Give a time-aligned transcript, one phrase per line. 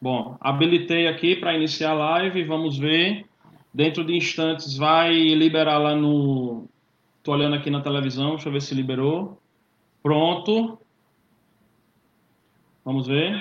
[0.00, 3.24] Bom, habilitei aqui para iniciar a live, vamos ver.
[3.72, 6.66] Dentro de instantes vai liberar lá no.
[7.18, 9.40] Estou olhando aqui na televisão, deixa eu ver se liberou.
[10.02, 10.78] Pronto.
[12.84, 13.34] Vamos ver.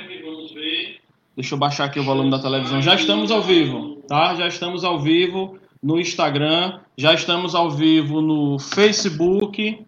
[1.36, 2.82] Deixa eu baixar aqui o volume da televisão.
[2.82, 4.34] Já estamos ao vivo, tá?
[4.36, 9.86] Já estamos ao vivo no Instagram, já estamos ao vivo no Facebook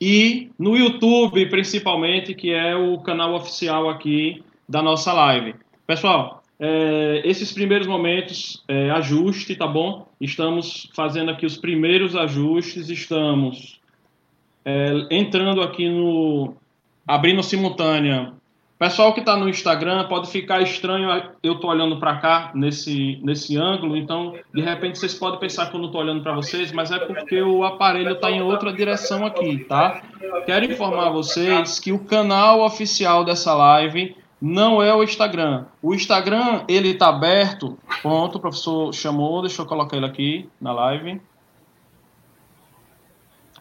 [0.00, 5.54] e no YouTube, principalmente, que é o canal oficial aqui da nossa live.
[5.90, 10.06] Pessoal, é, esses primeiros momentos, é, ajuste, tá bom?
[10.20, 13.80] Estamos fazendo aqui os primeiros ajustes, estamos
[14.64, 16.54] é, entrando aqui no.
[17.04, 18.34] abrindo simultânea
[18.80, 21.10] Pessoal que está no Instagram pode ficar estranho,
[21.42, 25.76] eu estou olhando para cá nesse, nesse ângulo, então de repente vocês podem pensar que
[25.76, 29.26] eu não estou olhando para vocês, mas é porque o aparelho está em outra direção
[29.26, 30.00] aqui, tá?
[30.46, 35.66] Quero informar vocês que o canal oficial dessa live não é o Instagram.
[35.82, 40.72] O Instagram ele está aberto, pronto, o professor chamou, deixa eu colocar ele aqui na
[40.72, 41.20] live.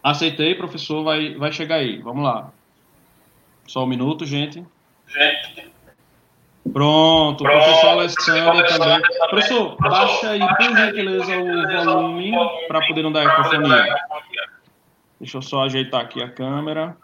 [0.02, 2.52] Aceitei, professor, vai, vai chegar aí, vamos lá.
[3.68, 4.66] Só um minuto, gente.
[6.72, 9.02] Pronto, o professor Alessandro também.
[9.30, 12.32] Professor, baixa aí, por gentileza, o volume
[12.68, 13.96] para poder não dar ecofonia.
[15.20, 16.96] Deixa eu só ajeitar aqui a câmera.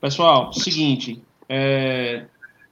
[0.00, 2.26] Pessoal, seguinte, é,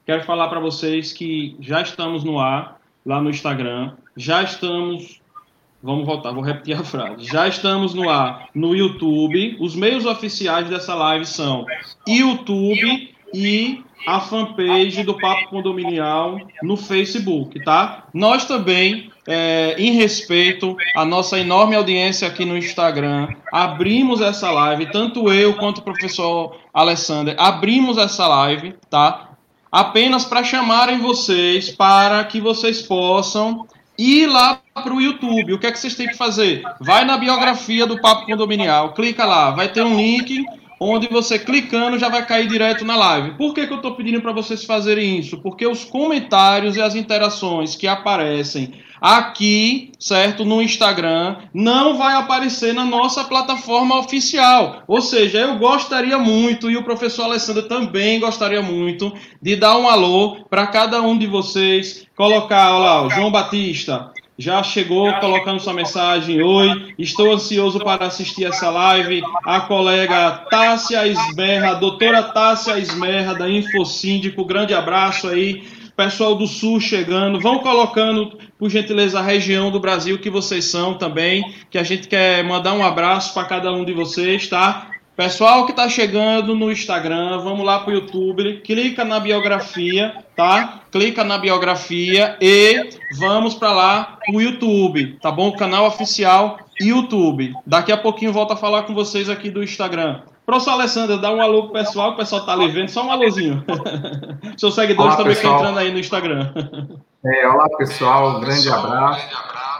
[0.06, 5.20] quero falar para vocês que já estamos no ar, lá no Instagram, já estamos,
[5.82, 10.70] vamos voltar, vou repetir a frase, já estamos no ar no YouTube, os meios oficiais
[10.70, 11.66] dessa live são
[12.06, 18.04] YouTube e a fanpage do Papo Condominial no Facebook, tá?
[18.14, 24.86] Nós também, é, em respeito à nossa enorme audiência aqui no Instagram, abrimos essa live,
[24.86, 29.30] tanto eu quanto o professor Alessandro, abrimos essa live, tá?
[29.70, 33.66] Apenas para chamarem vocês, para que vocês possam
[33.98, 35.52] ir lá para o YouTube.
[35.52, 36.62] O que é que vocês têm que fazer?
[36.80, 40.44] Vai na biografia do Papo Condominial, clica lá, vai ter um link
[40.80, 43.32] onde você clicando já vai cair direto na live.
[43.32, 45.38] Por que, que eu estou pedindo para vocês fazerem isso?
[45.38, 52.74] Porque os comentários e as interações que aparecem aqui, certo, no Instagram, não vai aparecer
[52.74, 54.82] na nossa plataforma oficial.
[54.86, 59.88] Ou seja, eu gostaria muito, e o professor Alessandro também gostaria muito, de dar um
[59.88, 65.58] alô para cada um de vocês, colocar, olha lá, o João Batista, já chegou colocando
[65.58, 66.40] sua mensagem.
[66.40, 69.20] Oi, estou ansioso para assistir essa live.
[69.44, 75.64] A colega Tássia Esmerra, a doutora Tássia Esmerra, da Infosíndico, grande abraço aí.
[75.96, 80.94] Pessoal do Sul chegando, vão colocando, por gentileza, a região do Brasil que vocês são
[80.94, 84.87] também, que a gente quer mandar um abraço para cada um de vocês, tá?
[85.18, 90.82] Pessoal que está chegando no Instagram, vamos lá para o YouTube, clica na biografia, tá?
[90.92, 95.48] Clica na biografia e vamos para lá o YouTube, tá bom?
[95.48, 97.52] O canal oficial YouTube.
[97.66, 100.20] Daqui a pouquinho volto a falar com vocês aqui do Instagram.
[100.46, 103.64] Professor Alessandro, dá um alô pro pessoal, o pessoal tá ali vendo, só um alôzinho.
[104.56, 106.52] Seus seguidores olá, também estão entrando aí no Instagram.
[107.26, 109.26] É, olá, pessoal, um grande abraço.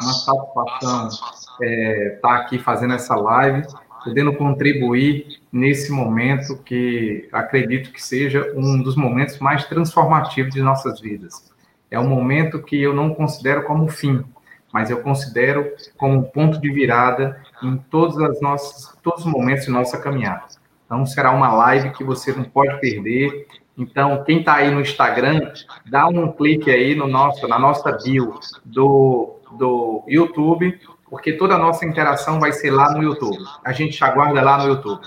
[0.03, 3.65] Uma satisfação estar é, tá aqui fazendo essa live
[4.05, 11.01] podendo contribuir nesse momento que acredito que seja um dos momentos mais transformativos de nossas
[11.01, 11.53] vidas.
[11.91, 14.25] É um momento que eu não considero como fim,
[14.73, 19.65] mas eu considero como um ponto de virada em todas as nossas, todos os momentos
[19.65, 20.45] de nossa caminhada.
[20.85, 23.47] Então, será uma live que você não pode perder.
[23.77, 25.53] Então, quem está aí no Instagram,
[25.87, 30.79] dá um clique aí no nosso, na nossa bio do, do YouTube
[31.11, 33.39] porque toda a nossa interação vai ser lá no YouTube.
[33.65, 35.01] A gente te aguarda lá no YouTube.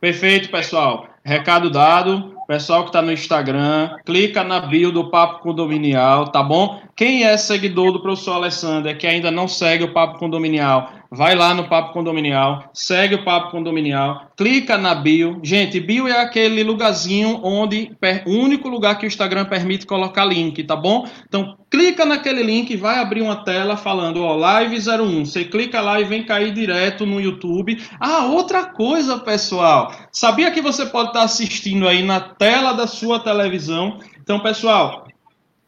[0.00, 1.08] Perfeito, pessoal.
[1.24, 2.38] Recado dado.
[2.48, 6.80] Pessoal que está no Instagram, clica na bio do Papo Condominial, tá bom?
[6.98, 11.54] Quem é seguidor do professor Alessandro, que ainda não segue o Papo Condominial, vai lá
[11.54, 15.38] no Papo Condominial, segue o Papo Condominial, clica na bio.
[15.40, 20.60] Gente, bio é aquele lugarzinho onde, o único lugar que o Instagram permite colocar link,
[20.64, 21.06] tá bom?
[21.28, 25.24] Então, clica naquele link vai abrir uma tela falando, ó, Live 01.
[25.24, 27.80] Você clica lá e vem cair direto no YouTube.
[28.00, 29.92] Ah, outra coisa, pessoal.
[30.10, 34.00] Sabia que você pode estar assistindo aí na tela da sua televisão?
[34.20, 35.06] Então, pessoal,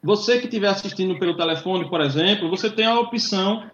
[0.02, 3.64] você que estiver assistindo pelo telefone, por exemplo, você tem a opção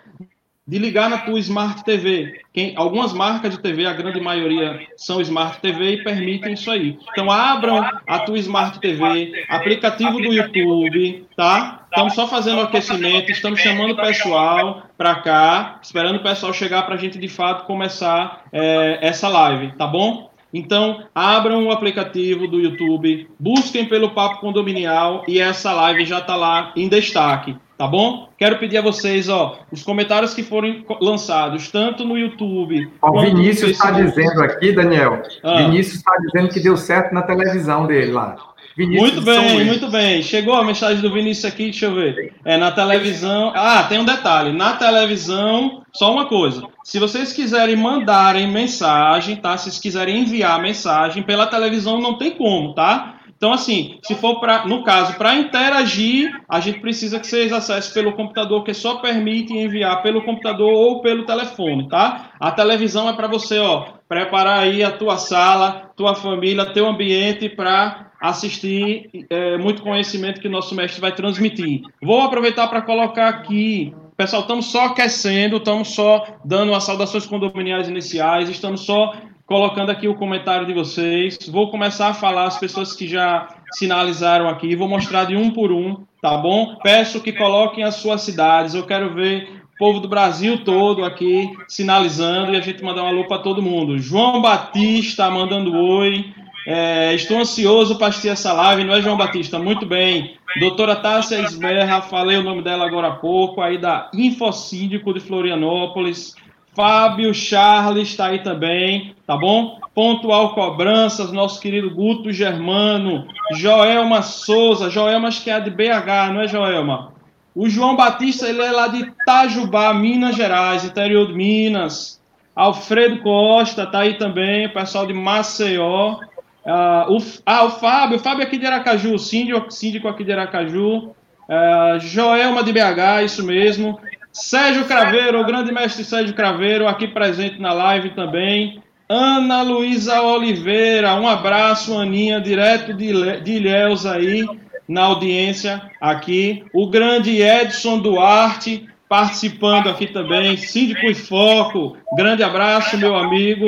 [0.67, 2.41] de ligar na tua Smart TV.
[2.53, 6.99] Quem, algumas marcas de TV, a grande maioria são Smart TV e permitem isso aí.
[7.13, 11.87] Então abram a tua Smart TV, aplicativo do YouTube, tá?
[11.89, 16.83] Estamos só fazendo o aquecimento, estamos chamando o pessoal para cá, esperando o pessoal chegar
[16.83, 20.31] para a gente de fato começar é, essa live, tá bom?
[20.53, 26.37] Então, abram o aplicativo do YouTube, busquem pelo Papo Condominial e essa live já está
[26.37, 28.29] lá em destaque, tá bom?
[28.39, 32.91] Quero pedir a vocês, ó, os comentários que forem lançados, tanto no YouTube.
[33.03, 35.23] O Vinícius está dizendo aqui, Daniel.
[35.43, 35.63] Ah.
[35.63, 38.37] Vinícius está dizendo que deu certo na televisão dele lá.
[38.77, 40.23] Vinícius muito bem, muito bem.
[40.23, 42.35] Chegou a mensagem do Vinícius aqui, deixa eu ver.
[42.45, 43.51] É na televisão.
[43.55, 44.53] Ah, tem um detalhe.
[44.53, 46.63] Na televisão, só uma coisa.
[46.85, 49.57] Se vocês quiserem mandarem mensagem, tá?
[49.57, 53.15] Se vocês quiserem enviar mensagem pela televisão, não tem como, tá?
[53.37, 57.93] Então, assim, se for para, no caso, para interagir, a gente precisa que vocês acessem
[57.93, 62.31] pelo computador, que só permite enviar pelo computador ou pelo telefone, tá?
[62.41, 67.49] A televisão é para você, ó, preparar aí a tua sala, tua família, teu ambiente
[67.49, 71.83] para assistir é, muito conhecimento que o nosso mestre vai transmitir.
[72.03, 73.95] Vou aproveitar para colocar aqui.
[74.17, 79.15] Pessoal, estamos só aquecendo, estamos só dando as saudações condominiais iniciais, estamos só
[79.47, 81.39] colocando aqui o comentário de vocês.
[81.49, 85.71] Vou começar a falar as pessoas que já sinalizaram aqui, vou mostrar de um por
[85.71, 86.77] um, tá bom?
[86.83, 91.51] Peço que coloquem as suas cidades, eu quero ver o povo do Brasil todo aqui
[91.69, 93.99] sinalizando e a gente mandar um alô para todo mundo.
[93.99, 96.25] João Batista mandando oi.
[96.67, 99.57] É, estou ansioso para assistir essa live, não é, João Batista?
[99.57, 100.37] Muito bem.
[100.59, 106.35] Doutora Tássia Esberra, falei o nome dela agora há pouco, aí da Infocíndico de Florianópolis.
[106.75, 109.79] Fábio Charles está aí também, tá bom?
[109.95, 113.27] Pontual Cobranças, nosso querido Guto Germano.
[113.53, 117.13] Joelma Souza, Joelma acho que é de BH, não é, Joelma?
[117.55, 122.21] O João Batista, ele é lá de Itajubá, Minas Gerais, interior de Minas.
[122.55, 126.19] Alfredo Costa tá aí também, pessoal de Maceió.
[126.67, 130.33] Uh, o, ah, o Fábio, o Fábio aqui de Aracaju, o síndico, síndico aqui de
[130.33, 131.15] Aracaju.
[131.49, 134.01] Uh, Joelma de BH, isso mesmo.
[134.33, 138.83] Sérgio Craveiro, o grande mestre Sérgio Craveiro, aqui presente na live também.
[139.09, 144.45] Ana Luísa Oliveira, um abraço, Aninha, direto de, de Ilhéus aí,
[144.89, 146.65] na audiência aqui.
[146.75, 150.57] O grande Edson Duarte, participando aqui também.
[150.57, 153.67] Síndico e Foco, grande abraço, meu amigo.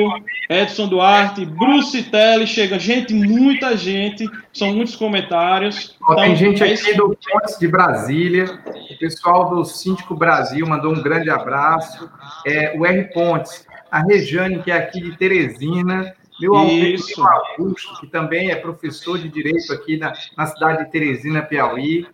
[0.49, 5.95] Edson Duarte, Bruce Telly, chega gente, muita gente, são muitos comentários.
[6.01, 8.59] Então, tem gente é aqui do Pontes de Brasília,
[8.91, 12.09] o pessoal do Síndico Brasil mandou um grande abraço.
[12.45, 18.07] É, o R Pontes, a Rejane, que é aqui de Teresina, meu amigo Augusto, que
[18.07, 22.07] também é professor de Direito aqui na, na cidade de Teresina, Piauí.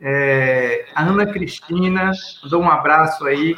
[0.00, 2.12] É, a Ana Cristina,
[2.42, 3.56] mandou um abraço aí.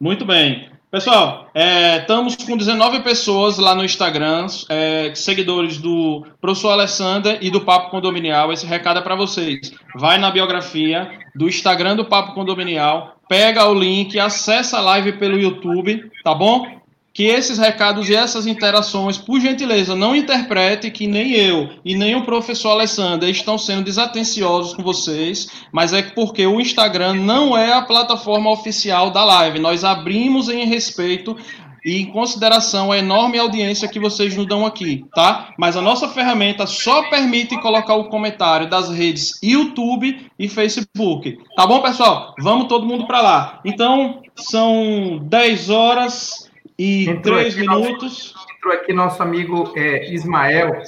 [0.00, 0.70] Muito bem.
[0.90, 7.50] Pessoal, é, estamos com 19 pessoas lá no Instagram, é, seguidores do professor Alessandra e
[7.50, 8.50] do Papo Condominial.
[8.50, 9.70] Esse recado é para vocês.
[9.94, 15.38] Vai na biografia do Instagram do Papo Condominial, pega o link, acessa a live pelo
[15.38, 16.77] YouTube, tá bom?
[17.18, 22.14] Que esses recados e essas interações, por gentileza, não interprete que nem eu e nem
[22.14, 27.72] o professor Alessandro estão sendo desatenciosos com vocês, mas é porque o Instagram não é
[27.72, 29.58] a plataforma oficial da live.
[29.58, 31.36] Nós abrimos em respeito
[31.84, 35.52] e em consideração a enorme audiência que vocês nos dão aqui, tá?
[35.58, 41.36] Mas a nossa ferramenta só permite colocar o comentário das redes YouTube e Facebook.
[41.56, 42.36] Tá bom, pessoal?
[42.38, 43.60] Vamos todo mundo para lá.
[43.64, 46.47] Então, são 10 horas
[46.78, 48.34] e entrou três minutos.
[48.34, 50.80] Nosso, entrou aqui nosso amigo é, Ismael,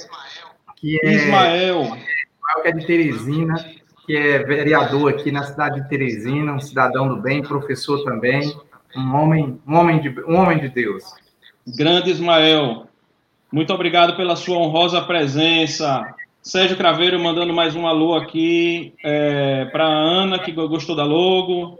[0.77, 1.97] que é, Ismael.
[2.61, 3.55] que é de Teresina,
[4.05, 8.55] que é vereador aqui na cidade de Teresina, um cidadão do bem, professor também,
[8.95, 11.03] um homem, um homem, de, um homem de Deus.
[11.77, 12.87] Grande Ismael,
[13.51, 16.15] muito obrigado pela sua honrosa presença.
[16.41, 21.77] Sérgio Craveiro mandando mais um alô aqui é, para Ana, que gostou da logo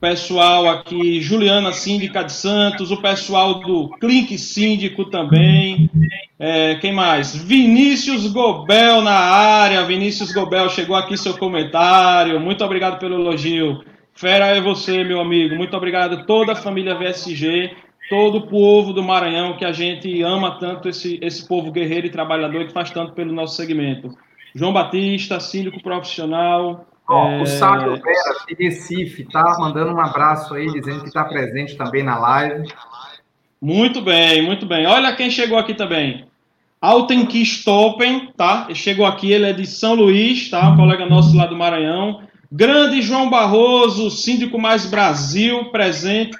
[0.00, 5.90] pessoal aqui, Juliana Síndica de Santos, o pessoal do Clink Síndico também.
[6.38, 7.34] É, quem mais?
[7.34, 9.84] Vinícius Gobel na área.
[9.84, 12.38] Vinícius Gobel chegou aqui seu comentário.
[12.38, 13.82] Muito obrigado pelo elogio.
[14.14, 15.56] Fera é você, meu amigo.
[15.56, 17.72] Muito obrigado toda a família VSG,
[18.08, 22.10] todo o povo do Maranhão que a gente ama tanto esse, esse povo guerreiro e
[22.10, 24.16] trabalhador que faz tanto pelo nosso segmento.
[24.54, 30.66] João Batista, síndico profissional, Ó, o Sábio Vera, de Recife, tá mandando um abraço aí,
[30.66, 32.68] dizendo que está presente também na live.
[33.60, 34.86] Muito bem, muito bem.
[34.86, 36.26] Olha quem chegou aqui também.
[36.80, 38.68] Alten Kistopen, tá?
[38.74, 40.68] Chegou aqui, ele é de São Luís, tá?
[40.68, 42.22] Um colega nosso lá do Maranhão.
[42.52, 46.36] Grande João Barroso, síndico mais Brasil, presente.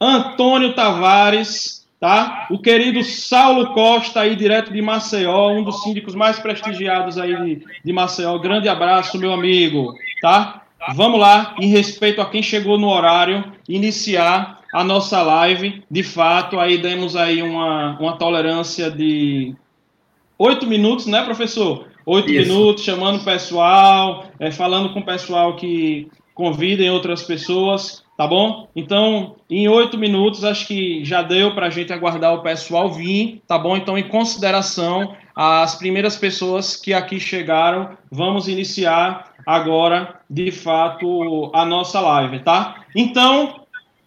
[0.00, 2.48] Antônio Tavares, tá?
[2.50, 7.66] O querido Saulo Costa, aí direto de Maceió, um dos síndicos mais prestigiados aí de,
[7.84, 8.38] de Maceió.
[8.38, 9.92] Grande abraço, meu amigo,
[10.22, 10.62] tá?
[10.94, 15.84] Vamos lá, em respeito a quem chegou no horário, iniciar a nossa live.
[15.90, 19.54] De fato, aí demos aí uma, uma tolerância de
[20.38, 21.86] oito minutos, né, professor?
[22.06, 28.26] Oito minutos, chamando o pessoal, é, falando com o pessoal que convidem outras pessoas, tá
[28.26, 28.68] bom?
[28.76, 33.42] Então, em oito minutos, acho que já deu para a gente aguardar o pessoal vir,
[33.46, 33.78] tá bom?
[33.78, 41.64] Então, em consideração as primeiras pessoas que aqui chegaram, vamos iniciar agora, de fato, a
[41.64, 42.84] nossa live, tá?
[42.94, 43.62] Então,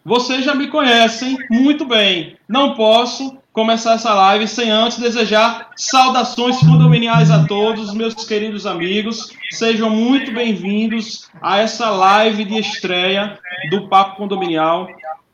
[0.05, 2.37] vocês já me conhecem muito bem.
[2.47, 9.31] Não posso começar essa live sem antes desejar saudações condominiais a todos, meus queridos amigos.
[9.51, 13.37] Sejam muito bem-vindos a essa live de estreia
[13.69, 14.87] do Papo Condominial.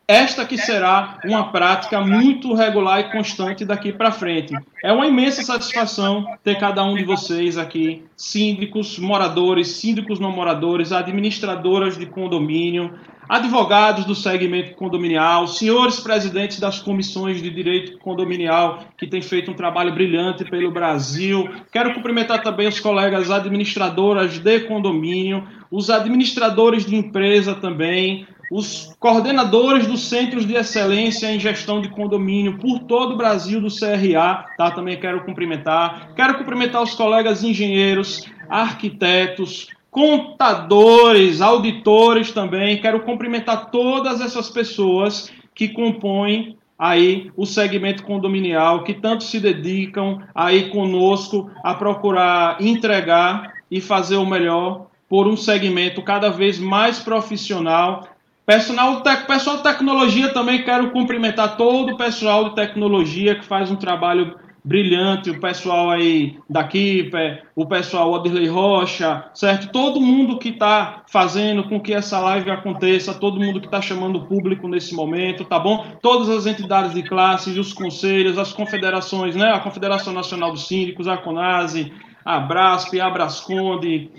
[0.09, 4.55] Esta que será uma prática muito regular e constante daqui para frente.
[4.83, 10.91] É uma imensa satisfação ter cada um de vocês aqui, síndicos, moradores, síndicos não moradores,
[10.91, 12.91] administradoras de condomínio,
[13.29, 19.53] advogados do segmento condominial, senhores presidentes das comissões de direito condominial, que têm feito um
[19.53, 21.47] trabalho brilhante pelo Brasil.
[21.71, 29.85] Quero cumprimentar também os colegas administradoras de condomínio, os administradores de empresa também, os coordenadores
[29.85, 34.71] dos centros de excelência em gestão de condomínio por todo o Brasil do CRA, tá?
[34.71, 36.13] Também quero cumprimentar.
[36.15, 42.81] Quero cumprimentar os colegas engenheiros, arquitetos, contadores, auditores também.
[42.81, 50.21] Quero cumprimentar todas essas pessoas que compõem aí o segmento condominial, que tanto se dedicam
[50.33, 56.99] aí conosco a procurar entregar e fazer o melhor por um segmento cada vez mais
[56.99, 58.07] profissional.
[58.49, 63.75] Personal, pessoal de tecnologia também quero cumprimentar todo o pessoal de tecnologia que faz um
[63.75, 67.11] trabalho brilhante, o pessoal aí daqui,
[67.55, 69.71] o pessoal Oderley Rocha, certo?
[69.71, 74.15] Todo mundo que está fazendo com que essa live aconteça, todo mundo que está chamando
[74.15, 75.85] o público nesse momento, tá bom?
[76.01, 79.51] Todas as entidades de classe, os conselhos, as confederações, né?
[79.51, 81.93] A Confederação Nacional dos Síndicos, a CONASE,
[82.25, 84.09] a Brasp, a Brasconde,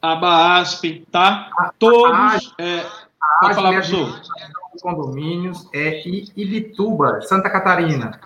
[0.00, 1.50] a BASP, tá?
[1.76, 2.54] Todos...
[2.56, 3.07] É,
[3.40, 4.20] pode falar, professor.
[4.80, 8.20] Condomínios é Ibituba, Santa Catarina.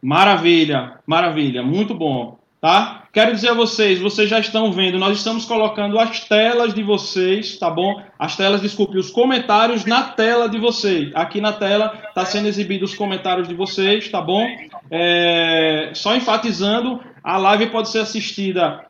[0.00, 3.04] Maravilha, maravilha, muito bom, tá?
[3.12, 7.58] Quero dizer a vocês, vocês já estão vendo, nós estamos colocando as telas de vocês,
[7.58, 8.00] tá bom?
[8.18, 11.10] As telas, desculpe, os comentários na tela de vocês.
[11.14, 14.46] Aqui na tela está sendo exibido os comentários de vocês, tá bom?
[14.90, 15.90] É...
[15.94, 18.84] Só enfatizando, a live pode ser assistida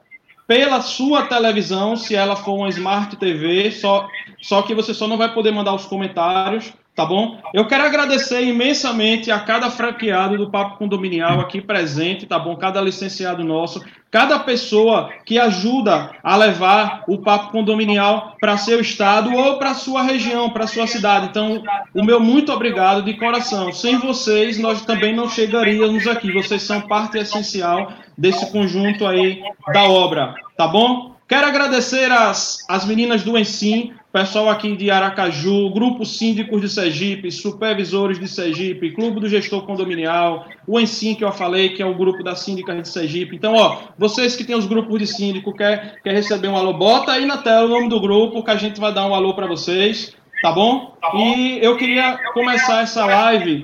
[0.47, 4.09] pela sua televisão, se ela for uma Smart TV, só,
[4.41, 7.39] só que você só não vai poder mandar os comentários tá bom?
[7.53, 12.57] Eu quero agradecer imensamente a cada franqueado do Papo Condominial aqui presente, tá bom?
[12.57, 19.31] Cada licenciado nosso, cada pessoa que ajuda a levar o Papo Condominial para seu estado
[19.31, 21.27] ou para sua região, para sua cidade.
[21.27, 21.63] Então,
[21.95, 23.71] o meu muito obrigado de coração.
[23.75, 26.33] Sem vocês, nós também não chegaríamos aqui.
[26.33, 31.15] Vocês são parte essencial desse conjunto aí da obra, tá bom?
[31.29, 37.31] Quero agradecer as, as meninas do Ensim, pessoal aqui de Aracaju, Grupo Síndicos de Sergipe,
[37.31, 41.95] Supervisores de Sergipe, Clube do Gestor Condominial, o Ensim que eu falei, que é o
[41.95, 43.37] grupo da síndica de Sergipe.
[43.37, 47.13] Então, ó, vocês que têm os grupos de síndico, quer, quer receber um alô, bota
[47.13, 49.47] aí na tela o nome do grupo, que a gente vai dar um alô para
[49.47, 50.97] vocês, tá bom?
[50.99, 51.19] tá bom?
[51.19, 53.63] E eu queria começar essa live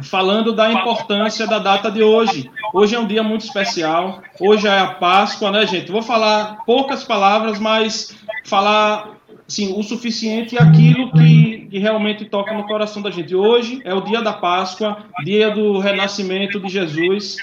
[0.00, 2.48] falando da importância da data de hoje.
[2.72, 5.90] Hoje é um dia muito especial, hoje é a Páscoa, né, gente?
[5.90, 9.20] Vou falar poucas palavras, mas falar
[9.52, 13.34] sim, o suficiente aquilo que, que realmente toca no coração da gente.
[13.34, 17.36] Hoje é o dia da Páscoa, dia do renascimento de Jesus.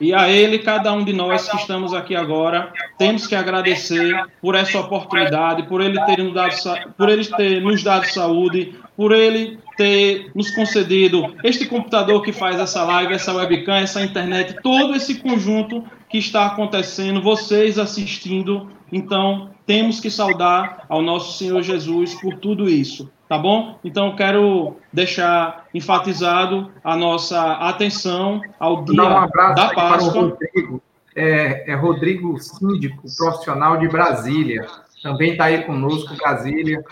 [0.00, 4.54] E a Ele, cada um de nós que estamos aqui agora, temos que agradecer por
[4.54, 9.58] essa oportunidade, por Ele ter nos dado, por ele ter nos dado saúde, por Ele
[9.76, 15.16] ter nos concedido este computador que faz essa live, essa webcam, essa internet, todo esse
[15.16, 18.70] conjunto que está acontecendo, vocês assistindo.
[18.92, 23.76] Então, temos que saudar ao nosso Senhor Jesus por tudo isso, tá bom?
[23.82, 30.12] Então quero deixar enfatizado a nossa atenção ao dia um abraço da Páscoa.
[30.12, 30.82] Para o Rodrigo.
[31.16, 34.66] É, é Rodrigo Síndico, profissional de Brasília.
[35.02, 36.84] Também está aí conosco, Brasília.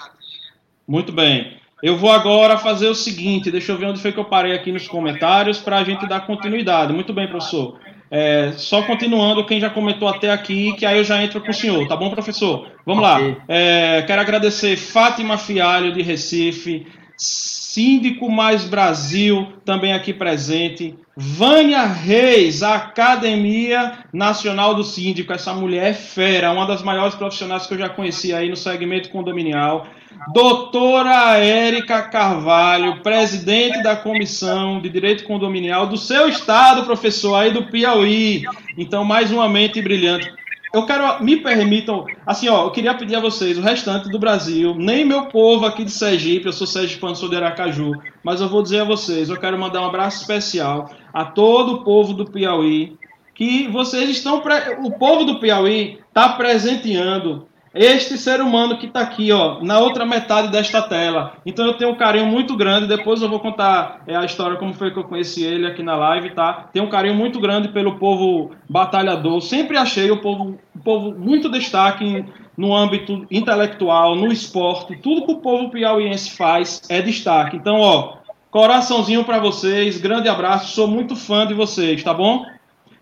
[0.88, 1.58] Muito bem.
[1.82, 4.72] Eu vou agora fazer o seguinte, deixa eu ver onde foi que eu parei aqui
[4.72, 6.94] nos comentários para a gente dar continuidade.
[6.94, 7.78] Muito bem, professor.
[8.10, 11.54] É, só continuando, quem já comentou até aqui, que aí eu já entro com o
[11.54, 12.68] senhor, tá bom, professor?
[12.86, 13.30] Vamos okay.
[13.30, 13.36] lá.
[13.48, 20.94] É, quero agradecer Fátima Fialho, de Recife, Síndico Mais Brasil, também aqui presente.
[21.16, 25.32] Vânia Reis, Academia Nacional do Síndico.
[25.32, 29.10] Essa mulher é fera, uma das maiores profissionais que eu já conheci aí no segmento
[29.10, 29.86] condominial.
[30.32, 37.66] Doutora Érica Carvalho, presidente da Comissão de Direito Condominial do seu estado, professor, aí do
[37.66, 38.42] Piauí.
[38.76, 40.32] Então, mais uma mente brilhante
[40.74, 44.74] eu quero, me permitam, assim, ó, eu queria pedir a vocês, o restante do Brasil,
[44.74, 47.92] nem meu povo aqui de Sergipe, eu sou sergipano, sou de Aracaju,
[48.24, 51.84] mas eu vou dizer a vocês, eu quero mandar um abraço especial a todo o
[51.84, 52.98] povo do Piauí,
[53.36, 54.42] que vocês estão,
[54.82, 60.06] o povo do Piauí está presenteando este ser humano que está aqui, ó, na outra
[60.06, 61.32] metade desta tela.
[61.44, 62.86] Então eu tenho um carinho muito grande.
[62.86, 65.96] Depois eu vou contar é, a história como foi que eu conheci ele aqui na
[65.96, 66.68] live, tá?
[66.72, 69.40] Tenho um carinho muito grande pelo povo batalhador.
[69.40, 72.24] Sempre achei o povo, o povo muito destaque
[72.56, 74.96] no âmbito intelectual, no esporte.
[74.96, 77.56] Tudo que o povo piauiense faz é destaque.
[77.56, 78.18] Então, ó,
[78.52, 79.98] coraçãozinho para vocês.
[79.98, 80.72] Grande abraço.
[80.74, 82.46] Sou muito fã de vocês, tá bom?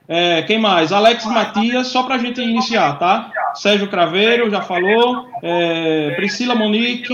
[0.09, 0.93] É, quem mais?
[0.93, 3.31] Alex Matias, só para a gente iniciar, tá?
[3.54, 5.28] Sérgio Craveiro, já falou.
[5.42, 7.12] É, Priscila Monique,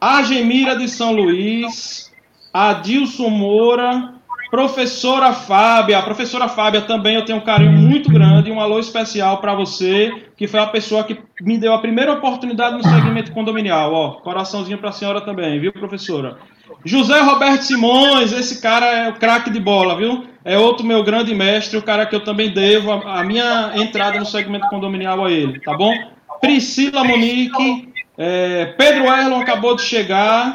[0.00, 2.12] Agemira de São Luís,
[2.52, 4.14] Adilson Moura,
[4.50, 6.02] professora Fábia.
[6.02, 10.46] Professora Fábia também eu tenho um carinho muito grande, um alô especial para você, que
[10.46, 13.92] foi a pessoa que me deu a primeira oportunidade no segmento condominial.
[13.92, 16.38] Ó, coraçãozinho para a senhora também, viu, professora?
[16.84, 20.26] José Roberto Simões, esse cara é o craque de bola, viu?
[20.44, 24.18] É outro meu grande mestre, o cara que eu também devo a, a minha entrada
[24.18, 25.92] no segmento condominial a ele, tá bom?
[26.40, 30.54] Priscila Monique, é, Pedro Erlon acabou de chegar.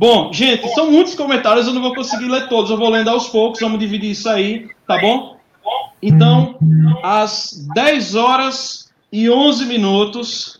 [0.00, 3.28] Bom, gente, são muitos comentários, eu não vou conseguir ler todos, eu vou lendo aos
[3.28, 5.36] poucos, vamos dividir isso aí, tá bom?
[6.00, 6.56] Então,
[7.02, 10.58] às 10 horas e 11 minutos,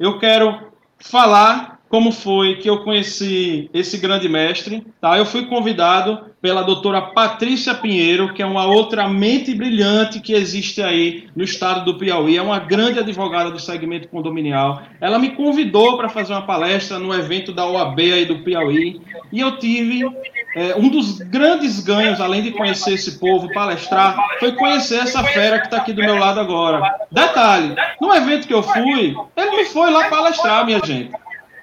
[0.00, 4.86] eu quero falar como foi que eu conheci esse grande mestre.
[5.00, 5.16] Tá?
[5.16, 10.80] Eu fui convidado pela doutora Patrícia Pinheiro, que é uma outra mente brilhante que existe
[10.80, 14.82] aí no estado do Piauí, é uma grande advogada do segmento condominial.
[15.00, 19.00] Ela me convidou para fazer uma palestra no evento da OAB aí do Piauí,
[19.32, 20.04] e eu tive
[20.54, 25.58] é, um dos grandes ganhos, além de conhecer esse povo, palestrar, foi conhecer essa fera
[25.58, 27.06] que está aqui do meu lado agora.
[27.10, 31.10] Detalhe, no evento que eu fui, ele me foi lá palestrar, minha gente.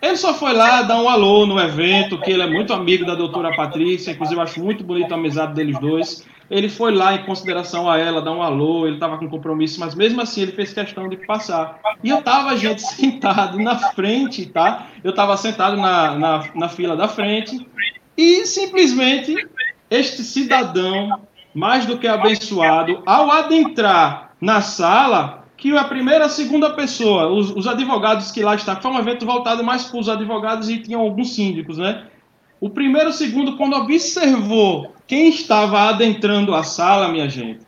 [0.05, 3.15] Ele só foi lá dar um alô no evento, que ele é muito amigo da
[3.15, 6.27] doutora Patrícia, inclusive eu acho muito bonita a amizade deles dois.
[6.47, 9.95] Ele foi lá em consideração a ela, dar um alô, ele estava com compromisso, mas
[9.95, 11.79] mesmo assim ele fez questão de passar.
[12.03, 14.89] E eu estava, gente, sentado na frente, tá?
[15.03, 17.67] Eu estava sentado na, na, na fila da frente
[18.15, 19.35] e simplesmente
[19.89, 21.19] este cidadão,
[21.51, 27.51] mais do que abençoado, ao adentrar na sala, que a primeira, a segunda pessoa, os,
[27.51, 31.01] os advogados que lá estavam, foi um evento voltado mais para os advogados e tinham
[31.01, 32.05] alguns síndicos, né?
[32.59, 37.61] O primeiro, o segundo, quando observou quem estava adentrando a sala, minha gente,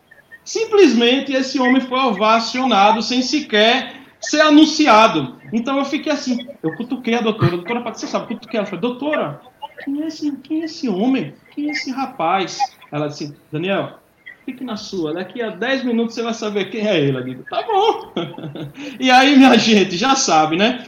[0.43, 5.35] simplesmente esse homem foi ovacionado sem sequer ser anunciado.
[5.53, 8.81] Então eu fiquei assim, eu cutuquei a doutora, a doutora Patrícia sabe, cutuquei ela, falei,
[8.81, 9.41] doutora,
[9.83, 11.33] quem é, esse, quem é esse homem?
[11.53, 12.57] Quem é esse rapaz?
[12.91, 13.99] Ela disse, Daniel,
[14.47, 15.13] fique na sua.
[15.13, 17.17] Daqui a 10 minutos você vai saber quem é ele.
[17.17, 18.13] Eu digo, tá bom.
[18.97, 20.85] e aí, minha gente, já sabe, né?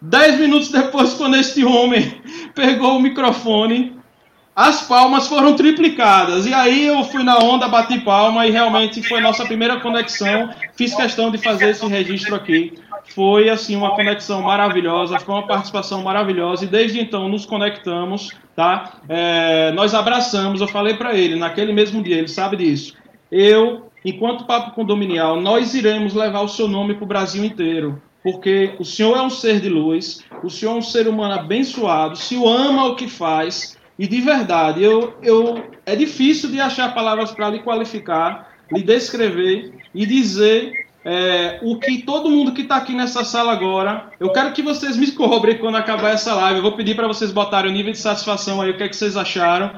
[0.00, 2.22] Dez minutos depois, quando este homem
[2.54, 3.98] pegou o microfone,
[4.54, 6.46] as palmas foram triplicadas.
[6.46, 10.50] E aí eu fui na onda, bati palma e realmente foi nossa primeira conexão.
[10.76, 12.72] Fiz questão de fazer esse registro aqui.
[13.12, 19.00] Foi assim uma conexão maravilhosa, foi uma participação maravilhosa e desde então nos conectamos, tá?
[19.08, 20.60] É, nós abraçamos.
[20.60, 22.99] Eu falei para ele naquele mesmo dia, ele sabe disso
[23.30, 28.74] eu, enquanto Papo Condominial, nós iremos levar o seu nome para o Brasil inteiro, porque
[28.78, 32.16] o senhor é um ser de luz, o senhor é um ser humano abençoado, o
[32.16, 37.30] senhor ama o que faz, e de verdade, eu, eu é difícil de achar palavras
[37.32, 40.72] para lhe qualificar, lhe descrever e dizer
[41.04, 44.96] é, o que todo mundo que está aqui nessa sala agora, eu quero que vocês
[44.96, 46.58] me cobrem quando acabar essa live.
[46.58, 48.96] Eu vou pedir para vocês botarem o nível de satisfação aí, o que, é que
[48.96, 49.70] vocês acharam.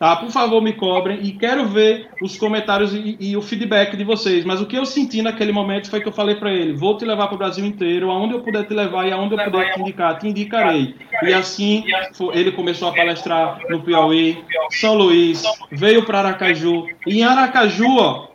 [0.00, 0.16] Tá?
[0.16, 4.46] Por favor, me cobrem e quero ver os comentários e, e, o feedback de vocês.
[4.46, 7.04] Mas o que eu senti naquele momento foi que eu falei para ele: vou te
[7.04, 9.80] levar para o Brasil inteiro, aonde eu puder te levar e aonde eu puder te
[9.80, 10.94] indicar, te indicarei.
[11.22, 11.84] E assim
[12.32, 16.86] ele começou a palestrar no Piauí, São Luís, veio para Aracaju.
[17.06, 18.28] E em Aracaju, ó,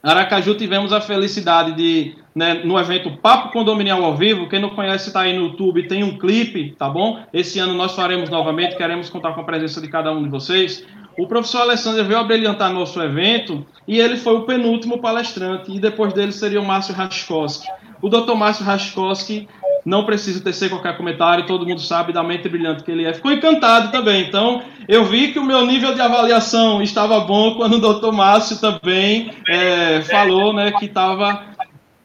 [0.00, 5.08] Aracaju tivemos a felicidade de, né, no evento Papo Condominial ao Vivo, quem não conhece
[5.08, 7.20] está aí no YouTube, tem um clipe, tá bom?
[7.32, 10.86] Esse ano nós faremos novamente, queremos contar com a presença de cada um de vocês.
[11.18, 16.12] O professor Alessandro veio abrilhantar nosso evento e ele foi o penúltimo palestrante, e depois
[16.12, 17.66] dele seria o Márcio Raskowski.
[18.00, 19.48] O doutor Márcio Raskowski
[19.84, 23.12] não precisa tecer qualquer comentário, todo mundo sabe da mente brilhante que ele é.
[23.12, 24.28] Ficou encantado também.
[24.28, 28.60] Então, eu vi que o meu nível de avaliação estava bom quando o doutor Márcio
[28.60, 31.42] também é, falou né, que estava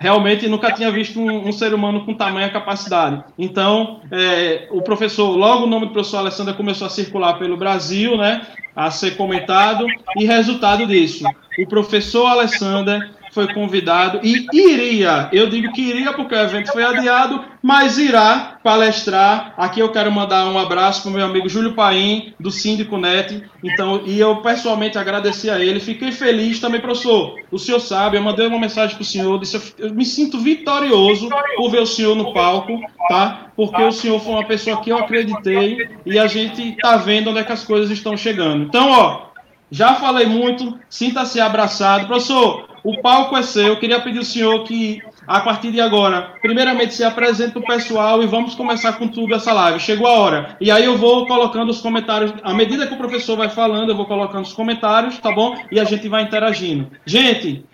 [0.04, 3.24] realmente nunca tinha visto um, um, ser humano com tamanha capacidade.
[3.40, 8.18] Então, é, o professor, logo o nome do professor Alessandra começou a circular pelo Brasil,
[8.18, 8.42] né,
[8.76, 9.86] a ser comentado,
[10.18, 11.24] e resultado disso,
[11.58, 16.84] o professor Alessandra foi convidado e iria, eu digo que iria porque o evento foi
[16.84, 19.54] adiado, mas irá palestrar.
[19.58, 23.44] Aqui eu quero mandar um abraço para o meu amigo Júlio Paim, do Síndico Net.
[23.64, 25.80] Então, e eu pessoalmente agradecer a ele.
[25.80, 27.36] Fiquei feliz também, professor.
[27.52, 31.30] O senhor sabe, eu mandei uma mensagem para o senhor, disse, eu me sinto vitorioso
[31.56, 33.48] por ver o senhor no palco, tá?
[33.56, 37.40] Porque o senhor foi uma pessoa que eu acreditei e a gente está vendo onde
[37.40, 38.64] é que as coisas estão chegando.
[38.64, 39.34] Então, ó,
[39.72, 42.06] já falei muito, sinta-se abraçado.
[42.06, 43.68] Professor, o palco é seu.
[43.68, 48.22] Eu queria pedir ao senhor que, a partir de agora, primeiramente se apresente o pessoal
[48.22, 49.80] e vamos começar com tudo essa live.
[49.80, 50.58] Chegou a hora.
[50.60, 52.34] E aí eu vou colocando os comentários.
[52.44, 55.56] À medida que o professor vai falando, eu vou colocando os comentários, tá bom?
[55.72, 56.92] E a gente vai interagindo.
[57.06, 57.66] Gente,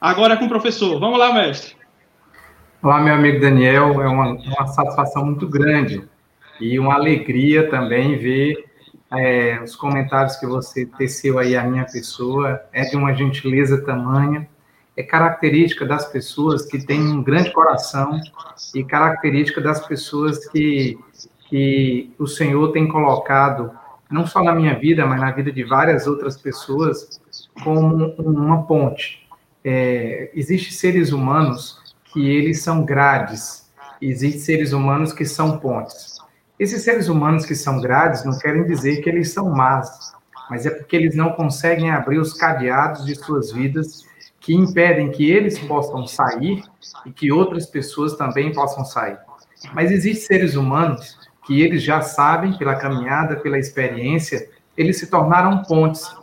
[0.00, 1.00] agora é com o professor.
[1.00, 1.74] Vamos lá, mestre.
[2.80, 4.00] Olá, meu amigo Daniel.
[4.00, 6.04] É uma, uma satisfação muito grande
[6.60, 8.64] e uma alegria também ver
[9.12, 12.60] é, os comentários que você teceu aí à minha pessoa.
[12.72, 14.48] É de uma gentileza tamanha
[14.96, 18.20] é característica das pessoas que têm um grande coração
[18.74, 20.98] e característica das pessoas que,
[21.48, 23.70] que o Senhor tem colocado,
[24.10, 27.20] não só na minha vida, mas na vida de várias outras pessoas,
[27.64, 29.26] como uma ponte.
[29.64, 31.80] É, Existem seres humanos
[32.12, 36.18] que eles são grades, existem seres humanos que são pontes.
[36.58, 40.12] Esses seres humanos que são grades não querem dizer que eles são más,
[40.50, 44.04] mas é porque eles não conseguem abrir os cadeados de suas vidas
[44.42, 46.62] que impedem que eles possam sair
[47.06, 49.16] e que outras pessoas também possam sair.
[49.72, 55.62] Mas existem seres humanos que eles já sabem, pela caminhada, pela experiência, eles se tornaram
[55.62, 56.14] pontes.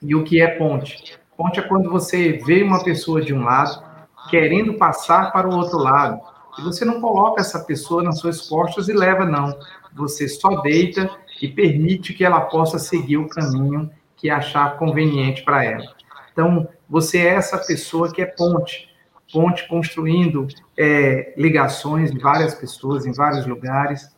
[0.00, 1.18] E o que é ponte?
[1.36, 3.82] Ponte é quando você vê uma pessoa de um lado
[4.30, 6.20] querendo passar para o outro lado.
[6.58, 9.56] E você não coloca essa pessoa nas suas costas e leva, não.
[9.94, 15.64] Você só deita e permite que ela possa seguir o caminho que achar conveniente para
[15.64, 15.84] ela.
[16.32, 18.88] Então, você é essa pessoa que é ponte,
[19.32, 24.08] ponte construindo é, ligações de várias pessoas em vários lugares,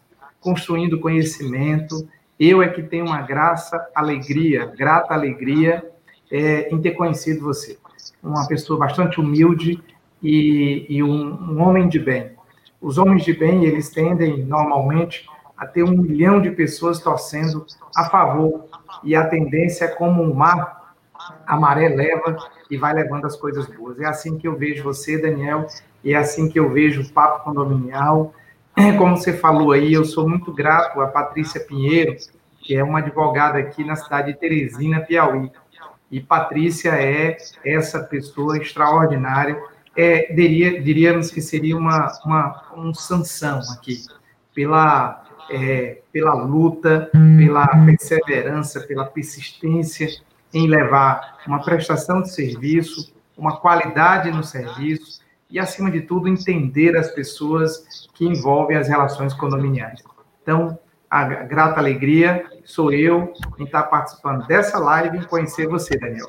[0.41, 2.09] construindo conhecimento.
[2.39, 5.85] Eu é que tenho uma graça, alegria, grata alegria
[6.31, 7.79] é, em ter conhecido você.
[8.23, 9.83] Uma pessoa bastante humilde
[10.23, 12.33] e, e um, um homem de bem.
[12.81, 18.09] Os homens de bem, eles tendem normalmente a ter um milhão de pessoas torcendo a
[18.09, 18.65] favor,
[19.05, 20.80] e a tendência é como um mar
[21.51, 22.37] a maré leva
[22.71, 23.99] e vai levando as coisas boas.
[23.99, 25.67] É assim que eu vejo você, Daniel,
[26.05, 28.33] e é assim que eu vejo o Papo Condominial.
[28.97, 32.15] Como você falou aí, eu sou muito grato a Patrícia Pinheiro,
[32.61, 35.51] que é uma advogada aqui na cidade de Teresina, Piauí.
[36.09, 39.61] E Patrícia é essa pessoa extraordinária.
[39.97, 44.05] É, diria, diríamos que seria uma, uma um sanção aqui,
[44.55, 50.09] pela, é, pela luta, pela perseverança, pela persistência
[50.53, 56.97] em levar uma prestação de serviço, uma qualidade no serviço e, acima de tudo, entender
[56.97, 60.03] as pessoas que envolvem as relações condominiais.
[60.43, 60.79] Então,
[61.11, 66.27] a grata alegria sou eu em estar participando dessa live e conhecer você, Daniel.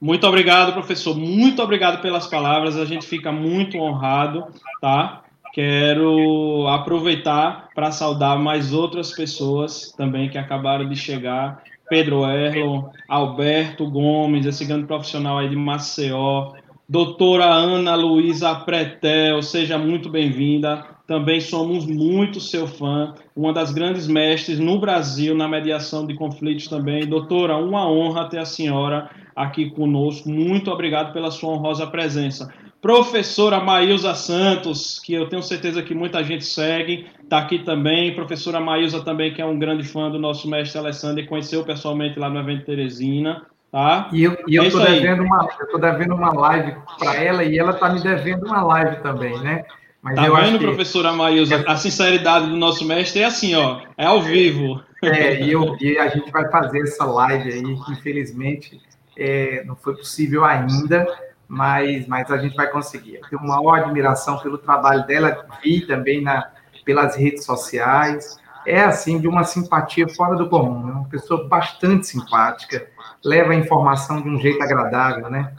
[0.00, 1.16] Muito obrigado, professor.
[1.16, 2.76] Muito obrigado pelas palavras.
[2.76, 4.46] A gente fica muito honrado,
[4.80, 5.22] tá?
[5.52, 11.62] Quero aproveitar para saudar mais outras pessoas também que acabaram de chegar
[11.94, 16.50] Pedro Erlon, Alberto Gomes, esse grande profissional aí de Maceió,
[16.88, 20.84] doutora Ana Luísa Pretel, seja muito bem-vinda.
[21.06, 26.66] Também somos muito seu fã, uma das grandes mestres no Brasil na mediação de conflitos
[26.66, 27.06] também.
[27.06, 30.28] Doutora, uma honra ter a senhora aqui conosco.
[30.28, 32.52] Muito obrigado pela sua honrosa presença.
[32.84, 38.14] Professora Maísa Santos, que eu tenho certeza que muita gente segue, está aqui também.
[38.14, 42.18] Professora Maísa também, que é um grande fã do nosso mestre Alessandro e conheceu pessoalmente
[42.18, 43.46] lá no evento Teresina.
[43.72, 44.10] Tá?
[44.12, 47.58] E eu, e eu estou é devendo, uma, eu devendo uma live para ela e
[47.58, 49.64] ela está me devendo uma live também, né?
[50.02, 50.66] Mas tá vendo, que...
[50.66, 51.64] professora Maísa?
[51.66, 54.78] A sinceridade do nosso mestre é assim, ó, é ao vivo.
[55.02, 58.78] É, e, eu, e a gente vai fazer essa live aí, que infelizmente
[59.16, 61.06] é, não foi possível ainda,
[61.48, 63.16] mas, mas a gente vai conseguir.
[63.16, 66.50] Eu tenho uma maior admiração pelo trabalho dela, vi também na,
[66.84, 68.38] pelas redes sociais.
[68.66, 70.88] É, assim, de uma simpatia fora do comum.
[70.88, 72.86] É uma pessoa bastante simpática,
[73.22, 75.52] leva a informação de um jeito agradável, né?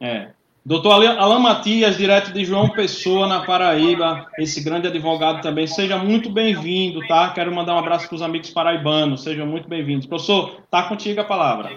[0.00, 0.28] É.
[0.64, 5.66] Doutor Alain Matias, direto de João Pessoa, na Paraíba, esse grande advogado também.
[5.66, 7.30] Seja muito bem-vindo, tá?
[7.30, 9.24] Quero mandar um abraço para os amigos paraibanos.
[9.24, 10.06] Sejam muito bem-vindos.
[10.06, 11.76] Professor, tá contigo a palavra.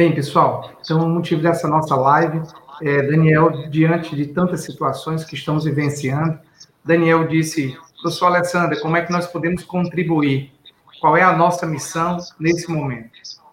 [0.00, 2.40] Bem, pessoal, então o motivo dessa nossa live
[2.80, 6.38] é Daniel, diante de tantas situações que estamos vivenciando,
[6.82, 10.54] Daniel disse, professor Alessandra, como é que nós podemos contribuir?
[11.02, 13.10] Qual é a nossa missão nesse momento?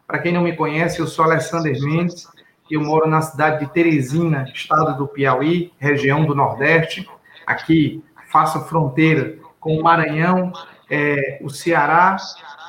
[0.08, 2.26] Para quem não me conhece, eu sou Alessandro Mendes,
[2.72, 7.06] eu moro na cidade de Teresina, estado do Piauí, região do Nordeste.
[7.46, 10.54] Aqui faço fronteira com o Maranhão,
[10.90, 12.16] é, o Ceará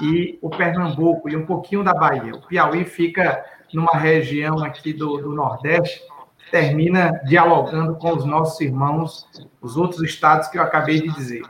[0.01, 2.35] e o Pernambuco, e um pouquinho da Bahia.
[2.35, 6.03] O Piauí fica numa região aqui do, do Nordeste,
[6.51, 9.27] termina dialogando com os nossos irmãos,
[9.61, 11.43] os outros estados que eu acabei de dizer.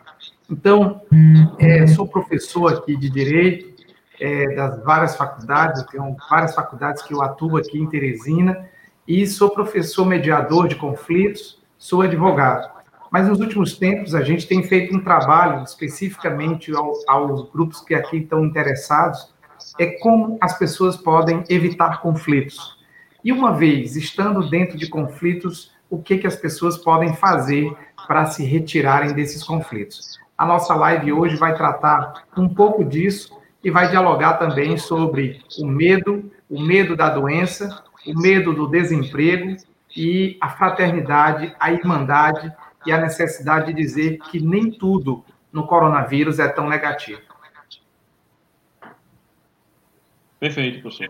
[0.51, 1.03] Então,
[1.59, 3.85] é, sou professor aqui de Direito,
[4.21, 8.69] é, das várias faculdades, tenho várias faculdades que eu atuo aqui em Teresina,
[9.07, 12.69] e sou professor mediador de conflitos, sou advogado.
[13.11, 17.95] Mas nos últimos tempos a gente tem feito um trabalho especificamente ao, aos grupos que
[17.95, 19.33] aqui estão interessados,
[19.79, 22.79] é como as pessoas podem evitar conflitos.
[23.25, 27.75] E uma vez estando dentro de conflitos, o que, que as pessoas podem fazer
[28.07, 30.19] para se retirarem desses conflitos?
[30.37, 35.67] A nossa live hoje vai tratar um pouco disso e vai dialogar também sobre o
[35.67, 39.57] medo, o medo da doença, o medo do desemprego
[39.97, 42.53] e a fraternidade, a irmandade
[42.87, 47.28] e a necessidade de dizer que nem tudo no coronavírus é tão negativo.
[50.41, 51.09] Perfeito, professor.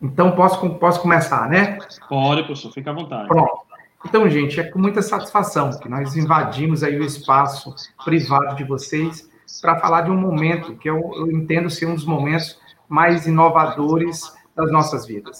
[0.00, 1.78] Então, posso, posso começar, né?
[2.08, 3.28] Pode, professor, fica à vontade.
[3.28, 3.62] Pronto.
[4.04, 7.72] Então, gente, é com muita satisfação que nós invadimos aí o espaço
[8.04, 12.04] privado de vocês para falar de um momento que eu, eu entendo ser um dos
[12.04, 15.38] momentos mais inovadores das nossas vidas.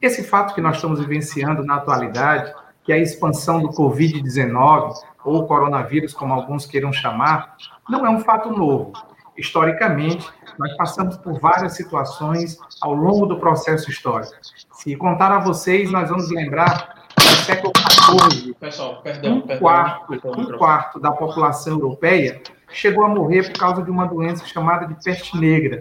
[0.00, 5.46] Esse fato que nós estamos vivenciando na atualidade, que é a expansão do Covid-19, ou
[5.46, 7.56] coronavírus, como alguns queiram chamar,
[7.88, 8.92] não é um fato novo.
[9.40, 14.34] Historicamente, nós passamos por várias situações ao longo do processo histórico.
[14.72, 20.06] Se contar a vocês, nós vamos lembrar do século XIV, Pessoal, perdão, um, perdão, quarto,
[20.08, 24.86] perdão, um quarto da população europeia chegou a morrer por causa de uma doença chamada
[24.86, 25.80] de peste negra.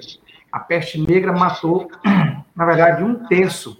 [0.49, 1.91] A peste negra matou,
[2.55, 3.77] na verdade, um terço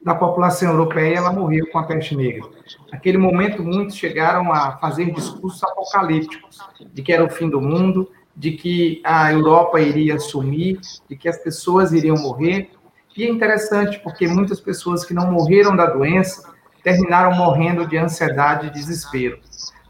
[0.00, 2.48] da população europeia, ela morreu com a peste negra.
[2.92, 6.58] Naquele momento, muitos chegaram a fazer discursos apocalípticos,
[6.94, 11.28] de que era o fim do mundo, de que a Europa iria sumir, de que
[11.28, 12.70] as pessoas iriam morrer.
[13.16, 18.66] E é interessante, porque muitas pessoas que não morreram da doença terminaram morrendo de ansiedade
[18.66, 19.38] e desespero.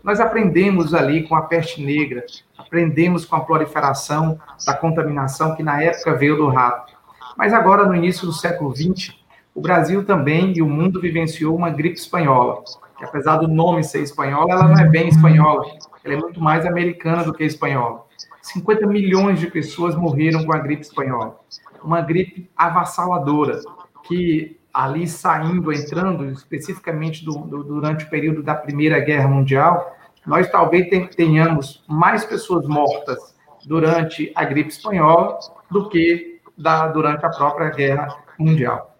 [0.03, 2.25] Nós aprendemos ali com a peste negra,
[2.57, 6.95] aprendemos com a proliferação da contaminação que na época veio do rato.
[7.37, 9.15] Mas agora, no início do século XX,
[9.53, 12.63] o Brasil também e o mundo vivenciou uma gripe espanhola,
[12.97, 15.65] que apesar do nome ser espanhola, ela não é bem espanhola,
[16.05, 18.06] ela é muito mais americana do que espanhola.
[18.47, 21.41] 50 milhões de pessoas morreram com a gripe espanhola.
[21.83, 23.61] Uma gripe avassaladora,
[24.05, 30.49] que ali saindo, entrando especificamente do, do, durante o período da Primeira Guerra Mundial, nós
[30.49, 35.39] talvez tenhamos mais pessoas mortas durante a gripe espanhola
[35.71, 38.97] do que da, durante a própria guerra mundial.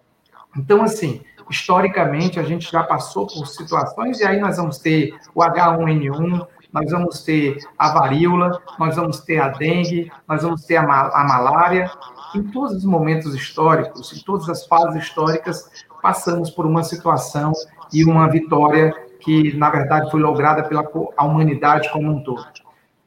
[0.57, 5.41] Então, assim, historicamente, a gente já passou por situações, e aí nós vamos ter o
[5.41, 10.83] H1N1, nós vamos ter a varíola, nós vamos ter a dengue, nós vamos ter a,
[10.83, 11.89] a malária.
[12.35, 15.69] Em todos os momentos históricos, em todas as fases históricas,
[16.01, 17.53] passamos por uma situação
[17.91, 20.87] e uma vitória que, na verdade, foi lograda pela
[21.19, 22.45] humanidade como um todo.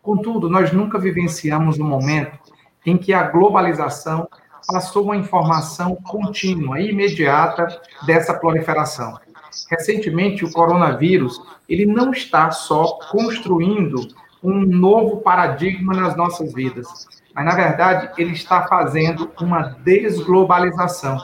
[0.03, 2.39] Contudo, nós nunca vivenciamos um momento
[2.85, 4.29] em que a globalização
[4.67, 9.19] passou uma informação contínua e imediata dessa proliferação.
[9.71, 14.09] Recentemente, o coronavírus, ele não está só construindo
[14.43, 21.19] um novo paradigma nas nossas vidas, mas, na verdade, ele está fazendo uma desglobalização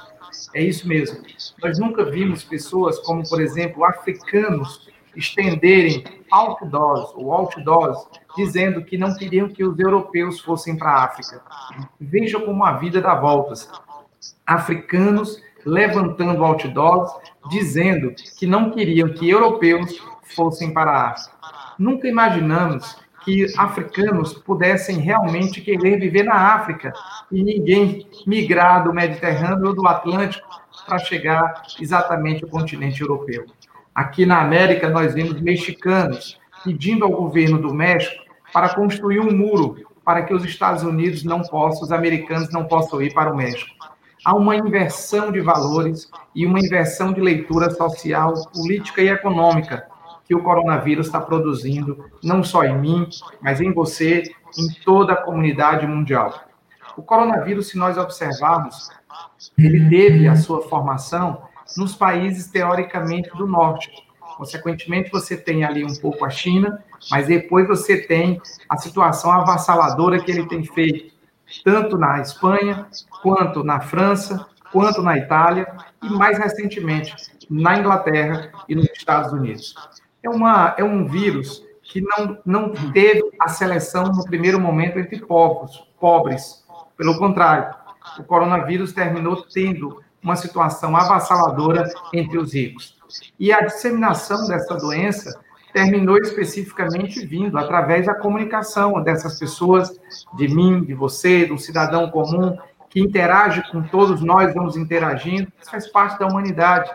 [0.55, 1.23] é isso mesmo.
[1.62, 9.15] Nós nunca vimos pessoas como, por exemplo, africanos estenderem outdoors ou outdoors, dizendo que não
[9.15, 11.43] queriam que os europeus fossem para a África.
[12.01, 13.69] Veja como a vida dá voltas.
[14.47, 17.12] Africanos levantando outdoors,
[17.49, 20.01] dizendo que não queriam que europeus
[20.35, 21.37] fossem para a África.
[21.79, 26.93] Nunca imaginamos que africanos pudessem realmente querer viver na África
[27.31, 30.47] e ninguém migrar do Mediterrâneo ou do Atlântico
[30.87, 33.45] para chegar exatamente ao continente europeu.
[33.93, 39.85] Aqui na América, nós vemos mexicanos pedindo ao governo do México para construir um muro
[40.05, 43.75] para que os Estados Unidos não possam, os americanos não possam ir para o México.
[44.27, 49.87] Há uma inversão de valores e uma inversão de leitura social, política e econômica
[50.25, 53.09] que o coronavírus está produzindo, não só em mim,
[53.41, 54.25] mas em você,
[54.59, 56.35] em toda a comunidade mundial.
[56.97, 58.91] O coronavírus, se nós observarmos,
[59.57, 61.43] ele teve a sua formação
[61.77, 63.93] nos países teoricamente do norte.
[64.37, 70.19] Consequentemente, você tem ali um pouco a China, mas depois você tem a situação avassaladora
[70.19, 71.15] que ele tem feito,
[71.64, 72.87] tanto na Espanha,
[73.23, 75.66] quanto na França, quanto na Itália
[76.03, 77.14] e mais recentemente
[77.49, 79.75] na Inglaterra e nos Estados Unidos.
[80.23, 85.21] É, uma, é um vírus que não, não teve a seleção no primeiro momento entre
[85.21, 86.64] povos, pobres.
[86.97, 87.75] Pelo contrário,
[88.19, 92.97] o coronavírus terminou tendo uma situação avassaladora entre os ricos.
[93.38, 95.38] E a disseminação dessa doença
[95.77, 100.01] terminou especificamente vindo através da comunicação dessas pessoas,
[100.35, 102.57] de mim, de você, do cidadão comum,
[102.89, 106.91] que interage com todos nós, vamos interagindo, isso faz parte da humanidade.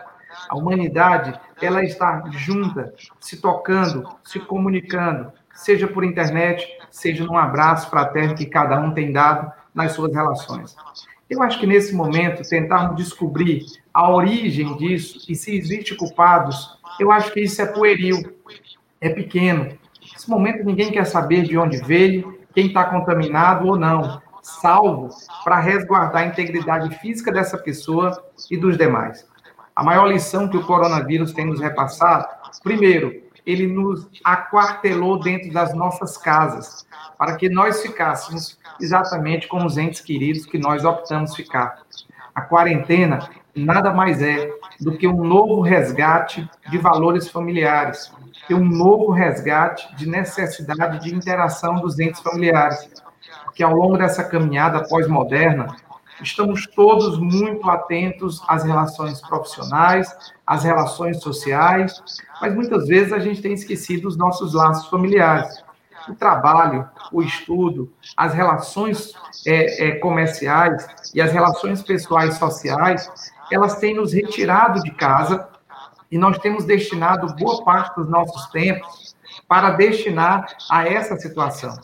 [0.48, 7.88] A humanidade, ela está junta, se tocando, se comunicando, seja por internet, seja num abraço
[7.88, 10.74] fraterno que cada um tem dado nas suas relações.
[11.32, 13.64] Eu acho que nesse momento, tentarmos descobrir
[13.94, 18.20] a origem disso e se existe culpados, eu acho que isso é pueril
[19.00, 19.78] é pequeno.
[20.12, 25.08] Nesse momento, ninguém quer saber de onde veio, quem está contaminado ou não, salvo
[25.42, 29.26] para resguardar a integridade física dessa pessoa e dos demais.
[29.74, 32.28] A maior lição que o coronavírus tem nos repassado,
[32.62, 36.86] primeiro, ele nos aquartelou dentro das nossas casas,
[37.18, 41.82] para que nós ficássemos exatamente como os entes queridos que nós optamos ficar.
[42.34, 44.50] A quarentena nada mais é
[44.80, 48.12] do que um novo resgate de valores familiares,
[48.48, 52.90] ter um novo resgate de necessidade de interação dos entes familiares.
[53.44, 55.76] Porque ao longo dessa caminhada pós-moderna,
[56.22, 60.14] estamos todos muito atentos às relações profissionais,
[60.46, 62.02] às relações sociais,
[62.40, 65.62] mas muitas vezes a gente tem esquecido os nossos laços familiares.
[66.08, 69.14] O trabalho, o estudo, as relações
[69.46, 73.10] é, é, comerciais e as relações pessoais sociais,
[73.50, 75.48] elas têm nos retirado de casa
[76.10, 79.14] e nós temos destinado boa parte dos nossos tempos
[79.48, 81.74] para destinar a essa situação.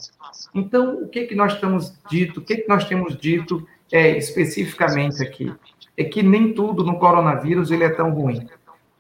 [0.55, 2.41] Então, o que que nós temos dito?
[2.41, 5.53] O que que nós temos dito é, especificamente aqui?
[5.97, 8.47] É que nem tudo no coronavírus ele é tão ruim.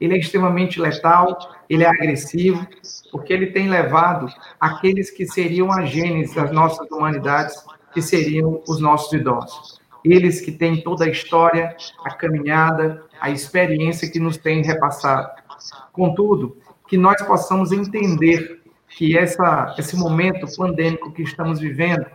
[0.00, 1.36] Ele é extremamente letal,
[1.68, 2.66] ele é agressivo,
[3.10, 4.28] porque ele tem levado
[4.60, 7.56] aqueles que seriam a gênese das nossas humanidades,
[7.92, 9.80] que seriam os nossos idosos.
[10.04, 15.30] Eles que têm toda a história, a caminhada, a experiência que nos tem repassado.
[15.92, 22.06] Contudo, que nós possamos entender que essa, esse momento pandêmico que estamos vivendo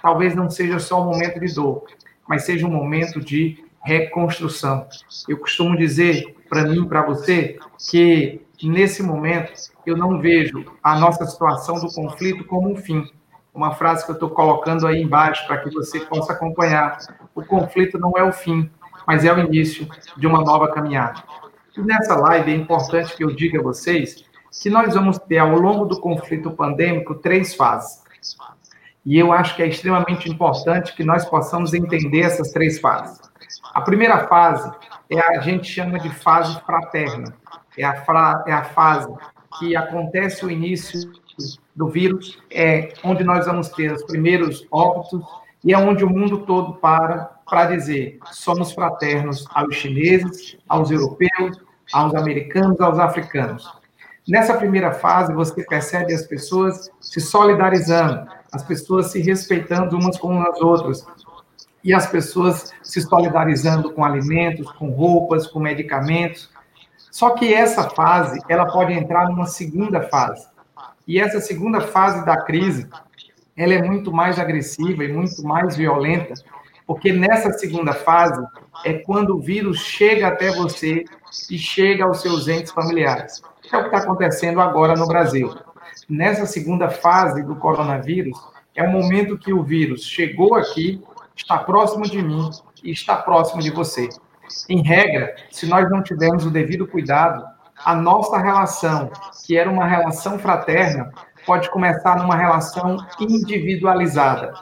[0.00, 1.84] talvez não seja só um momento de dor,
[2.30, 4.86] mas seja um momento de reconstrução.
[5.28, 7.58] Eu costumo dizer para mim, para você,
[7.90, 9.52] que nesse momento
[9.84, 13.04] eu não vejo a nossa situação do conflito como um fim.
[13.52, 16.98] Uma frase que eu estou colocando aí embaixo para que você possa acompanhar.
[17.34, 18.70] O conflito não é o fim,
[19.04, 21.24] mas é o início de uma nova caminhada.
[21.76, 24.24] E nessa live é importante que eu diga a vocês
[24.62, 28.04] que nós vamos ter, ao longo do conflito pandêmico, três fases.
[29.04, 33.20] E eu acho que é extremamente importante que nós possamos entender essas três fases.
[33.74, 34.70] A primeira fase
[35.08, 37.34] é a, gente chama de fase fraterna.
[37.78, 39.12] É a, fra, é a fase
[39.58, 41.12] que acontece o início
[41.74, 45.22] do vírus, é onde nós vamos ter os primeiros óbitos
[45.64, 51.60] e é onde o mundo todo para para dizer somos fraternos aos chineses, aos europeus,
[51.92, 53.68] aos americanos, aos africanos.
[54.28, 60.40] Nessa primeira fase, você percebe as pessoas se solidarizando, as pessoas se respeitando umas com
[60.42, 61.06] as outras,
[61.82, 66.50] e as pessoas se solidarizando com alimentos, com roupas, com medicamentos.
[67.10, 70.46] Só que essa fase, ela pode entrar numa segunda fase.
[71.06, 72.88] E essa segunda fase da crise,
[73.56, 76.34] ela é muito mais agressiva e muito mais violenta,
[76.86, 78.40] porque nessa segunda fase
[78.84, 81.04] é quando o vírus chega até você
[81.50, 83.42] e chega aos seus entes familiares.
[83.72, 85.54] É o que está acontecendo agora no Brasil.
[86.10, 88.36] Nessa segunda fase do coronavírus,
[88.74, 91.00] é o momento que o vírus chegou aqui,
[91.36, 92.50] está próximo de mim
[92.82, 94.08] e está próximo de você.
[94.68, 97.44] Em regra, se nós não tivermos o devido cuidado,
[97.84, 99.08] a nossa relação,
[99.46, 101.12] que era uma relação fraterna,
[101.46, 104.52] pode começar numa relação individualizada.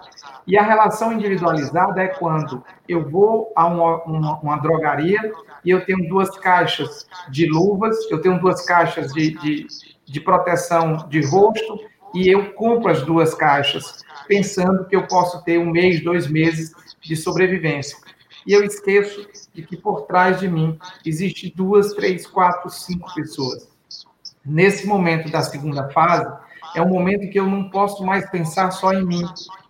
[0.46, 5.32] E a relação individualizada é quando eu vou a uma, uma, uma drogaria
[5.64, 9.66] e eu tenho duas caixas de luvas, eu tenho duas caixas de, de,
[10.08, 11.80] de proteção de rosto
[12.14, 16.72] e eu compro as duas caixas, pensando que eu posso ter um mês, dois meses
[17.00, 17.96] de sobrevivência.
[18.46, 23.68] e eu esqueço de que por trás de mim existe duas, três, quatro, cinco pessoas.
[24.44, 26.32] Nesse momento da segunda fase,
[26.74, 29.24] é um momento que eu não posso mais pensar só em mim.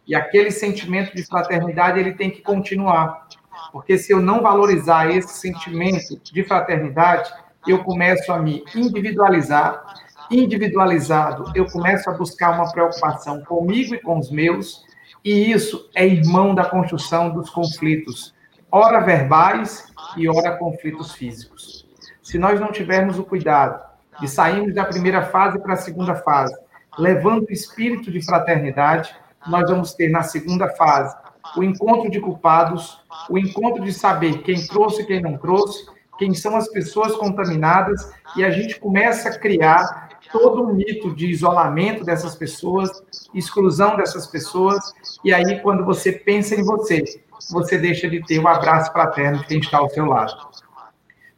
[0.06, 3.26] E aquele sentimento de fraternidade, ele tem que continuar.
[3.72, 7.30] Porque se eu não valorizar esse sentimento de fraternidade,
[7.66, 9.82] eu começo a me individualizar.
[10.30, 14.84] Individualizado, eu começo a buscar uma preocupação comigo e com os meus,
[15.24, 18.34] e isso é irmão da construção dos conflitos,
[18.70, 21.88] ora verbais e ora conflitos físicos.
[22.22, 23.82] Se nós não tivermos o cuidado
[24.20, 26.54] de sairmos da primeira fase para a segunda fase,
[26.98, 29.16] levando o espírito de fraternidade,
[29.46, 31.16] nós vamos ter na segunda fase
[31.56, 33.00] o encontro de culpados,
[33.30, 35.86] o encontro de saber quem trouxe e quem não trouxe,
[36.18, 41.26] quem são as pessoas contaminadas, e a gente começa a criar todo um mito de
[41.26, 42.90] isolamento dessas pessoas,
[43.34, 44.92] exclusão dessas pessoas,
[45.24, 47.04] e aí quando você pensa em você,
[47.50, 50.48] você deixa de ter o um abraço fraterno de quem está ao seu lado.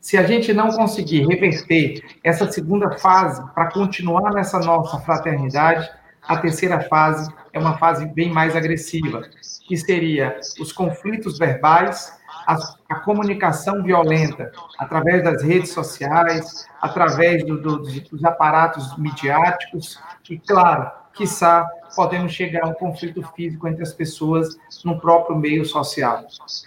[0.01, 5.89] Se a gente não conseguir reverter essa segunda fase para continuar nessa nossa fraternidade,
[6.23, 9.23] a terceira fase é uma fase bem mais agressiva,
[9.67, 12.19] que seria os conflitos verbais,
[12.51, 12.57] a,
[12.89, 20.91] a comunicação violenta através das redes sociais, através do, do, dos aparatos midiáticos e, claro,
[21.15, 26.25] quiçá, podemos chegar a um conflito físico entre as pessoas no próprio meio social.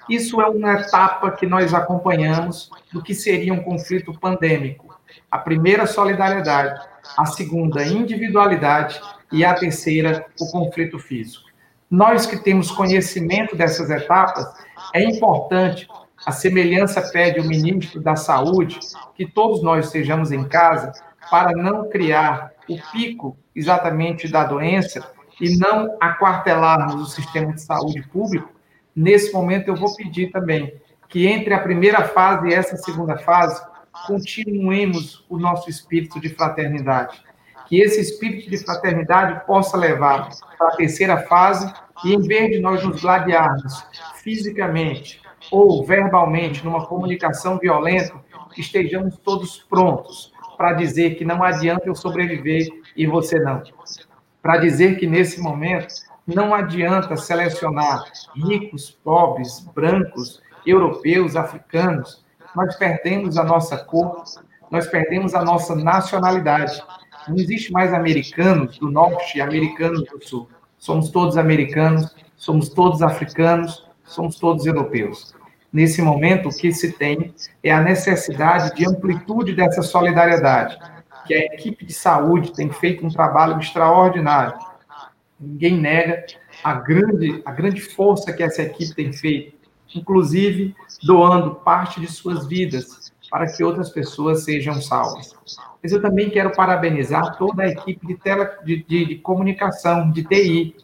[0.10, 4.98] Isso é uma etapa que nós acompanhamos do que seria um conflito pandêmico.
[5.30, 6.80] A primeira, solidariedade.
[7.18, 11.44] A segunda, individualidade e a terceira, o conflito físico.
[11.92, 14.48] Nós que temos conhecimento dessas etapas,
[14.94, 15.88] é importante,
[16.26, 18.80] a semelhança pede o ministro da Saúde,
[19.16, 20.94] que todos nós estejamos em casa
[21.30, 25.06] para não criar o pico exatamente da doença
[25.42, 28.52] e não aquartelarmos o sistema de saúde público.
[28.96, 30.80] Nesse momento, eu vou pedir também
[31.10, 33.62] que entre a primeira fase e essa segunda fase,
[34.08, 37.22] continuemos o nosso espírito de fraternidade
[37.68, 41.72] que esse espírito de fraternidade possa levar para a terceira fase
[42.04, 43.86] e, em vez de nós nos gladiarmos
[44.16, 48.14] fisicamente ou verbalmente numa comunicação violenta,
[48.58, 53.64] estejamos todos prontos para dizer que não adianta eu sobreviver e você não.
[54.42, 55.94] Para dizer que nesse momento
[56.26, 58.04] não adianta selecionar
[58.36, 62.24] ricos, pobres, brancos, europeus, africanos.
[62.56, 64.24] Nós perdemos a nossa cor,
[64.72, 66.82] nós perdemos a nossa nacionalidade
[67.28, 70.50] não existe mais americanos do norte e americanos do sul.
[70.78, 75.34] Somos todos americanos, somos todos africanos, somos todos europeus.
[75.72, 80.78] Nesse momento, o que se tem é a necessidade de amplitude dessa solidariedade,
[81.26, 84.60] que a equipe de saúde tem feito um trabalho extraordinário.
[85.40, 86.26] Ninguém nega
[86.64, 89.58] a grande, a grande força que essa equipe tem feito,
[89.96, 93.03] inclusive doando parte de suas vidas
[93.34, 95.36] para que outras pessoas sejam salvas
[95.82, 100.24] mas eu também quero parabenizar toda a equipe de, tele, de, de, de comunicação, de
[100.24, 100.76] TI.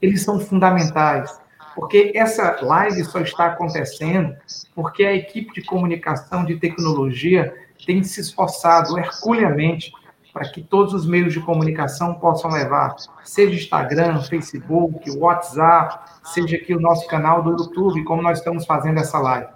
[0.00, 1.40] Eles são fundamentais,
[1.74, 4.36] porque essa live só está acontecendo
[4.72, 7.52] porque a equipe de comunicação, de tecnologia,
[7.84, 9.92] tem se esforçado herculeamente
[10.32, 12.94] para que todos os meios de comunicação possam levar,
[13.24, 18.98] seja Instagram, Facebook, WhatsApp, seja aqui o nosso canal do YouTube, como nós estamos fazendo
[19.00, 19.48] essa live.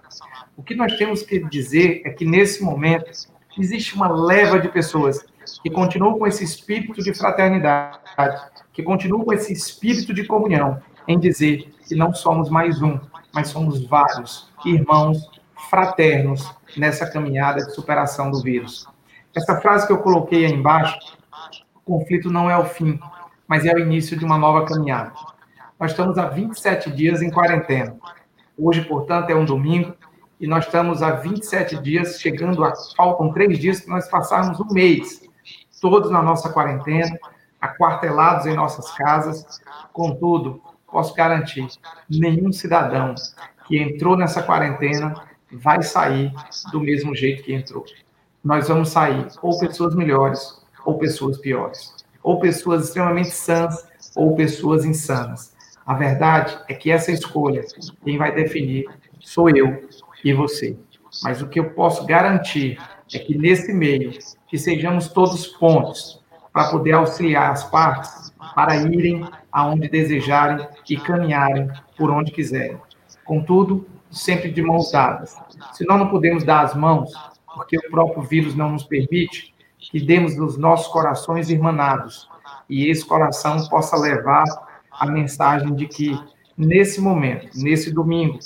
[0.58, 3.08] O que nós temos que dizer é que, nesse momento,
[3.56, 5.24] existe uma leva de pessoas
[5.62, 8.00] que continuam com esse espírito de fraternidade,
[8.72, 12.98] que continuam com esse espírito de comunhão, em dizer que não somos mais um,
[13.32, 15.30] mas somos vários irmãos
[15.70, 18.84] fraternos nessa caminhada de superação do vírus.
[19.36, 20.98] Essa frase que eu coloquei aí embaixo,
[21.72, 22.98] o conflito não é o fim,
[23.46, 25.12] mas é o início de uma nova caminhada.
[25.78, 27.96] Nós estamos há 27 dias em quarentena.
[28.58, 29.94] Hoje, portanto, é um domingo,
[30.40, 32.72] e nós estamos há 27 dias, chegando a.
[32.96, 35.22] Faltam três dias para nós passarmos um mês,
[35.80, 37.18] todos na nossa quarentena,
[37.60, 39.60] aquartelados em nossas casas.
[39.92, 41.66] Contudo, posso garantir:
[42.08, 43.14] nenhum cidadão
[43.66, 45.14] que entrou nessa quarentena
[45.50, 46.32] vai sair
[46.70, 47.84] do mesmo jeito que entrou.
[48.44, 54.84] Nós vamos sair ou pessoas melhores ou pessoas piores, ou pessoas extremamente sãs ou pessoas
[54.84, 55.52] insanas.
[55.84, 57.64] A verdade é que essa escolha,
[58.04, 58.86] quem vai definir
[59.20, 59.88] sou eu
[60.24, 60.76] e você.
[61.22, 62.78] Mas o que eu posso garantir
[63.12, 64.12] é que nesse meio,
[64.46, 71.68] que sejamos todos pontos para poder auxiliar as partes para irem aonde desejarem e caminharem
[71.96, 72.78] por onde quiserem.
[73.24, 75.36] Contudo, sempre de mãos dadas.
[75.72, 77.12] Se nós não podemos dar as mãos,
[77.54, 82.28] porque o próprio vírus não nos permite, que demos os nossos corações irmanados
[82.68, 84.44] e esse coração possa levar
[84.90, 86.18] a mensagem de que
[86.56, 88.38] nesse momento, nesse domingo,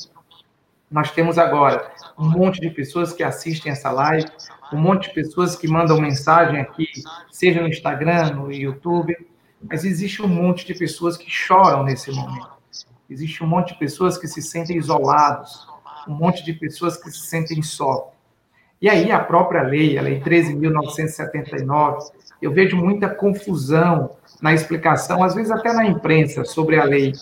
[0.92, 4.30] Nós temos agora um monte de pessoas que assistem essa live,
[4.70, 6.86] um monte de pessoas que mandam mensagem aqui,
[7.30, 9.16] seja no Instagram, no YouTube,
[9.62, 12.52] mas existe um monte de pessoas que choram nesse momento.
[13.08, 15.66] Existe um monte de pessoas que se sentem isolados,
[16.06, 18.12] um monte de pessoas que se sentem só.
[18.80, 22.10] E aí a própria lei, a lei 13.979,
[22.42, 24.10] eu vejo muita confusão
[24.42, 27.12] na explicação, às vezes até na imprensa, sobre a lei.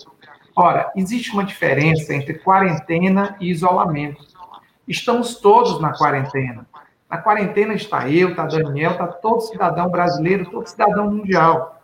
[0.63, 4.23] Ora, existe uma diferença entre quarentena e isolamento.
[4.87, 6.67] Estamos todos na quarentena.
[7.09, 11.81] Na quarentena está eu, está Daniel, está todo cidadão brasileiro, todo cidadão mundial.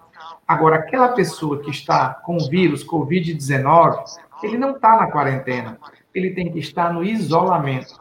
[0.47, 4.05] Agora, aquela pessoa que está com o vírus Covid-19,
[4.43, 5.79] ele não está na quarentena.
[6.15, 7.99] Ele tem que estar no isolamento.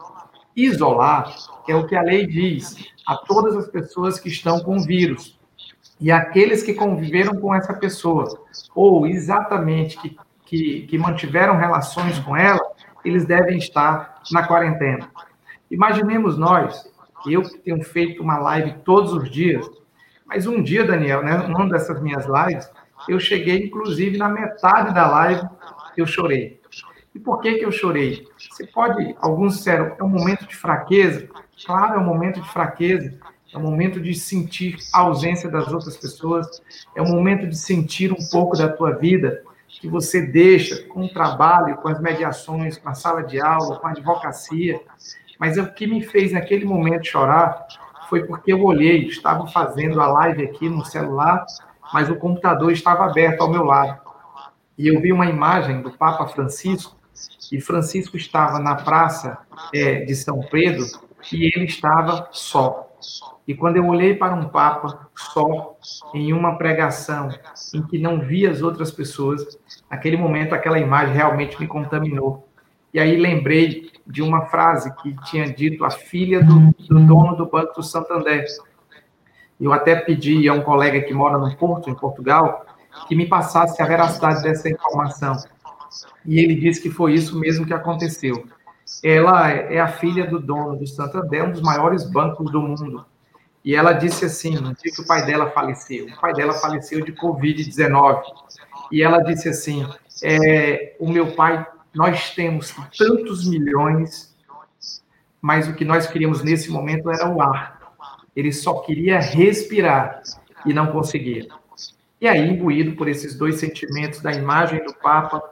[0.54, 1.34] Isolar
[1.66, 5.40] é o que a lei diz a todas as pessoas que estão com vírus.
[5.98, 10.14] E aqueles que conviveram com essa pessoa, ou exatamente que
[10.46, 12.60] que, que mantiveram relações com ela,
[13.04, 15.10] eles devem estar na quarentena.
[15.70, 16.90] Imaginemos nós,
[17.26, 19.68] eu que tenho feito uma live todos os dias,
[20.24, 22.70] mas um dia, Daniel, né, numa dessas minhas lives,
[23.08, 25.42] eu cheguei, inclusive, na metade da live,
[25.96, 26.60] eu chorei.
[27.14, 28.26] E por que, que eu chorei?
[28.38, 31.28] Você pode, alguns disseram, é um momento de fraqueza.
[31.64, 33.18] Claro, é um momento de fraqueza.
[33.52, 36.62] É um momento de sentir a ausência das outras pessoas.
[36.94, 39.42] É um momento de sentir um pouco da tua vida
[39.80, 43.86] que você deixa com o trabalho, com as mediações, com a sala de aula, com
[43.86, 44.80] a advocacia.
[45.38, 47.66] Mas o que me fez naquele momento chorar
[48.08, 51.44] foi porque eu olhei, estava fazendo a live aqui no celular,
[51.92, 54.00] mas o computador estava aberto ao meu lado.
[54.78, 56.96] E eu vi uma imagem do Papa Francisco,
[57.50, 59.38] e Francisco estava na praça
[59.72, 60.84] é, de São Pedro
[61.32, 62.85] e ele estava só.
[63.46, 65.76] E quando eu olhei para um Papa só,
[66.14, 67.28] em uma pregação,
[67.74, 69.58] em que não via as outras pessoas,
[69.90, 72.48] naquele momento aquela imagem realmente me contaminou.
[72.92, 77.46] E aí lembrei de uma frase que tinha dito a filha do, do dono do
[77.46, 78.44] Banco do Santander.
[79.60, 82.64] Eu até pedi a um colega que mora no Porto, em Portugal,
[83.06, 85.36] que me passasse a veracidade dessa informação.
[86.24, 88.46] E ele disse que foi isso mesmo que aconteceu.
[89.02, 93.04] Ela é a filha do dono do Santander, um dos maiores bancos do mundo.
[93.64, 97.04] E ela disse assim, no dia que o pai dela faleceu, o pai dela faleceu
[97.04, 98.22] de Covid-19.
[98.92, 99.84] E ela disse assim,
[100.22, 104.36] é, o meu pai, nós temos tantos milhões,
[105.40, 107.96] mas o que nós queríamos nesse momento era o ar.
[108.36, 110.22] Ele só queria respirar
[110.64, 111.48] e não conseguia.
[112.20, 115.42] E aí, imbuído por esses dois sentimentos da imagem do Papa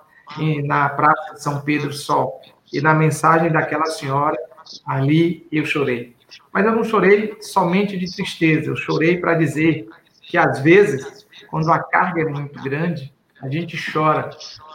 [0.64, 2.40] na Praça de São Pedro Sol
[2.74, 4.36] e na mensagem daquela senhora,
[4.84, 6.14] ali eu chorei.
[6.52, 9.88] Mas eu não chorei somente de tristeza, eu chorei para dizer
[10.20, 14.30] que às vezes, quando a carga é muito grande, a gente chora,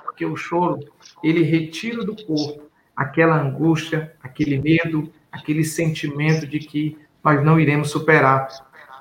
[0.06, 0.80] porque o choro,
[1.22, 7.90] ele retira do corpo aquela angústia, aquele medo, aquele sentimento de que nós não iremos
[7.90, 8.48] superar.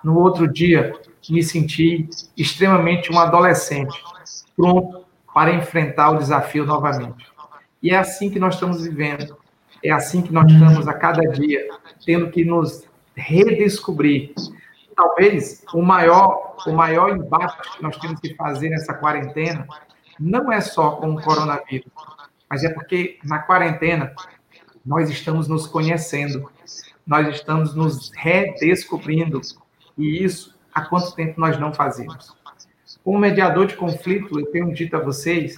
[0.02, 0.92] No outro dia,
[1.30, 4.02] me senti extremamente um adolescente,
[4.56, 7.26] pronto para enfrentar o desafio novamente.
[7.82, 9.36] E é assim que nós estamos vivendo.
[9.82, 11.68] É assim que nós estamos a cada dia,
[12.04, 14.32] tendo que nos redescobrir.
[14.96, 19.66] Talvez o maior, o maior embate que nós temos que fazer nessa quarentena
[20.18, 21.92] não é só com o coronavírus,
[22.50, 24.12] mas é porque na quarentena
[24.84, 26.50] nós estamos nos conhecendo,
[27.06, 29.40] nós estamos nos redescobrindo.
[29.96, 32.36] E isso há quanto tempo nós não fazemos?
[33.04, 35.56] Como mediador de conflito, eu tenho dito a vocês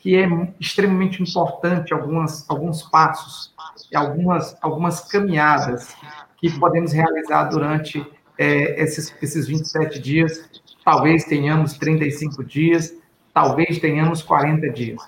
[0.00, 0.28] que é
[0.60, 3.52] extremamente importante algumas, alguns passos,
[3.94, 5.94] algumas, algumas caminhadas
[6.38, 8.06] que podemos realizar durante
[8.38, 10.48] é, esses, esses 27 dias.
[10.84, 12.94] Talvez tenhamos 35 dias,
[13.34, 15.02] talvez tenhamos 40 dias.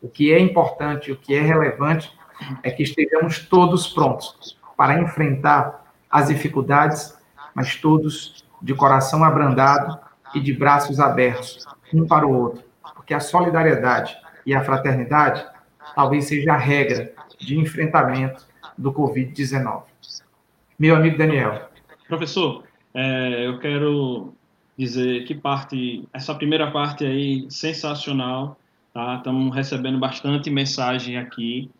[0.00, 2.16] O que é importante, o que é relevante,
[2.62, 7.16] é que estejamos todos prontos para enfrentar as dificuldades,
[7.54, 9.98] mas todos de coração abrandado
[10.34, 14.16] e de braços abertos, um para o outro, porque a solidariedade
[14.46, 15.44] e a fraternidade
[15.94, 18.46] talvez seja a regra de enfrentamento
[18.78, 19.82] do Covid-19.
[20.78, 21.68] Meu amigo Daniel.
[22.08, 24.32] Professor, é, eu quero
[24.76, 28.58] dizer que parte, essa primeira parte aí, sensacional,
[28.92, 29.16] tá?
[29.16, 31.70] Estamos recebendo bastante mensagem aqui.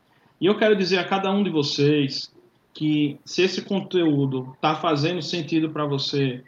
[0.41, 2.33] E eu quero dizer a cada um de vocês
[2.73, 6.43] que se esse conteúdo está fazendo sentido para você,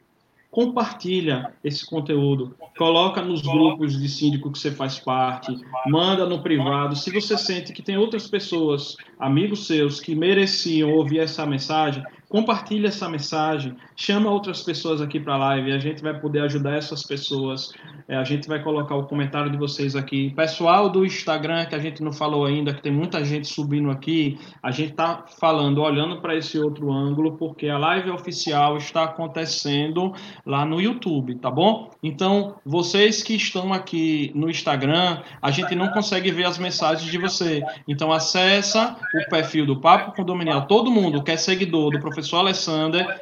[0.59, 5.56] compartilha esse conteúdo, coloca nos grupos de síndico que você faz parte,
[5.86, 6.96] manda no privado.
[6.96, 12.87] Se você sente que tem outras pessoas, amigos seus, que mereciam ouvir essa mensagem, compartilhe
[12.87, 17.03] essa mensagem, chama outras pessoas aqui para a live, a gente vai poder ajudar essas
[17.03, 17.72] pessoas.
[18.07, 20.31] É, a gente vai colocar o comentário de vocês aqui.
[20.35, 24.39] Pessoal do Instagram, que a gente não falou ainda, que tem muita gente subindo aqui,
[24.62, 30.12] a gente está falando, olhando para esse outro ângulo, porque a live oficial está acontecendo
[30.45, 31.91] lá no YouTube, tá bom?
[32.03, 37.18] Então, vocês que estão aqui no Instagram, a gente não consegue ver as mensagens de
[37.18, 37.62] você.
[37.87, 40.66] Então, acessa o perfil do Papo Condominial.
[40.66, 43.21] Todo mundo que é seguidor do professor Alessander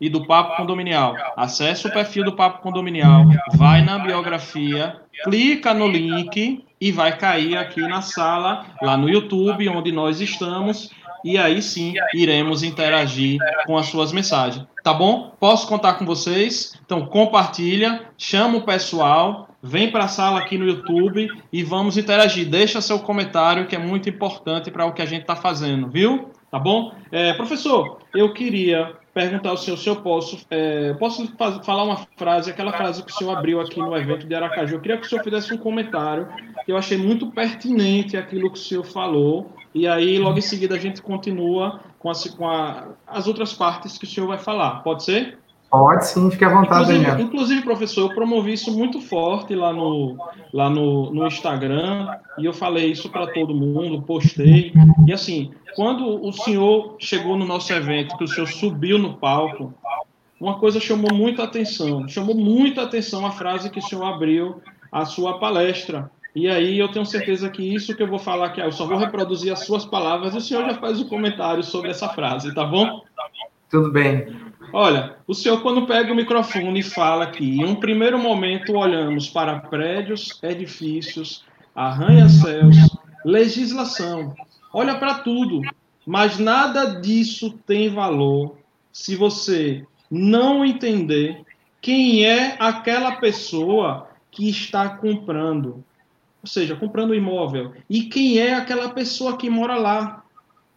[0.00, 1.14] e do Papo Condominial.
[1.36, 3.24] Acesse o perfil do Papo Condominial,
[3.54, 9.68] vai na biografia, clica no link e vai cair aqui na sala, lá no YouTube,
[9.68, 10.90] onde nós estamos,
[11.24, 14.66] e aí sim iremos interagir com as suas mensagens.
[14.82, 15.32] Tá bom?
[15.40, 16.78] Posso contar com vocês?
[16.84, 22.46] Então compartilha, chama o pessoal, vem para a sala aqui no YouTube e vamos interagir.
[22.46, 26.30] Deixa seu comentário que é muito importante para o que a gente está fazendo, viu?
[26.54, 26.92] Tá bom?
[27.10, 32.06] É, professor, eu queria perguntar ao senhor se eu posso, é, posso fazer, falar uma
[32.16, 34.76] frase, aquela frase que o senhor abriu aqui no evento de Aracaju.
[34.76, 36.28] Eu queria que o senhor fizesse um comentário,
[36.64, 40.76] que eu achei muito pertinente aquilo que o senhor falou, e aí logo em seguida
[40.76, 44.84] a gente continua com, as, com a, as outras partes que o senhor vai falar.
[44.84, 45.36] Pode ser?
[45.68, 47.26] Pode sim, fique à vontade, inclusive, Daniel.
[47.26, 50.16] Inclusive, professor, eu promovi isso muito forte lá no,
[50.52, 54.72] lá no, no Instagram, e eu falei isso para todo mundo, postei.
[55.04, 59.74] E assim, quando o senhor chegou no nosso evento, que o senhor subiu no palco,
[60.40, 62.08] uma coisa chamou muita atenção.
[62.08, 64.60] Chamou muita atenção a frase que o senhor abriu
[64.90, 66.10] a sua palestra.
[66.34, 68.98] E aí eu tenho certeza que isso que eu vou falar aqui, eu só vou
[68.98, 72.52] reproduzir as suas palavras e o senhor já faz o um comentário sobre essa frase,
[72.52, 73.02] tá bom?
[73.70, 74.26] Tudo bem.
[74.72, 79.28] Olha, o senhor, quando pega o microfone e fala que, em um primeiro momento, olhamos
[79.28, 81.44] para prédios, edifícios,
[81.74, 82.76] arranha-céus,
[83.24, 84.34] legislação,
[84.74, 85.62] olha para tudo,
[86.04, 88.58] mas nada disso tem valor
[88.92, 91.42] se você não entender
[91.80, 95.84] quem é aquela pessoa que está comprando,
[96.42, 100.24] ou seja, comprando imóvel, e quem é aquela pessoa que mora lá.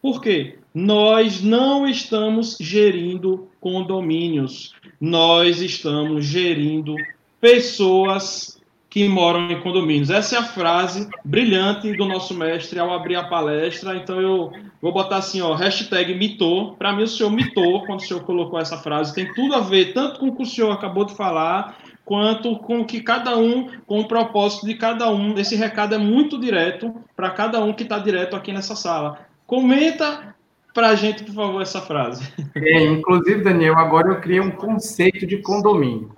[0.02, 0.60] Por quê?
[0.74, 6.96] Nós não estamos gerindo condomínios, nós estamos gerindo
[7.42, 8.57] pessoas
[8.90, 10.10] que moram em condomínios.
[10.10, 13.96] Essa é a frase brilhante do nosso mestre ao abrir a palestra.
[13.96, 16.74] Então eu vou botar assim, ó, hashtag mitou.
[16.76, 19.14] Para mim o senhor mitou quando o senhor colocou essa frase.
[19.14, 22.86] Tem tudo a ver tanto com o que o senhor acabou de falar, quanto com
[22.86, 25.38] que cada um, com o propósito de cada um.
[25.38, 29.20] Esse recado é muito direto para cada um que está direto aqui nessa sala.
[29.46, 30.34] Comenta
[30.74, 32.32] para a gente, por favor, essa frase.
[32.56, 36.16] É, inclusive, Daniel, agora eu criei um conceito de condomínio.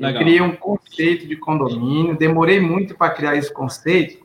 [0.00, 4.24] Eu criei um conceito de condomínio, demorei muito para criar esse conceito,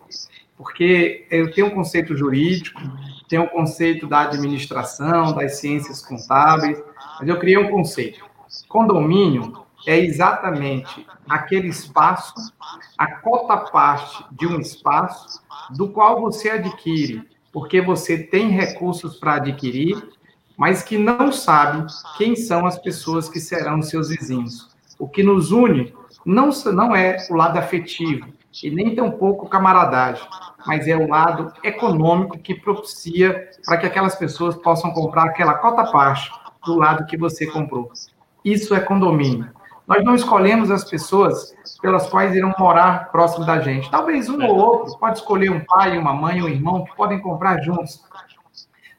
[0.58, 2.82] porque eu tenho um conceito jurídico,
[3.28, 6.82] tenho um conceito da administração, das ciências contábeis,
[7.20, 8.26] mas eu criei um conceito.
[8.70, 12.34] Condomínio é exatamente aquele espaço,
[12.98, 19.36] a cota parte de um espaço, do qual você adquire porque você tem recursos para
[19.36, 20.10] adquirir,
[20.58, 24.75] mas que não sabe quem são as pessoas que serão seus vizinhos.
[24.98, 25.94] O que nos une
[26.26, 28.28] não, não é o lado afetivo
[28.64, 30.26] e nem tampouco camaradagem,
[30.66, 35.92] mas é o lado econômico que propicia para que aquelas pessoas possam comprar aquela cota
[35.92, 36.32] parte
[36.66, 37.92] do lado que você comprou.
[38.44, 39.50] Isso é condomínio.
[39.88, 43.90] Nós não escolhemos as pessoas pelas quais irão morar próximo da gente.
[43.92, 47.62] Talvez um ou outro pode escolher um pai, uma mãe, um irmão que podem comprar
[47.62, 48.04] juntos.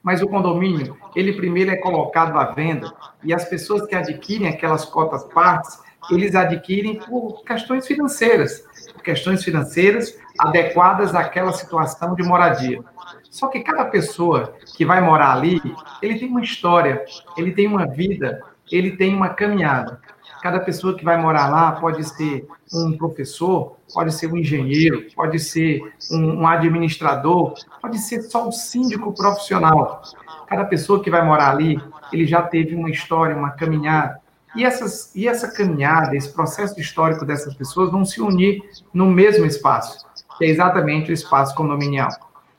[0.01, 2.93] Mas o condomínio, ele primeiro é colocado à venda
[3.25, 5.81] e as pessoas que adquirem aquelas cotas partes,
[6.11, 12.83] eles adquirem por questões financeiras, por questões financeiras adequadas àquela situação de moradia.
[13.31, 15.61] Só que cada pessoa que vai morar ali,
[16.03, 17.05] ele tem uma história,
[17.37, 20.01] ele tem uma vida, ele tem uma caminhada.
[20.43, 25.39] Cada pessoa que vai morar lá pode ser um professor, pode ser um engenheiro, pode
[25.39, 25.81] ser
[26.11, 30.03] um, um administrador, pode ser só um síndico profissional.
[30.47, 31.81] Cada pessoa que vai morar ali,
[32.13, 34.21] ele já teve uma história, uma caminhada.
[34.57, 39.45] E, essas, e essa caminhada, esse processo histórico dessas pessoas vão se unir no mesmo
[39.45, 40.07] espaço,
[40.39, 42.09] que é exatamente o espaço condominial.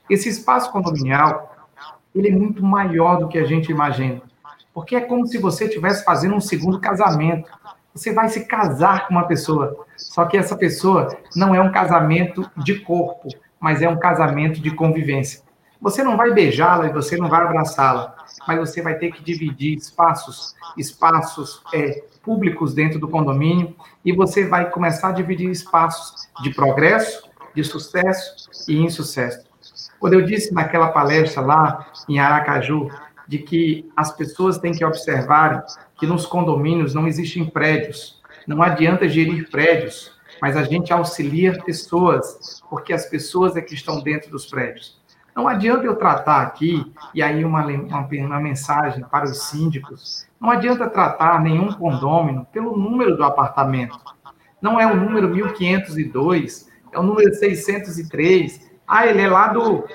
[0.08, 1.56] Esse espaço condominial,
[2.14, 4.22] ele é muito maior do que a gente imagina,
[4.72, 7.50] porque é como se você estivesse fazendo um segundo casamento.
[7.92, 12.48] Você vai se casar com uma pessoa, só que essa pessoa não é um casamento
[12.56, 13.28] de corpo,
[13.58, 15.42] mas é um casamento de convivência.
[15.80, 18.16] Você não vai beijá-la e você não vai abraçá-la,
[18.46, 23.74] mas você vai ter que dividir espaços, espaços é, públicos dentro do condomínio,
[24.04, 29.46] e você vai começar a dividir espaços de progresso, de sucesso e insucesso.
[30.00, 32.88] Quando eu disse naquela palestra lá em Aracaju
[33.28, 35.64] de que as pessoas têm que observar
[35.98, 38.22] que nos condomínios não existem prédios.
[38.46, 44.00] Não adianta gerir prédios, mas a gente auxilia pessoas, porque as pessoas é que estão
[44.00, 44.97] dentro dos prédios.
[45.38, 46.84] Não adianta eu tratar aqui,
[47.14, 52.76] e aí uma, uma, uma mensagem para os síndicos, não adianta tratar nenhum condômino pelo
[52.76, 53.96] número do apartamento.
[54.60, 58.68] Não é o número 1502, é o número 603.
[58.84, 59.86] Ah, ele é lá do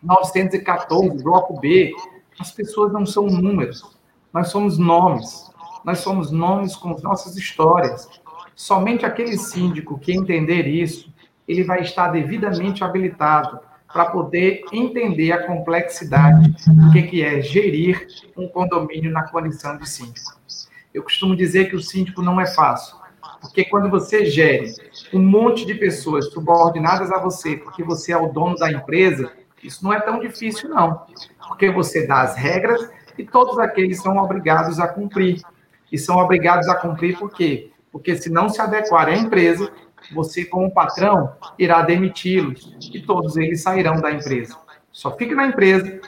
[0.00, 1.92] 914, bloco B.
[2.38, 3.98] As pessoas não são números,
[4.32, 5.50] nós somos nomes.
[5.84, 8.08] Nós somos nomes com nossas histórias.
[8.54, 11.12] Somente aquele síndico que entender isso,
[11.48, 13.58] ele vai estar devidamente habilitado
[13.94, 19.88] para poder entender a complexidade do que, que é gerir um condomínio na condição de
[19.88, 20.34] síndico.
[20.92, 22.96] Eu costumo dizer que o síndico não é fácil,
[23.40, 24.74] porque quando você gere
[25.12, 29.30] um monte de pessoas subordinadas a você, porque você é o dono da empresa,
[29.62, 31.06] isso não é tão difícil, não.
[31.46, 35.40] Porque você dá as regras e todos aqueles são obrigados a cumprir.
[35.92, 37.70] E são obrigados a cumprir por quê?
[37.92, 39.70] Porque se não se adequarem à empresa,
[40.12, 44.56] você, como patrão, irá demiti-los e todos eles sairão da empresa.
[44.90, 46.00] Só fique na empresa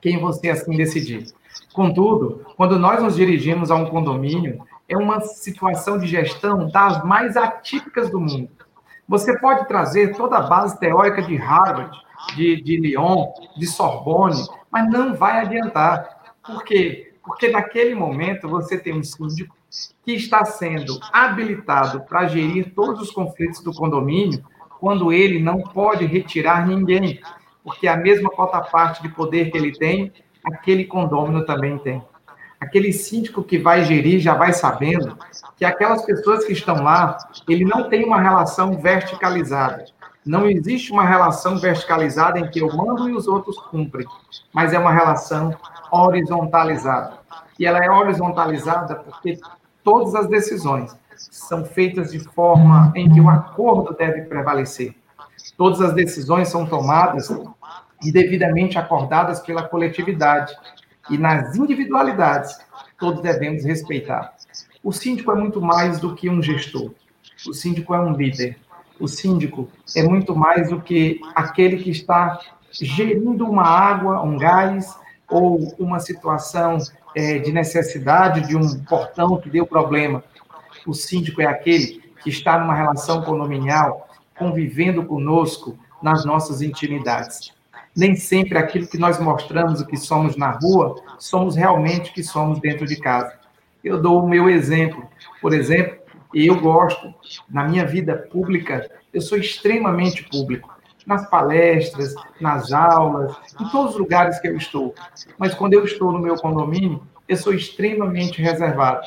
[0.00, 1.26] quem você assim decidir.
[1.72, 7.36] Contudo, quando nós nos dirigimos a um condomínio, é uma situação de gestão das mais
[7.36, 8.50] atípicas do mundo.
[9.08, 11.96] Você pode trazer toda a base teórica de Harvard,
[12.36, 16.34] de, de Lyon, de Sorbonne, mas não vai adiantar.
[16.42, 17.14] Por quê?
[17.22, 19.54] Porque naquele momento você tem um síndico
[20.04, 24.44] que está sendo habilitado para gerir todos os conflitos do condomínio,
[24.78, 27.20] quando ele não pode retirar ninguém,
[27.62, 30.12] porque a mesma cota parte de poder que ele tem,
[30.44, 32.02] aquele condômino também tem.
[32.60, 35.18] Aquele síndico que vai gerir já vai sabendo
[35.56, 37.16] que aquelas pessoas que estão lá,
[37.48, 39.84] ele não tem uma relação verticalizada.
[40.24, 44.06] Não existe uma relação verticalizada em que eu mando e os outros cumprem,
[44.52, 45.54] mas é uma relação
[45.90, 47.18] horizontalizada.
[47.58, 49.38] E ela é horizontalizada porque
[49.84, 54.94] todas as decisões são feitas de forma em que o acordo deve prevalecer.
[55.56, 57.28] Todas as decisões são tomadas
[58.02, 60.52] e devidamente acordadas pela coletividade.
[61.10, 62.58] E nas individualidades,
[62.98, 64.34] todos devemos respeitar.
[64.82, 66.92] O síndico é muito mais do que um gestor.
[67.46, 68.58] O síndico é um líder.
[68.98, 72.38] O síndico é muito mais do que aquele que está
[72.72, 74.96] gerindo uma água, um gás
[75.28, 76.78] ou uma situação
[77.14, 80.22] é, de necessidade de um portão que deu problema.
[80.86, 87.52] O síndico é aquele que está numa relação condominial, convivendo conosco nas nossas intimidades.
[87.96, 92.22] Nem sempre aquilo que nós mostramos o que somos na rua, somos realmente o que
[92.22, 93.32] somos dentro de casa.
[93.82, 95.08] Eu dou o meu exemplo.
[95.40, 95.98] Por exemplo,
[96.34, 97.14] eu gosto,
[97.48, 100.73] na minha vida pública, eu sou extremamente público
[101.06, 104.94] nas palestras, nas aulas, em todos os lugares que eu estou.
[105.38, 109.06] Mas quando eu estou no meu condomínio, eu sou extremamente reservado.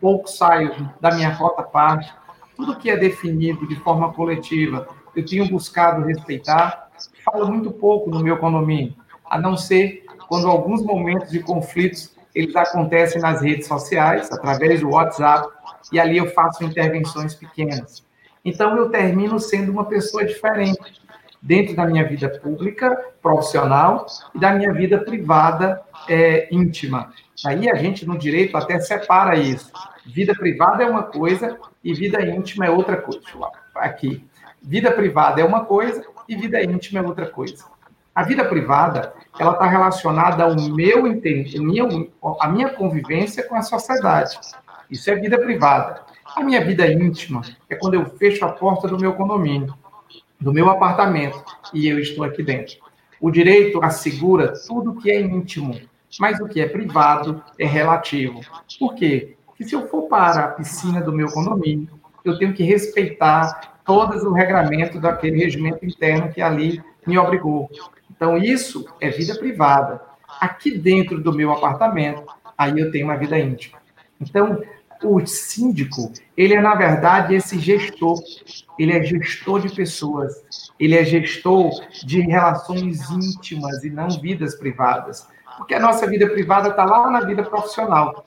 [0.00, 2.12] Pouco saio da minha cota parte.
[2.56, 6.90] Tudo que é definido de forma coletiva, eu tenho buscado respeitar.
[7.24, 8.94] Falo muito pouco no meu condomínio,
[9.24, 14.90] a não ser quando alguns momentos de conflitos eles acontecem nas redes sociais, através do
[14.90, 15.48] WhatsApp,
[15.92, 18.04] e ali eu faço intervenções pequenas.
[18.44, 21.00] Então eu termino sendo uma pessoa diferente
[21.42, 27.12] dentro da minha vida pública, profissional e da minha vida privada é, íntima.
[27.44, 29.72] Aí a gente, no direito, até separa isso.
[30.04, 33.20] Vida privada é uma coisa e vida íntima é outra coisa.
[33.74, 34.24] Aqui.
[34.62, 37.64] Vida privada é uma coisa e vida íntima é outra coisa.
[38.14, 44.38] A vida privada, ela está relacionada ao meu entendimento, a minha convivência com a sociedade.
[44.90, 46.02] Isso é vida privada.
[46.36, 49.74] A minha vida íntima é quando eu fecho a porta do meu condomínio
[50.40, 51.42] do meu apartamento
[51.74, 52.76] e eu estou aqui dentro.
[53.20, 55.78] O direito assegura tudo que é íntimo,
[56.18, 58.40] mas o que é privado é relativo.
[58.78, 59.36] Por quê?
[59.46, 61.88] Porque se eu for para a piscina do meu condomínio,
[62.24, 67.68] eu tenho que respeitar todos os regramentos daquele regimento interno que ali me obrigou.
[68.10, 70.00] Então, isso é vida privada.
[70.40, 72.24] Aqui dentro do meu apartamento,
[72.56, 73.78] aí eu tenho uma vida íntima.
[74.20, 74.62] Então,
[75.02, 78.18] o síndico, ele é, na verdade, esse gestor.
[78.78, 80.70] Ele é gestor de pessoas.
[80.80, 81.70] Ele é gestor
[82.02, 85.28] de relações íntimas e não vidas privadas.
[85.58, 88.24] Porque a nossa vida privada está lá na vida profissional.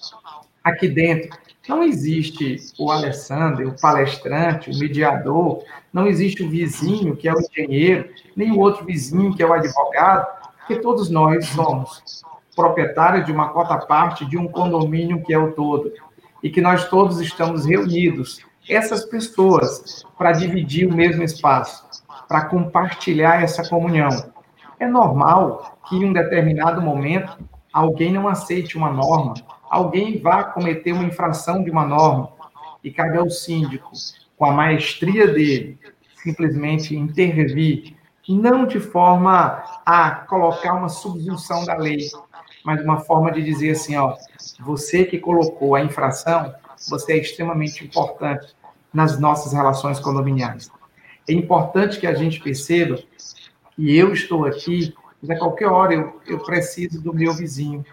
[0.63, 1.35] Aqui dentro,
[1.67, 7.41] não existe o Alessandro, o palestrante, o mediador, não existe o vizinho, que é o
[7.41, 10.27] engenheiro, nem o outro vizinho, que é o advogado,
[10.59, 12.21] porque todos nós somos
[12.55, 15.91] proprietários de uma cota parte de um condomínio que é o todo
[16.43, 23.41] e que nós todos estamos reunidos, essas pessoas, para dividir o mesmo espaço, para compartilhar
[23.41, 24.09] essa comunhão.
[24.79, 27.37] É normal que em um determinado momento
[27.71, 29.35] alguém não aceite uma norma,
[29.69, 32.29] alguém vá cometer uma infração de uma norma,
[32.83, 33.91] e cabe ao síndico,
[34.37, 35.79] com a maestria dele,
[36.21, 37.95] simplesmente intervir,
[38.27, 42.09] não de forma a colocar uma subjunção da lei,
[42.63, 44.15] mas uma forma de dizer assim, ó,
[44.59, 46.53] você que colocou a infração,
[46.89, 48.55] você é extremamente importante
[48.93, 50.69] nas nossas relações condominiais.
[51.27, 52.99] É importante que a gente perceba
[53.75, 57.83] que eu estou aqui, mas a qualquer hora eu, eu preciso do meu vizinho.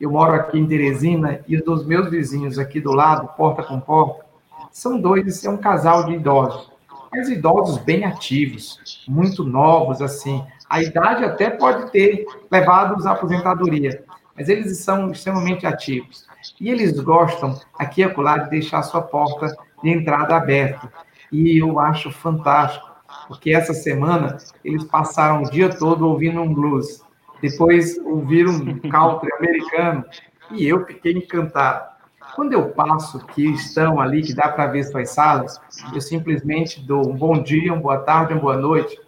[0.00, 3.78] Eu moro aqui em Teresina e os dos meus vizinhos aqui do lado, porta com
[3.78, 4.24] porta,
[4.72, 6.70] são dois, é um casal de idosos.
[7.12, 10.44] Mas idosos bem ativos, muito novos, assim.
[10.68, 14.04] A idade até pode ter levado-os à aposentadoria,
[14.40, 16.26] mas eles são extremamente ativos.
[16.58, 20.90] E eles gostam, aqui e acolá, de deixar a sua porta de entrada aberta.
[21.30, 22.88] E eu acho fantástico,
[23.28, 27.04] porque essa semana eles passaram o dia todo ouvindo um blues,
[27.42, 30.06] depois ouviram um country americano,
[30.52, 31.90] e eu fiquei encantado.
[32.34, 35.60] Quando eu passo que estão ali, que dá para ver suas salas,
[35.92, 38.98] eu simplesmente dou um bom dia, uma boa tarde, uma boa noite,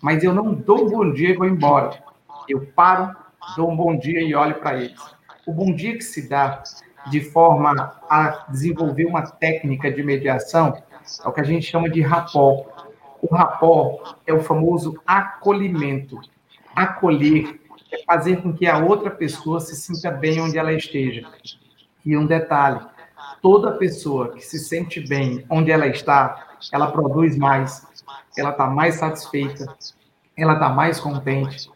[0.00, 1.90] mas eu não dou um bom dia e vou embora.
[2.48, 5.00] Eu paro, dou um bom dia e olho para eles.
[5.46, 6.62] O bom dia que se dá
[7.08, 10.74] de forma a desenvolver uma técnica de mediação
[11.24, 12.66] é o que a gente chama de rapó.
[13.22, 16.20] O rapó é o famoso acolhimento.
[16.74, 17.60] Acolher
[17.92, 21.26] é fazer com que a outra pessoa se sinta bem onde ela esteja.
[22.04, 22.80] E um detalhe:
[23.40, 27.86] toda pessoa que se sente bem onde ela está, ela produz mais,
[28.36, 29.66] ela está mais satisfeita,
[30.36, 31.70] ela está mais contente.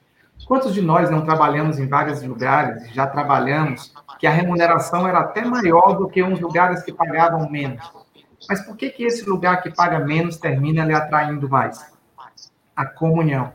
[0.51, 5.45] Quantos de nós não trabalhamos em vários lugares, já trabalhamos, que a remuneração era até
[5.45, 7.89] maior do que uns lugares que pagavam menos?
[8.49, 11.93] Mas por que, que esse lugar que paga menos termina lhe atraindo mais?
[12.75, 13.53] A comunhão,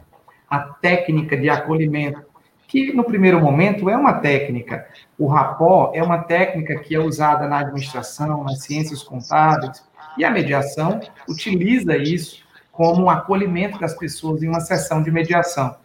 [0.49, 2.23] a técnica de acolhimento,
[2.65, 4.87] que no primeiro momento é uma técnica.
[5.19, 9.85] O rapó é uma técnica que é usada na administração, nas ciências contábeis,
[10.17, 15.75] e a mediação utiliza isso como um acolhimento das pessoas em uma sessão de mediação.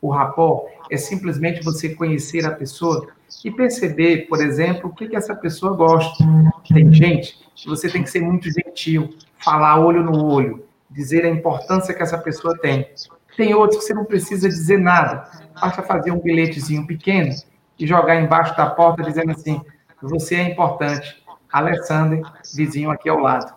[0.00, 3.08] O rapó é simplesmente você conhecer a pessoa
[3.44, 6.24] e perceber, por exemplo, o que, que essa pessoa gosta.
[6.72, 11.28] Tem gente que você tem que ser muito gentil, falar olho no olho, dizer a
[11.28, 12.88] importância que essa pessoa tem.
[13.36, 17.34] Tem outros que você não precisa dizer nada, basta fazer um bilhetezinho pequeno
[17.78, 19.60] e jogar embaixo da porta dizendo assim:
[20.02, 21.20] você é importante.
[21.52, 22.22] Alexander,
[22.54, 23.52] vizinho aqui ao lado.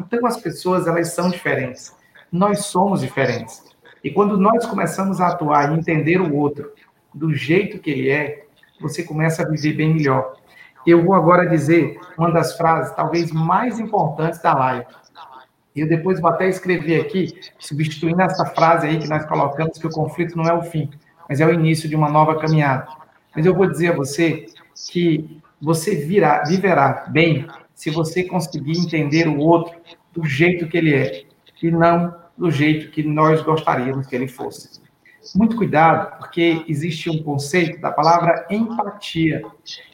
[0.00, 1.94] Então as pessoas elas são diferentes.
[2.30, 3.62] Nós somos diferentes.
[4.08, 6.72] E quando nós começamos a atuar e entender o outro
[7.12, 8.46] do jeito que ele é,
[8.80, 10.34] você começa a viver bem melhor.
[10.86, 14.86] Eu vou agora dizer uma das frases talvez mais importantes da live.
[15.76, 19.90] Eu depois vou até escrever aqui, substituindo essa frase aí que nós colocamos, que o
[19.90, 20.88] conflito não é o fim,
[21.28, 22.88] mas é o início de uma nova caminhada.
[23.36, 24.46] Mas eu vou dizer a você
[24.90, 29.78] que você virá, viverá bem se você conseguir entender o outro
[30.14, 31.24] do jeito que ele é,
[31.62, 34.80] e não do jeito que nós gostaríamos que ele fosse.
[35.34, 39.42] Muito cuidado, porque existe um conceito da palavra empatia.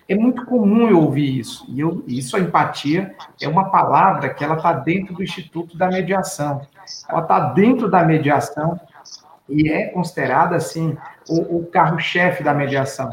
[0.09, 1.65] É muito comum eu ouvir isso.
[1.69, 5.89] E eu, isso, a empatia, é uma palavra que ela está dentro do Instituto da
[5.89, 6.61] Mediação.
[7.09, 8.79] Ela está dentro da mediação
[9.49, 10.97] e é considerada, assim,
[11.29, 13.11] o, o carro-chefe da mediação.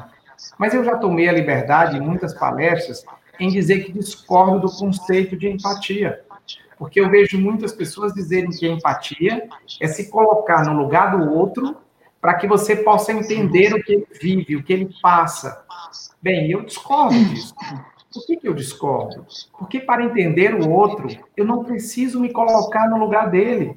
[0.57, 3.03] Mas eu já tomei a liberdade, em muitas palestras,
[3.39, 6.21] em dizer que discordo do conceito de empatia.
[6.82, 9.47] Porque eu vejo muitas pessoas dizerem que empatia
[9.79, 11.77] é se colocar no lugar do outro
[12.19, 15.63] para que você possa entender o que ele vive, o que ele passa.
[16.19, 17.53] Bem, eu discordo disso.
[18.11, 19.23] Por que, que eu discordo?
[19.59, 21.07] Porque para entender o outro,
[21.38, 23.75] eu não preciso me colocar no lugar dele.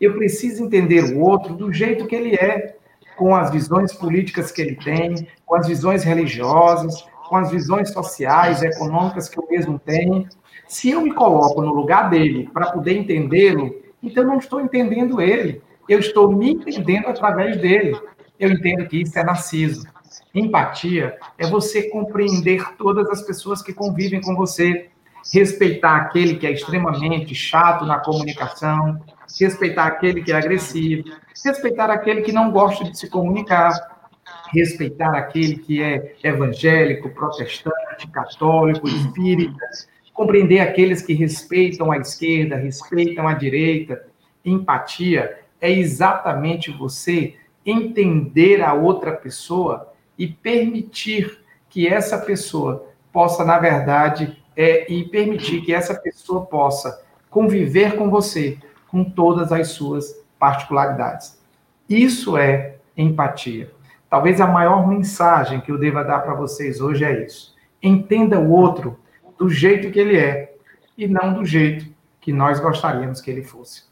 [0.00, 2.74] Eu preciso entender o outro do jeito que ele é,
[3.18, 8.62] com as visões políticas que ele tem, com as visões religiosas, com as visões sociais,
[8.62, 10.26] econômicas que eu mesmo tenho.
[10.66, 15.20] Se eu me coloco no lugar dele para poder entendê-lo, então eu não estou entendendo
[15.20, 17.98] ele, eu estou me entendendo através dele.
[18.38, 19.86] Eu entendo que isso é narciso.
[20.34, 24.90] Empatia é você compreender todas as pessoas que convivem com você,
[25.32, 29.00] respeitar aquele que é extremamente chato na comunicação,
[29.40, 31.04] respeitar aquele que é agressivo,
[31.44, 33.72] respeitar aquele que não gosta de se comunicar,
[34.52, 39.66] respeitar aquele que é evangélico, protestante, católico, espírita,
[40.16, 44.08] compreender aqueles que respeitam a esquerda, respeitam a direita.
[44.42, 51.38] Empatia é exatamente você entender a outra pessoa e permitir
[51.68, 58.08] que essa pessoa possa, na verdade, é, e permitir que essa pessoa possa conviver com
[58.08, 58.56] você
[58.88, 61.38] com todas as suas particularidades.
[61.86, 63.70] Isso é empatia.
[64.08, 67.54] talvez a maior mensagem que eu deva dar para vocês hoje é isso.
[67.82, 68.98] Entenda o outro
[69.38, 70.54] do jeito que ele é
[70.96, 71.86] e não do jeito
[72.20, 73.84] que nós gostaríamos que ele fosse.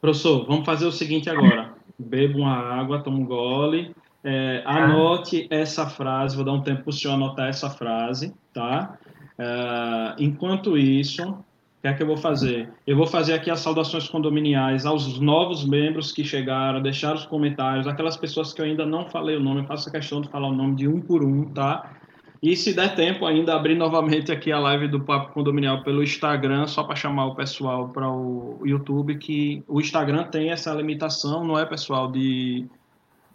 [0.00, 1.74] Professor, vamos fazer o seguinte agora.
[1.98, 6.90] Beba uma água, toma um gole, é, anote essa frase, vou dar um tempo para
[6.90, 8.98] o senhor anotar essa frase, tá?
[9.38, 11.44] É, enquanto isso, o
[11.80, 12.68] que é que eu vou fazer?
[12.86, 17.86] Eu vou fazer aqui as saudações condominiais aos novos membros que chegaram, deixar os comentários,
[17.86, 20.48] aquelas pessoas que eu ainda não falei o nome, eu faço a questão de falar
[20.48, 21.96] o nome de um por um, tá?
[22.46, 26.68] E se der tempo ainda, abrir novamente aqui a live do Papo Condominial pelo Instagram,
[26.68, 31.58] só para chamar o pessoal para o YouTube, que o Instagram tem essa limitação, não
[31.58, 32.64] é, pessoal, de,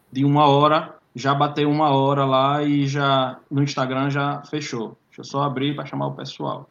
[0.10, 4.98] de uma hora, já bateu uma hora lá e já no Instagram já fechou.
[5.10, 6.70] Deixa eu só abrir para chamar o pessoal.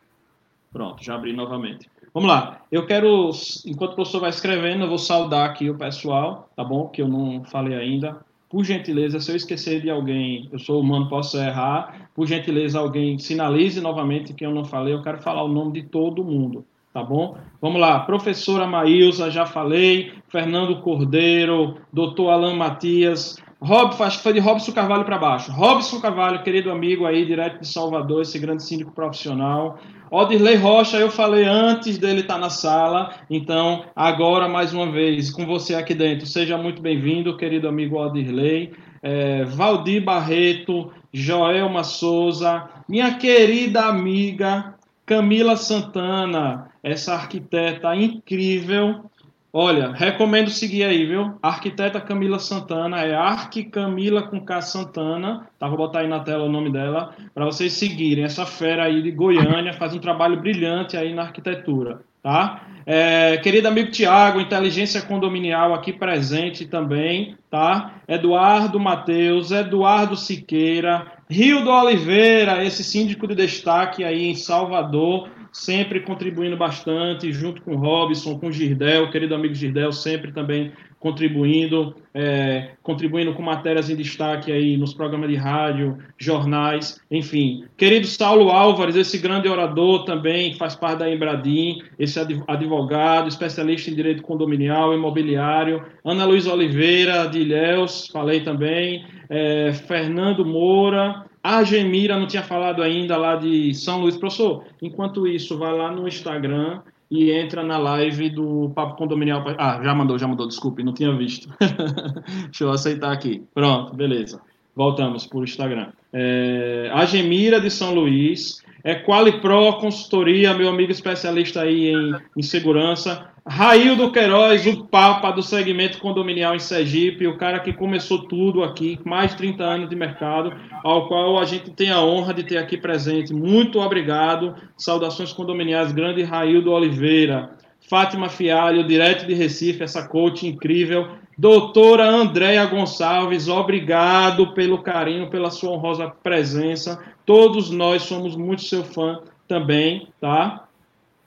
[0.73, 1.91] Pronto, já abri novamente.
[2.15, 2.63] Vamos lá.
[2.73, 3.33] Eu quero,
[3.67, 6.89] enquanto o professor vai escrevendo, eu vou saudar aqui o pessoal, tá bom?
[6.89, 8.25] Que eu não falei ainda.
[8.51, 12.11] Por gentileza, se eu esquecer de alguém, eu sou humano, posso errar.
[12.13, 14.93] Por gentileza, alguém sinalize novamente que eu não falei.
[14.93, 17.39] Eu quero falar o nome de todo mundo, tá bom?
[17.63, 18.01] Vamos lá.
[18.01, 20.13] Professora Maílza, já falei.
[20.29, 23.37] Fernando Cordeiro, doutor Alan Matias.
[23.63, 25.53] Rob, foi de Robson Carvalho para baixo.
[25.53, 29.79] Robson Carvalho, querido amigo aí, direto de Salvador, esse grande síndico profissional.
[30.11, 35.31] Odirley Rocha, eu falei antes dele estar tá na sala, então agora mais uma vez
[35.31, 36.27] com você aqui dentro.
[36.27, 38.73] Seja muito bem-vindo, querido amigo Odirley.
[39.03, 49.05] É, Valdir Barreto, Joelma Souza, minha querida amiga Camila Santana, essa arquiteta incrível
[49.53, 51.35] Olha, recomendo seguir aí, viu?
[51.43, 55.67] arquiteta Camila Santana, é Arque Camila com K Santana, tá?
[55.67, 58.23] Vou botar aí na tela o nome dela, para vocês seguirem.
[58.23, 62.63] Essa fera aí de Goiânia faz um trabalho brilhante aí na arquitetura, tá?
[62.87, 67.95] É, querido amigo Tiago, Inteligência Condominial aqui presente também, tá?
[68.07, 76.01] Eduardo Matheus, Eduardo Siqueira, Rio do Oliveira, esse síndico de destaque aí em Salvador, sempre
[76.01, 81.95] contribuindo bastante, junto com o Robson, com o Girdel, querido amigo Girdel, sempre também contribuindo,
[82.13, 87.65] é, contribuindo com matérias em destaque aí nos programas de rádio, jornais, enfim.
[87.75, 93.95] Querido Saulo Álvares, esse grande orador também, faz parte da Embradim, esse advogado, especialista em
[93.95, 95.83] direito condominial, imobiliário.
[96.05, 99.07] Ana Luísa Oliveira, de Ilhéus, falei também.
[99.31, 104.17] É, Fernando Moura, a Gemira não tinha falado ainda lá de São Luís.
[104.17, 106.81] Professor, enquanto isso, vai lá no Instagram
[107.11, 109.45] e entra na live do Papo Condominial.
[109.59, 111.49] Ah, já mandou, já mandou, desculpe, não tinha visto.
[112.45, 113.43] Deixa eu aceitar aqui.
[113.55, 114.41] Pronto, beleza.
[114.77, 115.89] Voltamos o Instagram.
[116.13, 118.63] É, a Gemira de São Luís.
[118.83, 123.30] É Qualipro Consultoria, meu amigo especialista aí em, em segurança.
[123.47, 128.99] Raildo Queiroz, o papa do segmento condominial em Sergipe, o cara que começou tudo aqui,
[129.05, 130.53] mais de 30 anos de mercado,
[130.85, 133.33] ao qual a gente tem a honra de ter aqui presente.
[133.33, 134.55] Muito obrigado.
[134.77, 137.51] Saudações condominiais, grande Raildo Oliveira.
[137.89, 141.09] Fátima Fialho, direto de Recife, essa coach incrível.
[141.37, 147.03] Doutora Andréia Gonçalves, obrigado pelo carinho, pela sua honrosa presença.
[147.25, 150.69] Todos nós somos muito seu fã também, tá?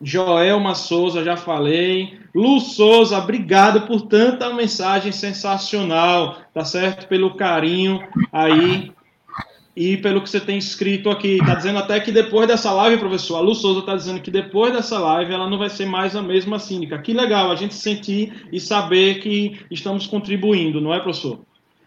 [0.01, 2.19] Joelma Souza, já falei.
[2.35, 7.07] Lu Souza, obrigado por tanta mensagem sensacional, tá certo?
[7.07, 8.91] Pelo carinho aí
[9.75, 11.37] e pelo que você tem escrito aqui.
[11.37, 14.73] Tá dizendo até que depois dessa live, professor, a Lu Souza tá dizendo que depois
[14.73, 16.99] dessa live ela não vai ser mais a mesma síndica.
[16.99, 21.39] Que legal a gente sentir e saber que estamos contribuindo, não é, professor?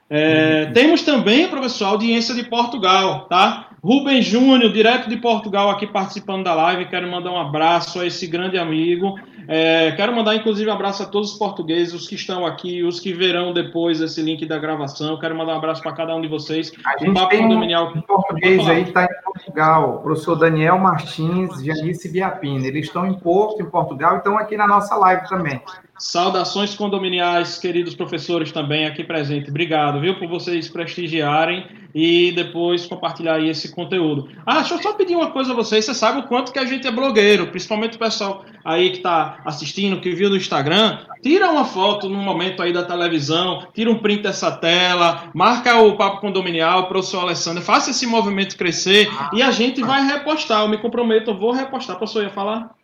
[0.08, 3.65] É, temos também, professor, audiência de Portugal, tá?
[3.86, 6.86] Rubem Júnior, direto de Portugal, aqui participando da live.
[6.86, 9.14] Quero mandar um abraço a esse grande amigo.
[9.46, 12.98] É, quero mandar, inclusive, um abraço a todos os portugueses, os que estão aqui, os
[12.98, 15.16] que verão depois esse link da gravação.
[15.20, 16.72] Quero mandar um abraço para cada um de vocês.
[16.84, 17.92] A gente um tem condominial...
[17.94, 22.66] um português aí que está em Portugal, o professor Daniel Martins, Janice Biapina.
[22.66, 25.62] Eles estão em Porto, em Portugal, e estão aqui na nossa live também.
[25.98, 29.48] Saudações condominiais, queridos professores também aqui presentes.
[29.48, 34.28] Obrigado, viu, por vocês prestigiarem e depois compartilhar esse conteúdo.
[34.44, 35.86] Ah, deixa eu só pedir uma coisa a vocês.
[35.86, 39.40] Você sabe o quanto que a gente é blogueiro, principalmente o pessoal aí que está
[39.46, 40.98] assistindo, que viu no Instagram.
[41.22, 45.96] Tira uma foto no momento aí da televisão, tira um print dessa tela, marca o
[45.96, 50.60] Papo Condominial, professor Alessandro, faça esse movimento crescer e a gente vai repostar.
[50.60, 51.96] Eu me comprometo, eu vou repostar.
[51.96, 52.76] Professor, ia falar?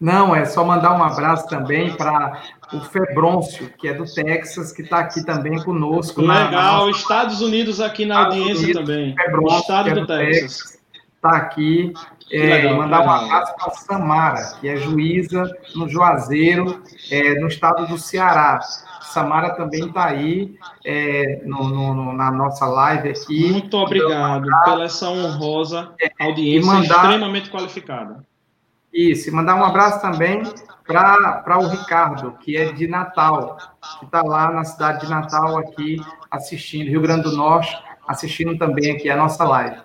[0.00, 2.42] Não, é só mandar um abraço também para
[2.72, 6.20] o Febrôncio, que é do Texas, que está aqui também conosco.
[6.20, 6.90] Legal, na, na.
[6.90, 9.14] Estados Unidos aqui na Estados audiência Unidos, também.
[9.16, 10.78] Febrôncio, Estado é do, do Texas.
[11.14, 11.94] Está aqui.
[12.30, 17.86] É, legal, mandar um abraço para Samara, que é juíza no Juazeiro, é, no estado
[17.86, 18.58] do Ceará.
[19.00, 23.52] Samara também está aí é, no, no, na nossa live aqui.
[23.52, 28.25] Muito obrigado então, pela essa honrosa é, audiência mandar, extremamente qualificada.
[28.96, 30.42] Isso, e mandar um abraço também
[30.86, 33.58] para o Ricardo, que é de Natal,
[33.98, 35.96] que está lá na cidade de Natal, aqui
[36.30, 37.76] assistindo, Rio Grande do Norte,
[38.08, 39.76] assistindo também aqui a nossa live.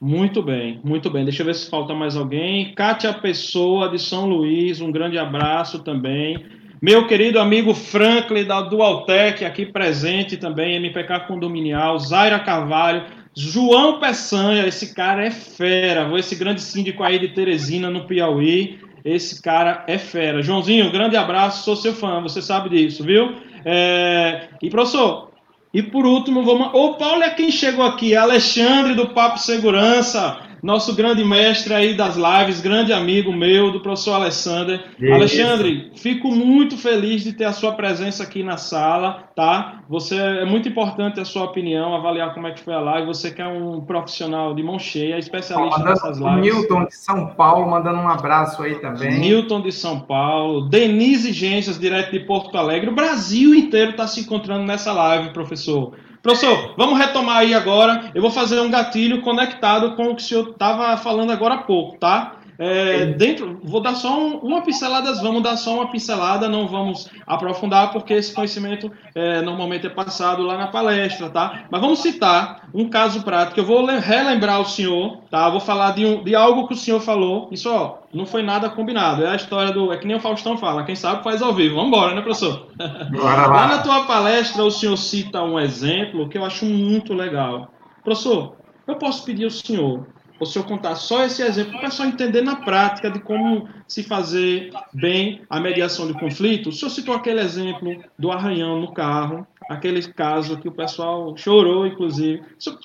[0.00, 1.24] Muito bem, muito bem.
[1.24, 2.74] Deixa eu ver se falta mais alguém.
[2.74, 6.46] Kátia Pessoa, de São Luís, um grande abraço também.
[6.80, 11.98] Meu querido amigo Franklin, da Dualtec, aqui presente também, MPK Condominial.
[11.98, 13.04] Zaira Carvalho.
[13.34, 16.10] João Peçanha, esse cara é fera.
[16.18, 18.78] Esse grande síndico aí de Teresina, no Piauí.
[19.04, 20.42] Esse cara é fera.
[20.42, 23.36] Joãozinho, grande abraço, sou seu fã, você sabe disso, viu?
[23.64, 24.48] É...
[24.60, 25.32] E, professor,
[25.74, 26.68] e por último, vamos.
[26.72, 32.60] Opa, olha quem chegou aqui, Alexandre do Papo Segurança, nosso grande mestre aí das lives,
[32.60, 34.84] grande amigo meu, do professor Alexander.
[35.00, 35.12] Isso.
[35.12, 39.82] Alexandre, fico muito feliz de ter a sua presença aqui na sala, tá?
[39.88, 43.08] Você é muito importante a sua opinião, avaliar como é que foi a live.
[43.08, 46.54] Você que é um profissional de mão cheia, especialista mandando nessas lives.
[46.54, 49.18] Newton de São Paulo, mandando um abraço aí também.
[49.18, 52.88] Newton de São Paulo, Denise Gências, direto de Porto Alegre.
[52.88, 55.92] O Brasil inteiro está se encontrando nessa live, professor.
[56.22, 58.12] Professor, vamos retomar aí agora.
[58.14, 61.58] Eu vou fazer um gatilho conectado com o que o senhor estava falando agora há
[61.58, 62.36] pouco, tá?
[62.64, 67.10] É, dentro, vou dar só um, uma pincelada, vamos dar só uma pincelada, não vamos
[67.26, 71.64] aprofundar, porque esse conhecimento é, normalmente é passado lá na palestra, tá?
[71.68, 73.58] Mas vamos citar um caso prático.
[73.58, 75.50] Eu vou relembrar o senhor, tá?
[75.50, 77.48] Vou falar de, um, de algo que o senhor falou.
[77.50, 79.24] Isso, ó, não foi nada combinado.
[79.24, 79.92] É a história do.
[79.92, 81.74] É que nem o Faustão fala, quem sabe faz ao vivo.
[81.74, 82.68] Vamos embora, né, professor?
[83.10, 83.48] Bora lá.
[83.48, 87.72] lá na tua palestra, o senhor cita um exemplo que eu acho muito legal.
[88.04, 88.54] Professor,
[88.86, 90.06] eu posso pedir ao senhor
[90.42, 93.68] ou se eu contar só esse exemplo, para o pessoal entender na prática de como
[93.86, 98.92] se fazer bem a mediação de conflito, o senhor citou aquele exemplo do arranhão no
[98.92, 102.42] carro, aquele caso que o pessoal chorou, inclusive.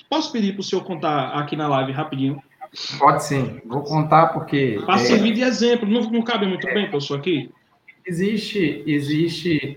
[0.08, 2.40] Posso pedir para o senhor contar aqui na live rapidinho?
[2.96, 4.80] Pode sim, vou contar porque.
[4.86, 4.98] Para é...
[4.98, 6.72] servir de exemplo, não, não cabe muito é...
[6.72, 7.50] bem, professor, aqui?
[8.06, 9.76] Existe, existe.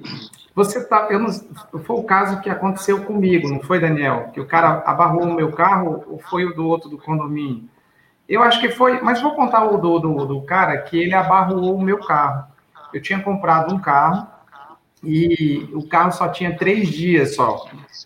[0.53, 1.07] Você tá.
[1.09, 1.31] Eu não,
[1.83, 4.29] foi o caso que aconteceu comigo, não foi, Daniel?
[4.33, 7.70] Que o cara abarrou o meu carro ou foi o do outro do condomínio?
[8.31, 11.75] Eu acho que foi, mas vou contar o do, do, do cara que ele abarroou
[11.75, 12.45] o meu carro.
[12.93, 14.25] Eu tinha comprado um carro
[15.03, 17.65] e o carro só tinha três dias só.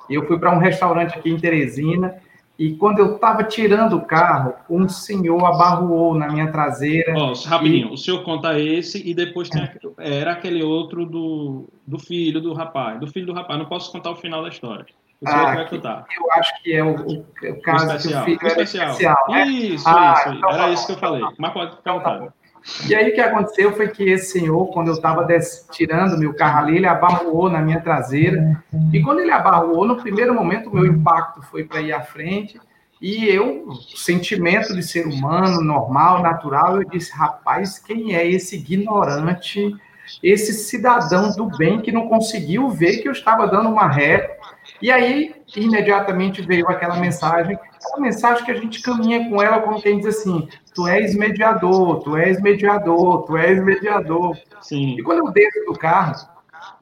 [0.10, 2.16] Eu fui para um restaurante aqui em Teresina
[2.58, 7.14] e quando eu estava tirando o carro, um senhor abarroou na minha traseira.
[7.16, 7.94] Oh, rapidinho, e...
[7.94, 12.52] o senhor conta esse e depois tem aquele, era aquele outro do, do filho do
[12.52, 13.00] rapaz.
[13.00, 14.88] Do filho do rapaz, não posso contar o final da história.
[15.22, 16.06] O ah, vai contar.
[16.18, 18.26] Eu acho que é o, o, caso o especial.
[18.26, 18.92] que o filho o especial.
[18.92, 19.46] especial né?
[19.46, 21.24] Isso, ah, isso, então, era tá isso que eu falei.
[21.38, 22.28] Mas pode então, tá
[22.88, 25.26] E aí o que aconteceu foi que esse senhor, quando eu estava
[25.72, 28.62] tirando meu carro ali, ele abarroou na minha traseira.
[28.92, 32.60] E quando ele abarroou, no primeiro momento, o meu impacto foi para ir à frente.
[33.02, 39.76] E eu, sentimento de ser humano, normal, natural, eu disse, rapaz, quem é esse ignorante,
[40.24, 44.35] esse cidadão do bem que não conseguiu ver que eu estava dando uma ré
[44.82, 49.82] e aí, imediatamente veio aquela mensagem, aquela mensagem que a gente caminha com ela como
[49.82, 54.38] quem diz assim: tu és mediador, tu és mediador, tu és mediador.
[54.62, 54.98] Sim.
[55.00, 56.16] E quando eu desço do carro,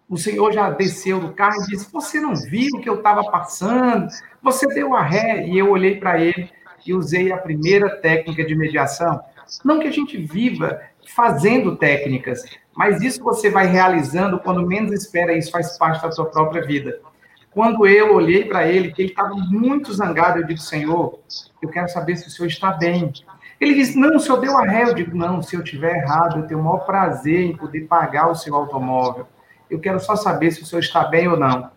[0.10, 3.24] o senhor já desceu do carro e disse: Você não viu o que eu estava
[3.24, 4.08] passando?
[4.41, 5.46] Você deu a ré.
[5.48, 6.50] E eu olhei para ele
[6.86, 9.20] e usei a primeira técnica de mediação.
[9.64, 10.82] Não que a gente viva
[11.16, 12.44] fazendo técnicas,
[12.76, 17.00] mas isso você vai realizando quando menos espera, isso faz parte da sua própria vida.
[17.54, 21.20] Quando eu olhei para ele, que ele estava muito zangado, eu disse, Senhor,
[21.62, 23.14] eu quero saber se o senhor está bem.
[23.62, 24.84] Ele disse, não, o senhor deu a ré.
[24.84, 28.30] Eu digo, não, se eu tiver errado, eu tenho o maior prazer em poder pagar
[28.30, 29.28] o seu automóvel.
[29.70, 31.70] Eu quero só saber se o senhor está bem ou não.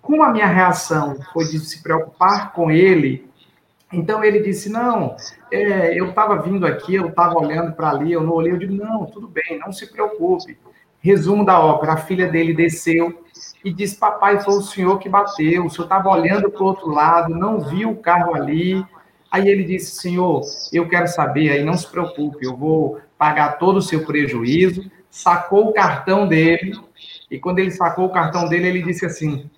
[0.00, 3.28] Como a minha reação foi de se preocupar com ele,
[3.92, 5.16] então ele disse, não,
[5.50, 8.74] é, eu estava vindo aqui, eu estava olhando para ali, eu não olhei, eu digo,
[8.74, 10.58] não, tudo bem, não se preocupe.
[11.00, 13.24] Resumo da ópera, a filha dele desceu,
[13.66, 16.88] e disse: Papai, foi o senhor que bateu, o senhor estava olhando para o outro
[16.88, 18.86] lado, não viu o carro ali.
[19.28, 23.78] Aí ele disse: Senhor, eu quero saber, aí não se preocupe, eu vou pagar todo
[23.78, 24.88] o seu prejuízo.
[25.10, 26.78] Sacou o cartão dele,
[27.28, 29.50] e quando ele sacou o cartão dele, ele disse assim: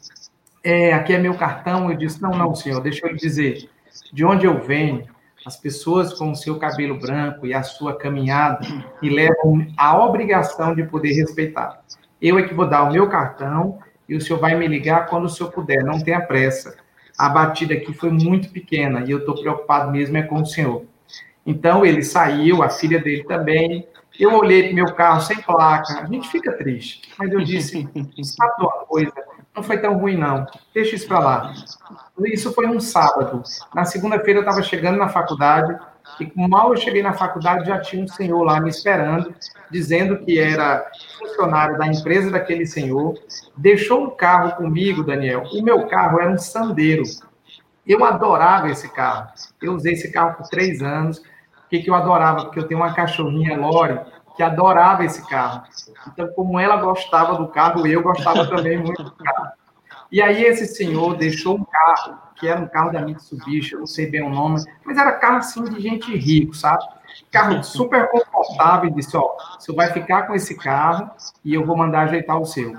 [0.65, 1.91] É, aqui é meu cartão.
[1.91, 3.69] Eu disse: Não, não, senhor, deixa eu lhe dizer.
[4.11, 5.05] De onde eu venho,
[5.45, 8.67] as pessoas com o seu cabelo branco e a sua caminhada
[9.03, 11.83] me levam a obrigação de poder respeitar.
[12.23, 13.79] Eu é que vou dar o meu cartão
[14.09, 16.77] e o senhor vai me ligar quando o senhor puder, não tenha pressa.
[17.17, 20.85] A batida aqui foi muito pequena e eu estou preocupado mesmo é com o senhor.
[21.45, 23.87] Então ele saiu, a filha dele também,
[24.19, 27.03] Eu olhei para meu carro sem placa, a gente fica triste.
[27.19, 27.89] Mas eu disse,
[28.23, 29.13] sabe uma coisa?
[29.55, 30.47] Não foi tão ruim, não.
[30.75, 31.55] Deixa isso para lá.
[32.25, 33.43] Isso foi um sábado.
[33.75, 35.77] Na segunda-feira eu estava chegando na faculdade,
[36.21, 39.35] e mal eu cheguei na faculdade, já tinha um senhor lá me esperando,
[39.71, 40.87] dizendo que era
[41.19, 43.15] funcionário da empresa daquele senhor.
[43.57, 45.45] Deixou um carro comigo, Daniel.
[45.53, 47.03] O meu carro era um Sandeiro.
[47.87, 49.29] Eu adorava esse carro.
[49.63, 51.19] Eu usei esse carro por três anos.
[51.19, 52.45] O que, que eu adorava?
[52.45, 54.01] Porque eu tenho uma cachorrinha, Lore,
[54.37, 55.63] que adorava esse carro.
[56.07, 59.49] Então, como ela gostava do carro, eu gostava também muito do carro.
[60.11, 63.87] E aí esse senhor deixou um carro, que era um carro da Mitsubishi, eu não
[63.87, 66.85] sei bem o nome, mas era carro assim de gente rico, sabe?
[67.31, 69.29] Carro super confortável, e disse, ó,
[69.59, 71.11] você vai ficar com esse carro
[71.45, 72.77] e eu vou mandar ajeitar o seu.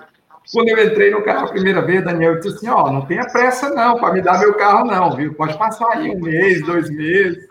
[0.52, 3.69] Quando eu entrei no carro a primeira vez, Daniel disse assim, ó, não tenha pressa
[3.69, 5.34] não para me dar meu carro não, viu?
[5.36, 7.48] Pode passar aí um mês, dois meses.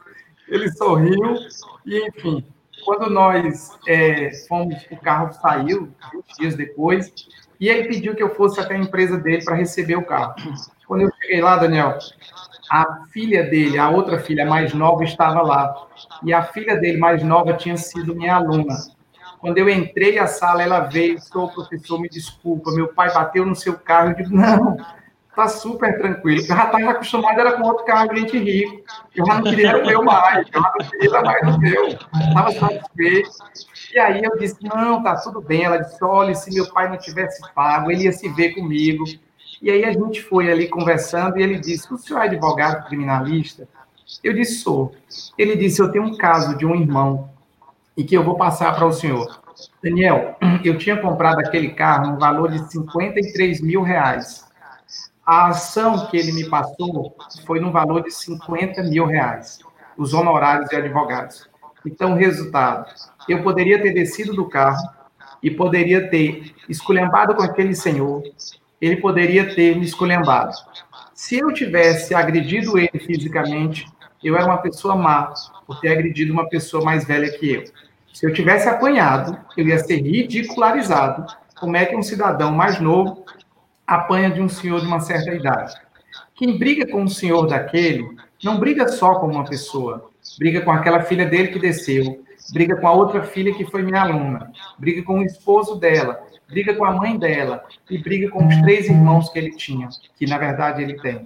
[0.49, 1.37] Ele sorriu
[1.87, 2.45] e, enfim,
[2.85, 7.13] quando nós é, fomos, o carro saiu, 20 dias depois,
[7.61, 10.35] e ele pediu que eu fosse até a empresa dele para receber o carro.
[10.89, 11.99] Quando eu cheguei lá, Daniel,
[12.71, 15.87] a filha dele, a outra filha mais nova, estava lá.
[16.25, 18.75] E a filha dele mais nova tinha sido minha aluna.
[19.39, 23.55] Quando eu entrei na sala, ela veio, sou professor, me desculpa, meu pai bateu no
[23.55, 24.11] seu carro.
[24.11, 24.79] Eu digo, não,
[25.37, 26.41] tá super tranquilo.
[26.41, 28.83] Eu já estava acostumado, era com outro carro gente rico.
[29.15, 31.89] Eu já não queria o meu mais, eu já não queria mais o meu.
[31.89, 33.31] Estava satisfeito.
[33.95, 35.65] E aí eu disse, não, tá tudo bem.
[35.65, 39.05] Ela disse, olha, se meu pai não tivesse pago, ele ia se ver comigo.
[39.61, 43.69] E aí a gente foi ali conversando e ele disse, o senhor é advogado criminalista?
[44.23, 44.95] Eu disse, sou.
[45.37, 47.31] Ele disse, eu tenho um caso de um irmão
[47.97, 49.41] e que eu vou passar para o senhor.
[49.83, 54.47] Daniel, eu tinha comprado aquele carro no valor de 53 mil reais.
[55.27, 57.15] A ação que ele me passou
[57.45, 59.59] foi no valor de 50 mil reais,
[59.97, 61.49] os honorários de advogados.
[61.85, 62.87] Então, resultado,
[63.29, 64.89] eu poderia ter descido do carro
[65.43, 68.23] e poderia ter esculhambado com aquele senhor,
[68.81, 70.53] ele poderia ter me esculhambado.
[71.15, 73.87] Se eu tivesse agredido ele fisicamente,
[74.23, 75.33] eu era uma pessoa má
[75.67, 77.65] por ter agredido uma pessoa mais velha que eu.
[78.13, 81.27] Se eu tivesse apanhado, eu ia ser ridicularizado.
[81.59, 83.25] Como é que um cidadão mais novo
[83.89, 85.75] apanha de um senhor de uma certa idade.
[86.35, 88.07] Quem briga com um senhor daquele,
[88.45, 92.23] não briga só com uma pessoa, briga com aquela filha dele que desceu,
[92.53, 96.75] briga com a outra filha que foi minha aluna, briga com o esposo dela, briga
[96.75, 100.39] com a mãe dela e briga com os três irmãos que ele tinha, que na
[100.39, 101.25] verdade ele tem.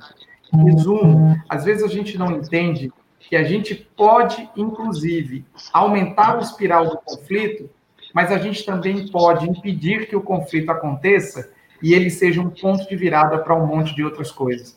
[0.52, 6.42] Em resumo, às vezes a gente não entende que a gente pode, inclusive, aumentar o
[6.42, 7.70] espiral do conflito,
[8.12, 11.50] mas a gente também pode impedir que o conflito aconteça
[11.82, 14.76] e ele seja um ponto de virada para um monte de outras coisas.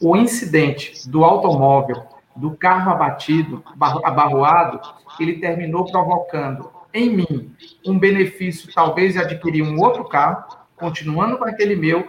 [0.00, 2.02] O incidente do automóvel,
[2.34, 4.80] do carro abatido, abarroado,
[5.20, 7.54] ele terminou provocando em mim
[7.84, 10.44] um benefício, talvez, de adquirir um outro carro,
[10.76, 12.08] continuando com aquele meu,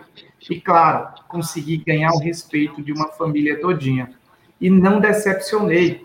[0.49, 4.11] e, claro, conseguir ganhar o respeito de uma família todinha.
[4.59, 6.03] E não decepcionei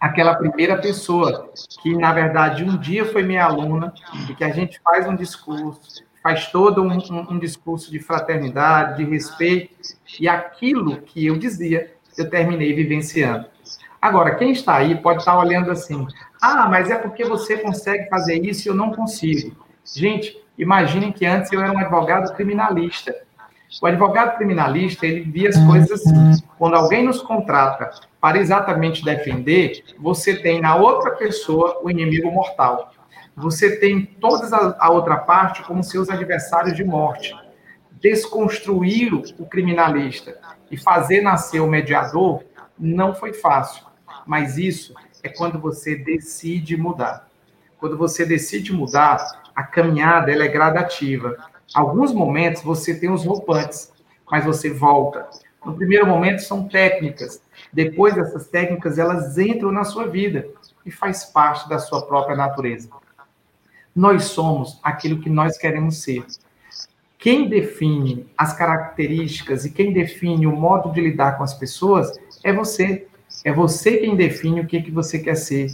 [0.00, 1.50] aquela primeira pessoa
[1.82, 3.92] que, na verdade, um dia foi minha aluna
[4.28, 8.98] e que a gente faz um discurso, faz todo um, um, um, discurso de fraternidade,
[9.04, 9.74] de respeito,
[10.18, 13.46] e aquilo que eu dizia, eu terminei vivenciando.
[14.00, 16.06] Agora, quem está aí pode estar olhando assim:
[16.52, 19.56] ah, mas é porque você consegue fazer isso e eu não consigo.
[19.84, 23.14] Gente, imaginem que antes eu era um advogado criminalista.
[23.82, 26.42] O advogado criminalista, ele via as coisas assim.
[26.58, 27.90] Quando alguém nos contrata
[28.20, 32.94] para exatamente defender, você tem na outra pessoa o inimigo mortal
[33.36, 37.34] você tem toda a, outra parte como seus adversários de morte.
[38.00, 40.38] Desconstruir o criminalista
[40.70, 42.44] e fazer nascer o mediador
[42.78, 43.84] não foi fácil,
[44.26, 44.94] mas isso
[45.24, 47.28] é quando você decide mudar.
[47.78, 51.36] Quando você decide mudar, a caminhada ela é gradativa.
[51.74, 53.90] Alguns momentos você tem os roupantes,
[54.30, 55.26] mas você volta.
[55.64, 57.42] No primeiro momento são técnicas.
[57.72, 60.46] Depois dessas técnicas elas entram na sua vida
[60.84, 62.90] e faz parte da sua própria natureza.
[63.96, 66.24] Nós somos aquilo que nós queremos ser.
[67.16, 72.52] Quem define as características e quem define o modo de lidar com as pessoas é
[72.52, 73.06] você.
[73.44, 75.70] É você quem define o que, que você quer ser,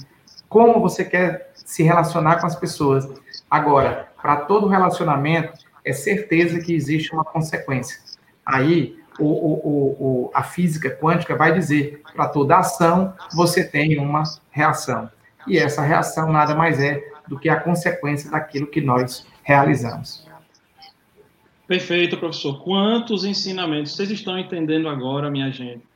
[0.49, 3.09] como você quer se relacionar com as pessoas.
[3.49, 5.53] Agora, para todo relacionamento,
[5.85, 7.99] é certeza que existe uma consequência.
[8.45, 14.25] Aí, o, o, o, a física quântica vai dizer: para toda ação, você tem uma
[14.51, 15.09] reação.
[15.47, 20.27] E essa reação nada mais é do que a consequência daquilo que nós realizamos.
[21.67, 22.63] Perfeito, professor.
[22.65, 25.90] Quantos ensinamentos vocês estão entendendo agora, minha gente?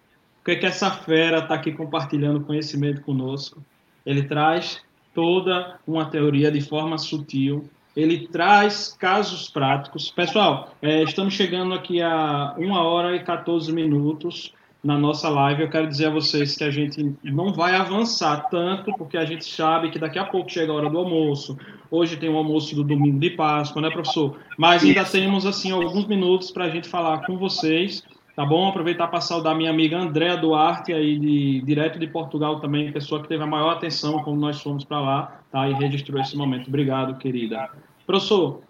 [0.44, 3.64] O que, é que essa fera está aqui compartilhando conhecimento conosco?
[4.04, 4.82] Ele traz
[5.14, 7.66] toda uma teoria de forma sutil.
[7.96, 10.10] Ele traz casos práticos.
[10.10, 14.52] Pessoal, é, estamos chegando aqui a 1 hora e 14 minutos
[14.82, 15.62] na nossa live.
[15.62, 19.46] Eu quero dizer a vocês que a gente não vai avançar tanto, porque a gente
[19.46, 21.56] sabe que daqui a pouco chega a hora do almoço.
[21.90, 24.36] Hoje tem o almoço do domingo de Páscoa, né, professor?
[24.58, 28.04] Mas ainda temos, assim, alguns minutos para a gente falar com vocês.
[28.36, 28.69] Tá bom?
[28.69, 33.28] Aproveitar para saudar minha amiga Andréa Duarte, aí de, direto de Portugal também, pessoa que
[33.28, 35.69] teve a maior atenção quando nós fomos para lá, tá?
[35.69, 36.66] E registrou esse momento.
[36.66, 37.70] Obrigado, querida.
[38.05, 38.61] Professor,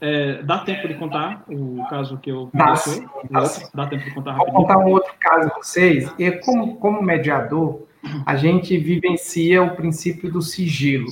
[0.00, 3.42] é, dá tempo de contar o caso que eu sim, dá,
[3.74, 4.54] dá, tempo de contar rapidinho?
[4.54, 6.14] Vou contar um outro caso para vocês.
[6.18, 7.82] E como, como mediador,
[8.24, 11.08] a gente vivencia o princípio do sigilo.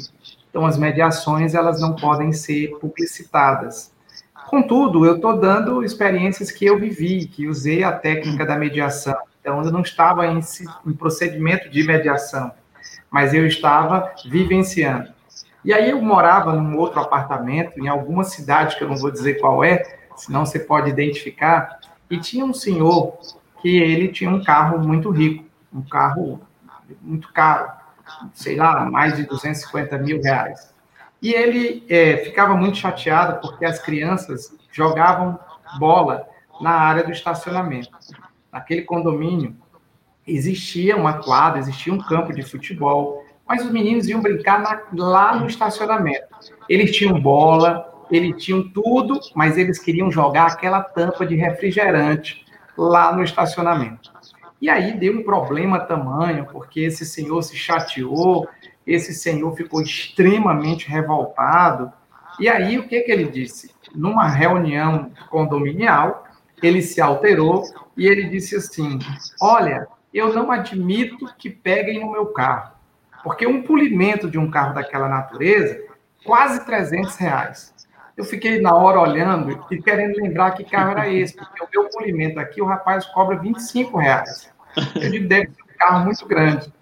[0.48, 3.92] Então, as mediações elas não podem ser publicitadas.
[4.48, 9.16] Contudo, eu estou dando experiências que eu vivi, que usei a técnica da mediação.
[9.40, 10.40] Então, eu não estava em,
[10.86, 12.52] em procedimento de mediação,
[13.10, 15.12] mas eu estava vivenciando.
[15.64, 19.40] E aí eu morava num outro apartamento, em alguma cidade que eu não vou dizer
[19.40, 19.82] qual é,
[20.16, 23.18] senão você pode identificar, e tinha um senhor
[23.60, 26.40] que ele tinha um carro muito rico, um carro
[27.02, 27.72] muito caro,
[28.32, 30.72] sei lá, mais de 250 mil reais.
[31.22, 35.38] E ele é, ficava muito chateado porque as crianças jogavam
[35.78, 36.26] bola
[36.60, 37.90] na área do estacionamento.
[38.52, 39.56] Naquele condomínio
[40.26, 45.36] existia uma quadra, existia um campo de futebol, mas os meninos iam brincar na, lá
[45.36, 46.26] no estacionamento.
[46.68, 52.44] Eles tinham bola, eles tinham tudo, mas eles queriam jogar aquela tampa de refrigerante
[52.76, 54.12] lá no estacionamento.
[54.60, 58.48] E aí deu um problema tamanho, porque esse senhor se chateou,
[58.86, 61.92] esse senhor ficou extremamente revoltado.
[62.38, 63.74] E aí o que, que ele disse?
[63.94, 66.26] Numa reunião condominial,
[66.62, 67.64] ele se alterou
[67.96, 68.98] e ele disse assim:
[69.40, 72.72] Olha, eu não admito que peguem no meu carro.
[73.24, 75.82] Porque um polimento de um carro daquela natureza,
[76.24, 77.74] quase 300 reais.
[78.16, 81.90] Eu fiquei na hora olhando e querendo lembrar que carro era esse, porque o meu
[81.90, 84.50] polimento aqui, o rapaz cobra 25 reais.
[84.94, 86.72] Digo, deve ser um carro muito grande.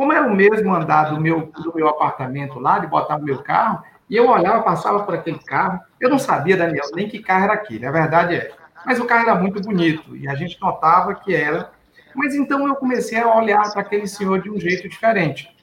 [0.00, 3.42] Como era o mesmo andar do meu, do meu apartamento lá, de botar o meu
[3.42, 7.44] carro, e eu olhava, passava por aquele carro, eu não sabia, Daniel, nem que carro
[7.44, 8.50] era aquele, a verdade é.
[8.86, 11.70] Mas o carro era muito bonito, e a gente notava que era.
[12.14, 15.54] Mas então eu comecei a olhar para aquele senhor de um jeito diferente.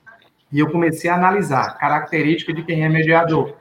[0.52, 3.56] E eu comecei a analisar características de quem é mediador.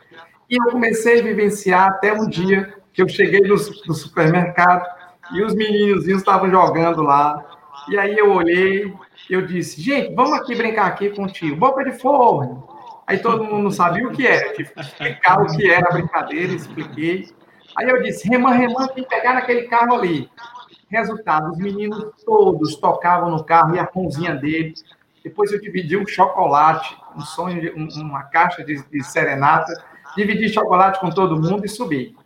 [0.50, 4.84] E eu comecei a vivenciar até um dia que eu cheguei no, no supermercado
[5.32, 7.42] e os meninos estavam jogando lá.
[7.88, 8.92] E aí eu olhei,
[9.28, 12.66] eu disse, gente, vamos aqui brincar aqui contigo, boca de forno.
[13.06, 15.92] Aí todo mundo não sabia o que era, tive que explicar o que era a
[15.92, 17.28] brincadeira, expliquei.
[17.76, 20.30] Aí eu disse, remã, remã, tem que pegar naquele carro ali.
[20.88, 24.74] Resultado, os meninos todos tocavam no carro e a pãozinha dele
[25.26, 29.72] depois eu dividi um chocolate, um sonho, um, uma caixa de, de, serenata,
[30.16, 32.16] dividi chocolate com todo mundo e subi.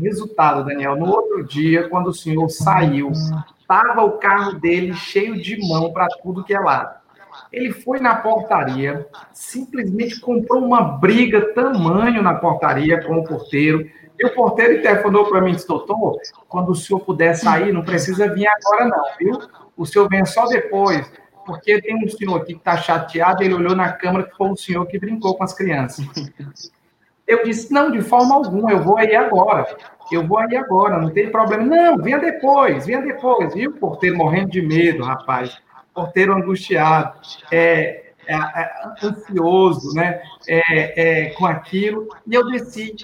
[0.00, 3.12] Resultado, Daniel, no outro dia, quando o senhor saiu,
[3.60, 6.96] estava o carro dele cheio de mão para tudo que é lado.
[7.52, 13.88] Ele foi na portaria, simplesmente comprou uma briga tamanho na portaria com o porteiro.
[14.18, 16.18] E o porteiro telefonou para mim e disse: Doutor,
[16.48, 19.38] quando o senhor puder sair, não precisa vir agora, não, viu?
[19.76, 21.08] O senhor vem só depois
[21.48, 24.56] porque tem um senhor aqui que está chateado, ele olhou na câmera que foi o
[24.56, 26.04] senhor que brincou com as crianças.
[27.28, 29.66] Eu disse, não, de forma alguma, eu vou aí agora.
[30.10, 31.62] Eu vou aí agora, não tem problema.
[31.62, 33.54] Não, venha depois, venha depois.
[33.54, 35.58] E o porteiro morrendo de medo, rapaz.
[35.92, 37.12] Porteiro angustiado,
[37.52, 38.70] é, é, é
[39.04, 40.22] ansioso, né?
[40.48, 42.08] É, é, com aquilo.
[42.26, 42.96] E eu desci.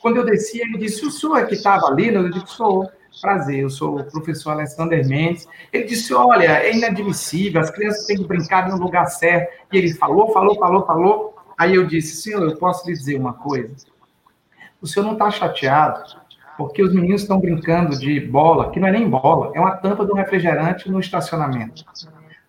[0.00, 2.14] Quando eu desci, ele disse, o senhor que estava ali?
[2.14, 2.88] Eu disse, sou.
[3.20, 5.46] Prazer, eu sou o professor Alexander Mendes.
[5.70, 9.52] Ele disse: Olha, é inadmissível, as crianças têm que brincar no lugar certo.
[9.70, 11.34] E ele falou, falou, falou, falou.
[11.58, 13.74] Aí eu disse: Senhor, eu posso lhe dizer uma coisa?
[14.80, 16.02] O senhor não está chateado,
[16.56, 20.04] porque os meninos estão brincando de bola, que não é nem bola, é uma tampa
[20.04, 21.84] do refrigerante no estacionamento.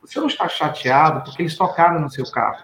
[0.01, 2.63] O senhor não está chateado porque eles tocaram no seu carro.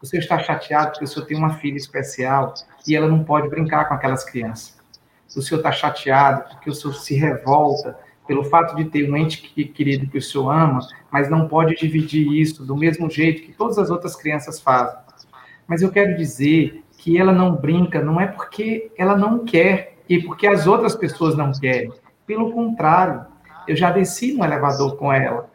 [0.00, 2.54] Você está chateado porque o senhor tem uma filha especial
[2.86, 4.82] e ela não pode brincar com aquelas crianças
[5.36, 9.42] o senhor está chateado, porque o senhor se revolta pelo fato de ter um ente
[9.42, 10.80] querido que o senhor ama,
[11.10, 14.96] mas não pode dividir isso do mesmo jeito que todas as outras crianças fazem.
[15.66, 20.22] Mas eu quero dizer que ela não brinca, não é porque ela não quer e
[20.22, 21.92] porque as outras pessoas não querem.
[22.26, 23.26] Pelo contrário,
[23.66, 25.50] eu já desci no elevador com ela.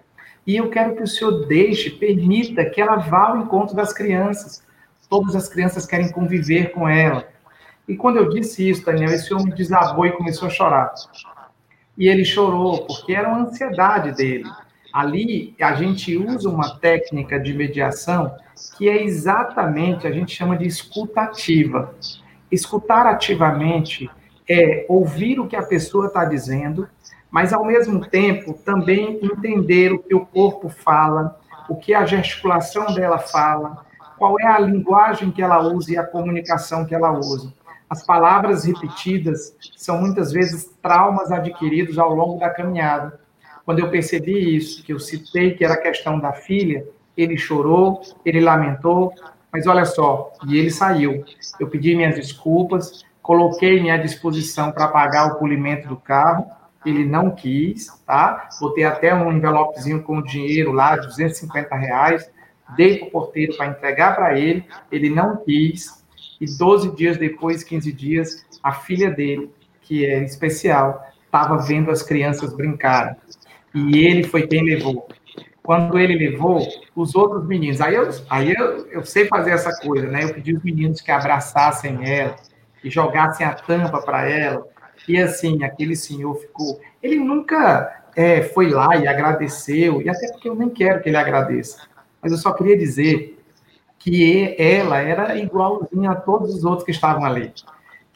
[0.46, 4.66] E eu quero que o senhor deixe, permita que ela vá ao encontro das crianças.
[5.10, 7.26] Todas as crianças querem conviver com ela
[7.88, 10.94] e quando eu disse isso, Daniel, esse homem desabou e começou a chorar.
[11.98, 14.50] E ele chorou, porque era uma ansiedade dele.
[14.94, 18.36] Ali, a gente usa uma técnica de mediação
[18.78, 21.94] que é exatamente, a gente chama de escutativa.
[22.52, 24.10] Escutar ativamente
[24.50, 26.88] é ouvir o que a pessoa está dizendo,
[27.30, 31.38] mas, ao mesmo tempo, também entender o que o corpo fala,
[31.70, 33.86] o que a gesticulação dela fala,
[34.18, 37.54] qual é a linguagem que ela usa e a comunicação que ela usa.
[37.90, 43.20] As palavras repetidas são muitas vezes traumas adquiridos ao longo da caminhada.
[43.68, 46.88] Quando eu percebi isso, que eu citei que era a questão da filha,
[47.18, 49.14] ele chorou, ele lamentou,
[49.52, 51.26] mas olha só, e ele saiu.
[51.60, 56.46] Eu pedi minhas desculpas, coloquei-me à disposição para pagar o polimento do carro,
[56.86, 58.48] ele não quis, tá?
[58.62, 62.32] Botei até um envelopezinho com dinheiro lá, 250 reais,
[62.78, 66.06] dei para o porteiro para entregar para ele, ele não quis,
[66.40, 72.02] e 12 dias depois, 15 dias, a filha dele, que é especial, estava vendo as
[72.02, 73.18] crianças brincarem,
[73.90, 75.08] e ele foi quem levou.
[75.62, 80.08] Quando ele levou, os outros meninos, aí eu, aí eu, eu sei fazer essa coisa,
[80.08, 80.24] né?
[80.24, 82.36] Eu pedi os meninos que abraçassem ela,
[82.84, 84.66] e jogassem a tampa para ela,
[85.08, 86.80] e assim, aquele senhor ficou.
[87.04, 91.18] Ele nunca é, foi lá e agradeceu, e até porque eu nem quero que ele
[91.18, 91.82] agradeça.
[92.22, 93.38] Mas eu só queria dizer
[94.00, 97.52] que ela era igualzinha a todos os outros que estavam ali.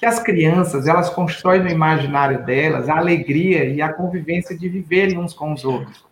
[0.02, 5.18] Que as crianças, elas constroem no imaginário delas a alegria e a convivência de viverem
[5.18, 6.04] uns com os outros.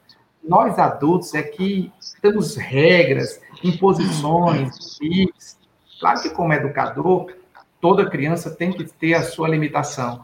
[0.41, 1.91] Nós adultos é que
[2.22, 5.60] temos regras, imposições, limites.
[5.99, 7.34] Claro que como educador,
[7.82, 10.24] toda criança tem que ter a sua limitação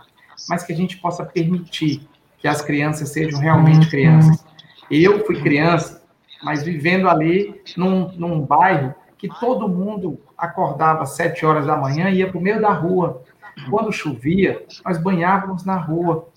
[0.49, 4.45] mas que a gente possa permitir que as crianças sejam realmente crianças.
[4.89, 6.03] Eu fui criança,
[6.43, 12.09] mas vivendo ali num, num bairro que todo mundo acordava às sete horas da manhã
[12.09, 13.23] e ia para o meio da rua.
[13.69, 16.27] Quando chovia, nós banhávamos na rua,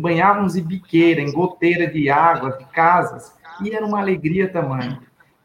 [0.00, 3.32] banhávamos em biqueira, em goteira de água, de casas,
[3.62, 5.00] e era uma alegria tamanho.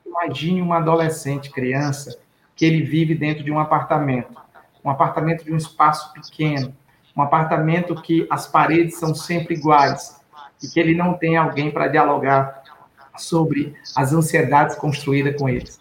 [0.05, 2.19] Imagine uma adolescente, criança,
[2.55, 4.35] que ele vive dentro de um apartamento,
[4.83, 6.75] um apartamento de um espaço pequeno,
[7.15, 10.19] um apartamento que as paredes são sempre iguais
[10.61, 12.63] e que ele não tem alguém para dialogar
[13.17, 15.79] sobre as ansiedades construídas com eles.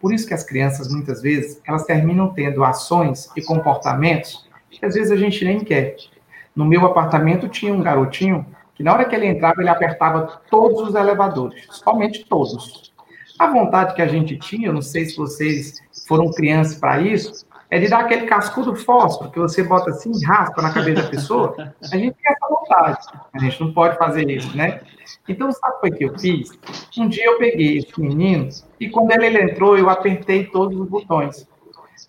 [0.00, 4.48] Por isso que as crianças, muitas vezes, elas terminam tendo ações e comportamentos
[4.82, 5.94] que às vezes a gente nem quer.
[6.56, 8.44] No meu apartamento tinha um garotinho
[8.74, 12.92] que na hora que ele entrava, ele apertava todos os elevadores, somente todos.
[13.38, 17.46] A vontade que a gente tinha, eu não sei se vocês foram crianças para isso,
[17.70, 21.54] é de dar aquele cascudo fósforo que você bota assim, raspa na cabeça da pessoa.
[21.80, 22.98] A gente tem essa vontade.
[23.32, 24.80] A gente não pode fazer isso, né?
[25.28, 26.50] Então, sabe o que eu fiz?
[26.98, 28.48] Um dia eu peguei esse menino
[28.80, 31.46] e quando ele entrou, eu apertei todos os botões.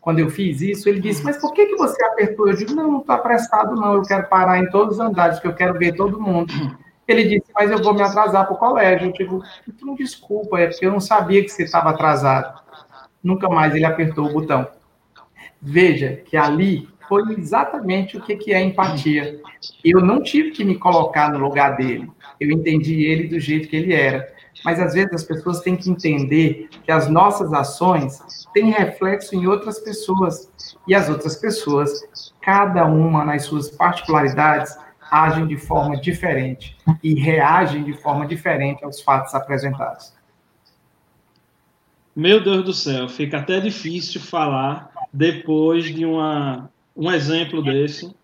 [0.04, 2.50] Quando eu fiz isso, ele disse, mas por que, que você apertou?
[2.50, 3.94] Eu digo, não, não está apressado, não.
[3.94, 6.54] Eu quero parar em todos os andares, que eu quero ver todo mundo.
[7.08, 9.08] Ele disse, mas eu vou me atrasar para o colégio.
[9.08, 12.62] Eu digo, então desculpa, é porque eu não sabia que você estava atrasado.
[13.24, 14.68] Nunca mais ele apertou o botão.
[15.62, 19.40] Veja que ali foi exatamente o que é empatia.
[19.86, 22.12] Eu não tive que me colocar no lugar dele.
[22.42, 24.28] Eu entendi ele do jeito que ele era.
[24.64, 28.20] Mas às vezes as pessoas têm que entender que as nossas ações
[28.54, 30.50] têm reflexo em outras pessoas.
[30.88, 32.02] E as outras pessoas,
[32.42, 34.78] cada uma nas suas particularidades,
[35.12, 40.14] agem de forma diferente e reagem de forma diferente aos fatos apresentados.
[42.16, 48.16] Meu Deus do céu, fica até difícil falar depois de uma, um exemplo desse.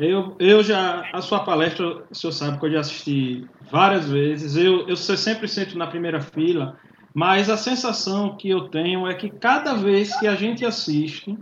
[0.00, 4.56] Eu, eu já, a sua palestra, o senhor sabe que eu já assisti várias vezes,
[4.56, 6.78] eu, eu sempre sento na primeira fila,
[7.14, 11.36] mas a sensação que eu tenho é que cada vez que a gente assiste,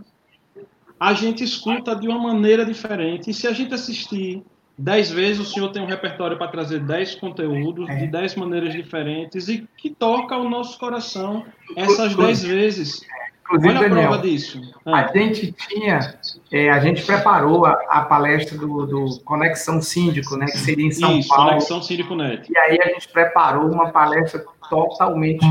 [0.99, 4.41] a gente escuta de uma maneira diferente, e se a gente assistir
[4.77, 9.47] dez vezes, o senhor tem um repertório para trazer dez conteúdos de dez maneiras diferentes
[9.47, 11.45] e que toca o nosso coração
[11.75, 13.01] essas dez vezes.
[13.45, 14.59] Inclusive, Olha Daniel, a prova disso.
[14.85, 15.01] Ah.
[15.01, 16.17] A gente tinha,
[16.51, 20.91] é, a gente preparou a, a palestra do, do, Conexão Síndico, né, que seria em
[20.91, 21.49] São Isso, Paulo.
[21.49, 22.51] Conexão Síndico Net.
[22.51, 25.45] E aí a gente preparou uma palestra totalmente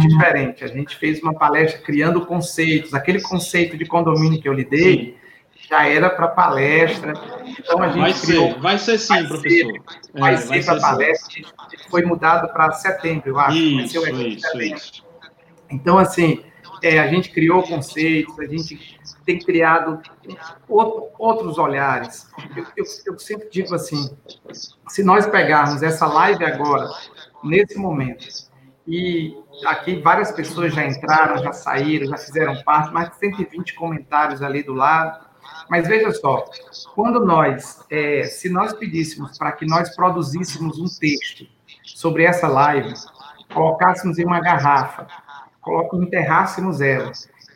[0.00, 0.64] diferente.
[0.64, 2.92] A gente fez uma palestra criando conceitos.
[2.92, 5.16] Aquele conceito de condomínio que eu lhe dei
[5.54, 5.68] sim.
[5.70, 7.12] já era para palestra.
[7.46, 9.72] Então a gente vai criou, ser, vai ser sim, vai professor.
[9.72, 11.30] Ser, vai é, ser para palestra.
[11.32, 11.44] Sim.
[11.88, 13.56] Foi mudado para setembro, eu acho.
[13.56, 15.06] Isso, isso, isso.
[15.70, 16.42] Então assim
[16.82, 20.00] é, a gente criou conceitos, a gente tem criado
[20.68, 22.28] outro, outros olhares.
[22.56, 24.16] Eu, eu, eu, sempre digo assim:
[24.88, 26.88] se nós pegarmos essa live agora,
[27.42, 28.26] nesse momento,
[28.86, 34.42] e aqui várias pessoas já entraram, já saíram, já fizeram parte, mais de 120 comentários
[34.42, 35.26] ali do lado.
[35.68, 36.44] Mas veja só,
[36.94, 41.46] quando nós, é, se nós pedíssemos para que nós produzíssemos um texto
[41.84, 42.92] sobre essa live,
[43.52, 45.06] colocássemos em uma garrafa,
[45.94, 47.12] enterrássemos ela,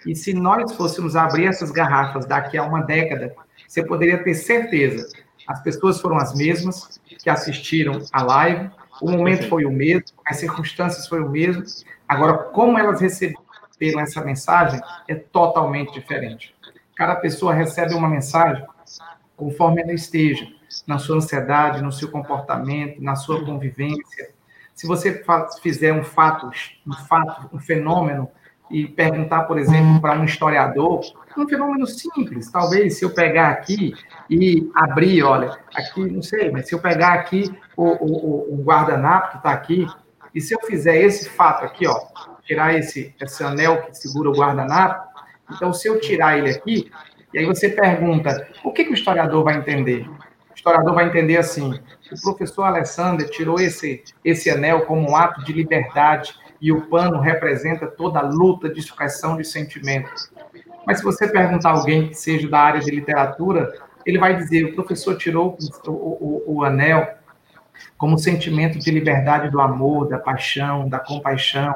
[0.07, 3.35] e se nós fôssemos abrir essas garrafas daqui a uma década,
[3.69, 5.07] você poderia ter certeza,
[5.47, 8.71] as pessoas foram as mesmas que assistiram a live,
[9.01, 11.65] o momento foi o mesmo, as circunstâncias foram o mesmo.
[12.07, 16.55] Agora, como elas receberam essa mensagem é totalmente diferente.
[16.95, 18.65] Cada pessoa recebe uma mensagem
[19.37, 20.47] conforme ela esteja,
[20.87, 24.31] na sua ansiedade, no seu comportamento, na sua convivência.
[24.81, 25.23] Se você
[25.63, 26.51] fizer um fato,
[26.87, 28.31] um fato, um fenômeno
[28.71, 31.03] e perguntar, por exemplo, para um historiador,
[31.37, 33.93] um fenômeno simples, talvez se eu pegar aqui
[34.31, 39.33] e abrir, olha, aqui, não sei, mas se eu pegar aqui o, o, o guardanapo
[39.33, 39.87] que está aqui,
[40.35, 42.01] e se eu fizer esse fato aqui, ó,
[42.43, 45.11] tirar esse, esse anel que segura o guardanapo,
[45.53, 46.91] então se eu tirar ele aqui,
[47.35, 50.09] e aí você pergunta, o que, que o historiador vai entender?
[50.09, 51.79] O historiador vai entender assim,
[52.15, 57.19] o professor Alessander tirou esse, esse anel como um ato de liberdade, e o pano
[57.21, 60.31] representa toda a luta de expressão de sentimentos.
[60.87, 63.73] Mas se você perguntar a alguém que seja da área de literatura,
[64.05, 65.57] ele vai dizer: o professor tirou
[65.87, 67.09] o, o, o anel
[67.97, 71.75] como sentimento de liberdade do amor, da paixão, da compaixão.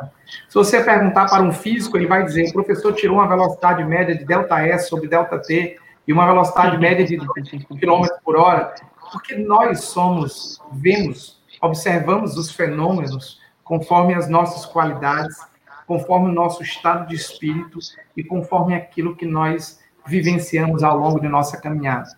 [0.49, 4.15] Se você perguntar para um físico, ele vai dizer: o professor tirou uma velocidade média
[4.15, 8.75] de delta S sobre delta T e uma velocidade média de km por hora,
[9.15, 15.39] porque nós somos, vemos, observamos os fenômenos conforme as nossas qualidades,
[15.87, 17.79] conforme o nosso estado de espírito
[18.17, 22.11] e conforme aquilo que nós vivenciamos ao longo de nossa caminhada.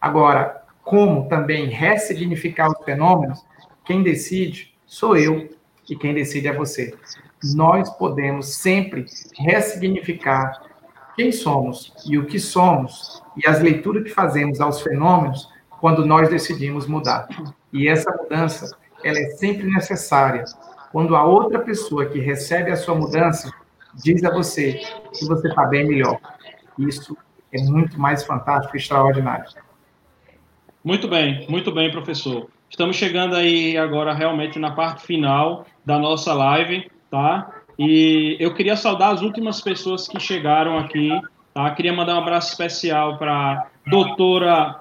[0.00, 3.46] Agora, como também ressignificar os fenômenos,
[3.84, 5.48] quem decide sou eu
[5.88, 6.92] e quem decide é você.
[7.54, 9.06] Nós podemos sempre
[9.38, 10.62] ressignificar
[11.14, 15.48] quem somos e o que somos e as leituras que fazemos aos fenômenos
[15.80, 17.26] quando nós decidimos mudar.
[17.72, 20.44] E essa mudança, ela é sempre necessária,
[20.92, 23.50] quando a outra pessoa que recebe a sua mudança
[23.94, 24.80] diz a você
[25.12, 26.18] que você está bem melhor.
[26.78, 27.16] Isso
[27.52, 29.46] é muito mais fantástico e extraordinário.
[30.84, 32.48] Muito bem, muito bem, professor.
[32.68, 37.50] Estamos chegando aí agora realmente na parte final da nossa live, tá?
[37.78, 41.10] E eu queria saudar as últimas pessoas que chegaram aqui,
[41.52, 41.70] tá?
[41.72, 44.80] Queria mandar um abraço especial para doutora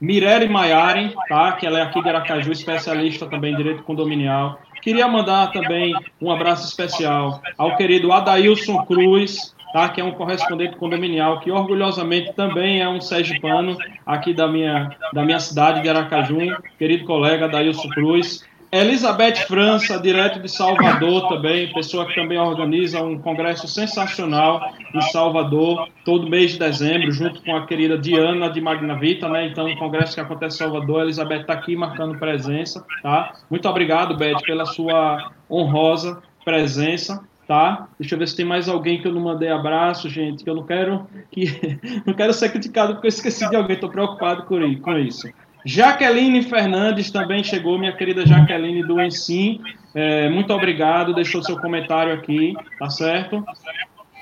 [0.00, 1.52] Mirelle Maiari, tá?
[1.52, 4.58] Que ela é aqui de Aracaju, especialista também em direito condominial.
[4.82, 9.88] Queria mandar também um abraço especial ao querido Adailson Cruz, tá?
[9.88, 15.24] que é um correspondente condominial, que orgulhosamente também é um sergipano aqui da minha, da
[15.24, 18.44] minha cidade de Aracaju, querido colega Adailson Cruz.
[18.76, 25.88] Elizabeth França, direto de Salvador também, pessoa que também organiza um congresso sensacional em Salvador,
[26.04, 29.46] todo mês de dezembro, junto com a querida Diana de Magnavita, né?
[29.46, 33.34] Então, o congresso que acontece em Salvador, a Elizabeth está aqui marcando presença, tá?
[33.48, 37.86] Muito obrigado, Beth, pela sua honrosa presença, tá?
[37.96, 40.54] Deixa eu ver se tem mais alguém que eu não mandei abraço, gente, que eu
[40.56, 44.98] não quero que não quero ser criticado porque eu esqueci de alguém, estou preocupado com
[44.98, 45.28] isso.
[45.64, 49.60] Jaqueline Fernandes também chegou, minha querida Jaqueline do Ensim.
[49.94, 53.44] É, muito obrigado, deixou seu comentário aqui, tá certo?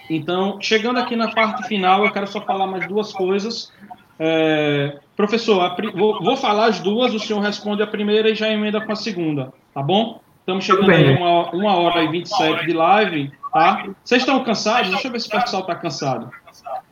[0.09, 3.73] Então, chegando aqui na parte final, eu quero só falar mais duas coisas.
[4.19, 8.81] É, professor, vou, vou, falar as duas, o senhor responde a primeira e já emenda
[8.81, 10.21] com a segunda, tá bom?
[10.41, 13.85] Estamos chegando aí uma, uma hora e 27 de live, tá?
[14.05, 14.91] Vocês estão cansados?
[14.91, 16.31] Deixa eu ver se o pessoal está cansado.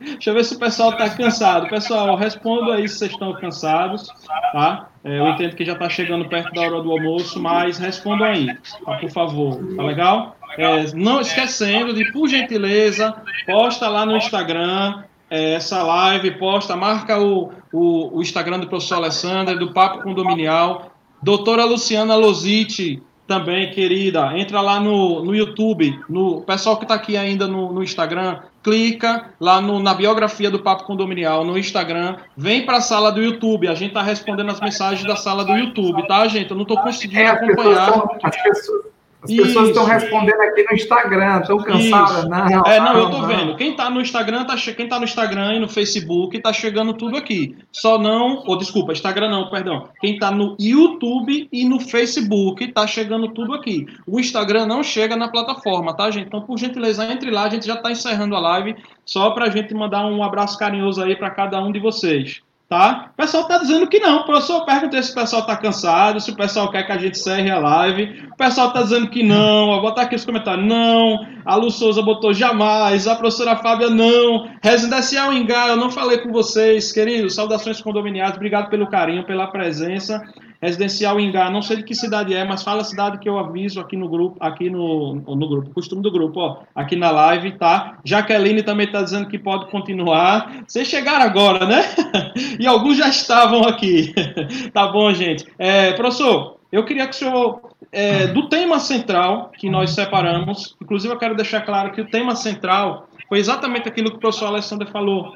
[0.01, 1.69] Deixa eu ver se o pessoal está cansado.
[1.69, 4.07] Pessoal, responda aí se vocês estão cansados,
[4.51, 4.87] tá?
[5.03, 8.47] É, eu entendo que já está chegando perto da hora do almoço, mas respondam aí,
[8.85, 9.59] tá, por favor.
[9.75, 10.35] Tá legal?
[10.57, 13.15] É, não esquecendo de, por gentileza,
[13.45, 18.95] posta lá no Instagram é, essa live, posta, marca o, o, o Instagram do professor
[18.95, 20.91] Alessandro, do Papo Condominial.
[21.23, 23.01] Doutora Luciana Lozite,
[23.31, 27.81] também, querida, entra lá no, no YouTube, no pessoal que está aqui ainda no, no
[27.81, 33.11] Instagram, clica lá no, na biografia do Papo Condominial no Instagram, vem para a sala
[33.11, 36.51] do YouTube, a gente está respondendo as mensagens da sala do YouTube, tá, gente?
[36.51, 38.03] Eu não estou conseguindo é, acompanhar.
[38.23, 38.85] As pessoas,
[39.23, 42.63] as pessoas estão respondendo aqui no Instagram, estão cansadas, não.
[42.65, 43.55] É, não, eu tô vendo.
[43.55, 47.17] Quem tá no Instagram, tá, quem tá no Instagram e no Facebook, tá chegando tudo
[47.17, 47.55] aqui.
[47.71, 49.89] Só não, ou desculpa, Instagram não, perdão.
[49.99, 53.85] Quem tá no YouTube e no Facebook, tá chegando tudo aqui.
[54.07, 56.27] O Instagram não chega na plataforma, tá, gente?
[56.27, 58.75] Então, por gentileza, entre lá, a gente já tá encerrando a live,
[59.05, 62.41] só pra gente mandar um abraço carinhoso aí para cada um de vocês
[62.71, 63.09] tá?
[63.11, 64.23] O pessoal tá dizendo que não.
[64.23, 67.51] Professor pergunta se o pessoal tá cansado, se o pessoal quer que a gente encerre
[67.51, 68.29] a live.
[68.31, 69.67] O pessoal tá dizendo que não.
[69.67, 71.19] Vou botar aqui nos comentários, não.
[71.45, 73.09] A Lu Souza botou jamais.
[73.09, 74.49] A professora Fábia, não.
[74.63, 77.35] Residencial Engá, eu não falei com vocês, queridos.
[77.35, 78.35] Saudações condominiais.
[78.35, 80.21] Obrigado pelo carinho, pela presença.
[80.61, 83.79] Residencial Ingá, não sei de que cidade é, mas fala a cidade que eu aviso
[83.79, 87.97] aqui no grupo, aqui no, no grupo, costume do grupo, ó, aqui na live, tá?
[88.05, 90.63] Jaqueline também está dizendo que pode continuar.
[90.67, 91.81] Vocês chegaram agora, né?
[92.59, 94.13] e alguns já estavam aqui.
[94.71, 95.45] tá bom, gente.
[95.57, 97.61] É, professor, eu queria que o senhor,
[97.91, 102.35] é, do tema central que nós separamos, inclusive eu quero deixar claro que o tema
[102.35, 105.33] central foi exatamente aquilo que o professor Alessandro falou.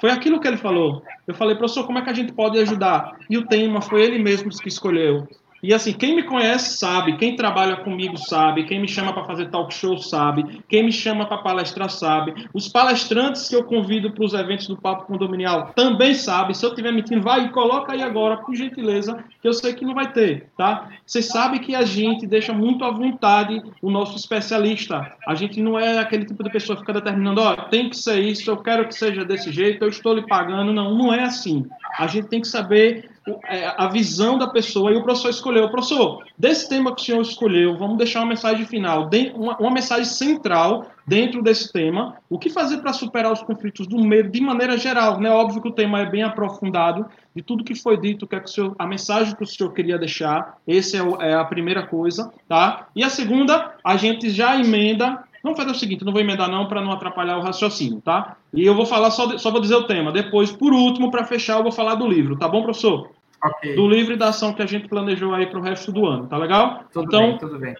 [0.00, 1.02] Foi aquilo que ele falou.
[1.26, 3.16] Eu falei, professor, como é que a gente pode ajudar?
[3.28, 5.26] E o tema foi ele mesmo que escolheu.
[5.62, 9.50] E assim, quem me conhece sabe, quem trabalha comigo sabe, quem me chama para fazer
[9.50, 14.24] talk show sabe, quem me chama para palestrar sabe, os palestrantes que eu convido para
[14.24, 16.56] os eventos do Papo Condominial também sabe.
[16.56, 19.84] Se eu estiver mentindo, vai e coloca aí agora, por gentileza, que eu sei que
[19.84, 20.90] não vai ter, tá?
[21.04, 25.12] Você sabe que a gente deixa muito à vontade o nosso especialista.
[25.26, 27.96] A gente não é aquele tipo de pessoa que fica determinando, ó, oh, tem que
[27.96, 30.72] ser isso, eu quero que seja desse jeito, eu estou lhe pagando.
[30.72, 31.66] Não, não é assim.
[31.98, 33.10] A gente tem que saber
[33.76, 35.68] a visão da pessoa e o professor escolheu.
[35.70, 40.86] Professor, desse tema que o senhor escolheu, vamos deixar uma mensagem final, uma, mensagem central
[41.06, 42.16] dentro desse tema.
[42.28, 45.20] O que fazer para superar os conflitos do medo de maneira geral?
[45.20, 45.30] Né?
[45.30, 48.50] Óbvio que o tema é bem aprofundado, de tudo que foi dito, que, é que
[48.50, 50.58] senhor, a mensagem que o senhor queria deixar.
[50.66, 52.32] Essa é, é a primeira coisa.
[52.48, 52.88] tá?
[52.94, 56.66] E a segunda, a gente já emenda Vamos fazer o seguinte, não vou emendar não
[56.66, 58.36] para não atrapalhar o raciocínio, tá?
[58.52, 60.10] E eu vou falar só, só vou dizer o tema.
[60.10, 63.10] Depois, por último, para fechar, eu vou falar do livro, tá bom, professor?
[63.44, 63.76] Okay.
[63.76, 66.26] Do livro e da ação que a gente planejou aí para o resto do ano,
[66.26, 66.84] tá legal?
[66.92, 67.76] Tudo então, bem, tudo bem.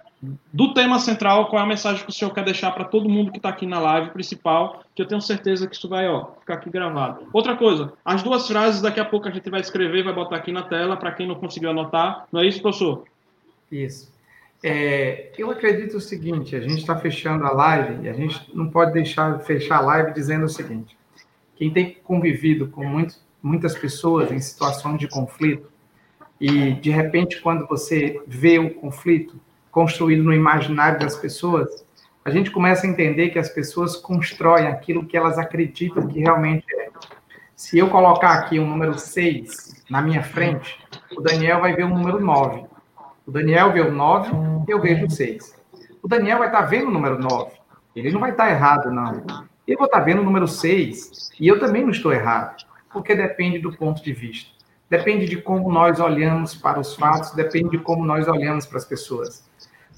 [0.52, 3.32] Do tema central, qual é a mensagem que o senhor quer deixar para todo mundo
[3.32, 6.55] que está aqui na live principal, que eu tenho certeza que isso vai ó, ficar
[6.55, 7.26] aqui gravado.
[7.32, 10.52] Outra coisa, as duas frases daqui a pouco a gente vai escrever, vai botar aqui
[10.52, 12.26] na tela, para quem não conseguiu anotar.
[12.32, 13.05] Não é isso, professor?
[13.70, 14.12] Isso.
[14.62, 18.68] É, eu acredito o seguinte: a gente está fechando a live e a gente não
[18.68, 20.97] pode deixar fechar a live dizendo o seguinte:
[21.56, 25.70] quem tem convivido com muito, muitas pessoas em situações de conflito
[26.40, 29.40] e de repente quando você vê o conflito
[29.70, 31.85] construído no imaginário das pessoas,
[32.24, 36.66] a gente começa a entender que as pessoas constroem aquilo que elas acreditam que realmente
[36.77, 36.89] é.
[37.55, 40.78] Se eu colocar aqui um número 6 na minha frente,
[41.16, 42.69] o Daniel vai ver o número 9
[43.28, 44.31] o Daniel vê o 9,
[44.66, 45.55] eu vejo o 6.
[46.02, 47.52] O Daniel vai estar tá vendo o número 9.
[47.94, 49.23] Ele não vai estar tá errado, não.
[49.66, 52.56] Eu vou estar tá vendo o número 6 e eu também não estou errado,
[52.90, 54.51] porque depende do ponto de vista.
[54.90, 58.85] Depende de como nós olhamos para os fatos, depende de como nós olhamos para as
[58.85, 59.47] pessoas.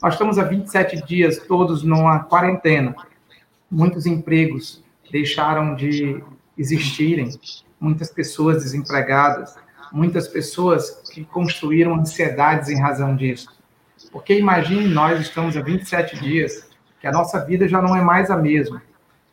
[0.02, 2.96] Nós estamos há 27 dias todos numa quarentena.
[3.70, 6.22] Muitos empregos deixaram de
[6.58, 7.30] existirem,
[7.78, 9.56] muitas pessoas desempregadas,
[9.92, 13.48] muitas pessoas que construíram ansiedades em razão disso.
[14.10, 16.68] Porque imagine nós estamos há 27 dias,
[17.00, 18.82] que a nossa vida já não é mais a mesma.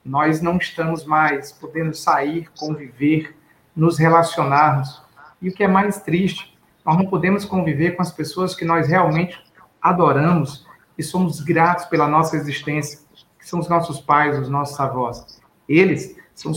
[0.04, 3.36] Nós não estamos mais podendo sair, conviver,
[3.78, 5.02] nos relacionarmos.
[5.40, 8.88] E o que é mais triste, nós não podemos conviver com as pessoas que nós
[8.88, 9.40] realmente
[9.80, 10.66] adoramos
[10.98, 13.00] e somos gratos pela nossa existência,
[13.40, 15.40] que são os nossos pais, os nossos avós.
[15.70, 16.16] Eles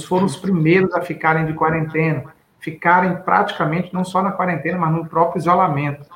[0.09, 5.07] foram os primeiros a ficarem de quarentena, ficarem praticamente não só na quarentena, mas no
[5.07, 6.09] próprio isolamento.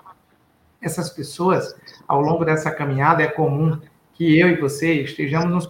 [0.81, 1.75] Essas pessoas,
[2.09, 3.79] ao longo dessa caminhada, é comum
[4.15, 5.67] que eu e você estejamos nos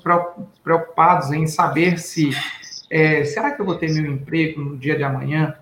[0.63, 2.31] preocupados em saber se
[2.95, 5.57] é, será que eu vou ter meu emprego no dia de amanhã?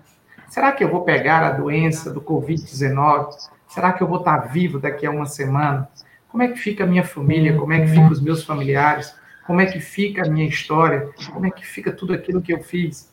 [0.47, 3.29] Será que eu vou pegar a doença do Covid-19?
[3.67, 5.89] Será que eu vou estar vivo daqui a uma semana?
[6.29, 7.57] Como é que fica a minha família?
[7.57, 9.15] Como é que ficam os meus familiares?
[9.47, 11.09] Como é que fica a minha história?
[11.31, 13.11] Como é que fica tudo aquilo que eu fiz?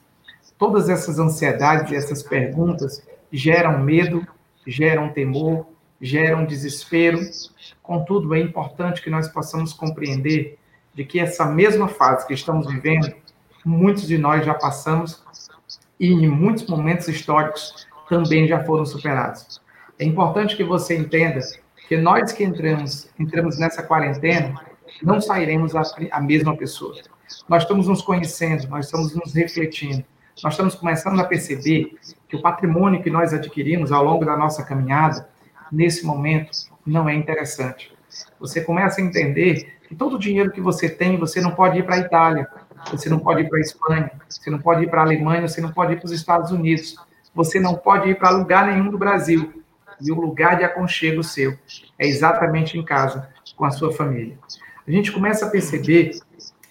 [0.58, 3.02] Todas essas ansiedades e essas perguntas
[3.32, 4.26] geram medo,
[4.66, 5.66] geram temor,
[5.98, 7.18] geram desespero.
[7.82, 10.58] Contudo, é importante que nós possamos compreender
[10.94, 13.10] de que essa mesma fase que estamos vivendo,
[13.64, 15.22] muitos de nós já passamos
[15.98, 19.60] e em muitos momentos históricos também já foram superados.
[19.98, 21.40] É importante que você entenda
[21.88, 24.54] que nós que entramos, entramos nessa quarentena,
[25.02, 26.94] não sairemos a, a mesma pessoa.
[27.48, 30.04] Nós estamos nos conhecendo, nós estamos nos refletindo
[30.42, 34.64] nós estamos começando a perceber que o patrimônio que nós adquirimos ao longo da nossa
[34.64, 35.28] caminhada,
[35.70, 36.50] nesse momento,
[36.86, 37.92] não é interessante.
[38.38, 41.84] Você começa a entender que todo o dinheiro que você tem, você não pode ir
[41.84, 42.48] para a Itália,
[42.90, 45.60] você não pode ir para a Espanha, você não pode ir para a Alemanha, você
[45.60, 46.96] não pode ir para os Estados Unidos,
[47.34, 49.62] você não pode ir para lugar nenhum do Brasil.
[50.00, 51.58] E o lugar de aconchego seu
[51.98, 54.38] é exatamente em casa, com a sua família.
[54.86, 56.18] A gente começa a perceber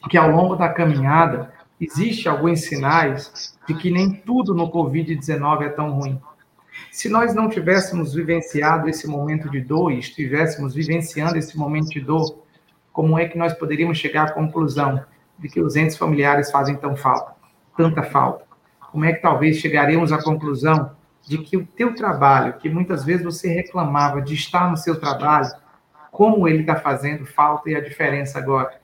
[0.10, 5.70] que ao longo da caminhada, Existem alguns sinais de que nem tudo no Covid-19 é
[5.70, 6.20] tão ruim.
[6.92, 12.02] Se nós não tivéssemos vivenciado esse momento de dor e estivéssemos vivenciando esse momento de
[12.02, 12.44] dor,
[12.92, 15.06] como é que nós poderíamos chegar à conclusão
[15.40, 17.34] de que os entes familiares fazem tão falta,
[17.76, 18.46] tanta falta?
[18.92, 20.92] Como é que talvez chegaríamos à conclusão
[21.28, 25.52] de que o teu trabalho, que muitas vezes você reclamava de estar no seu trabalho,
[26.12, 28.80] como ele está fazendo falta e a diferença agora.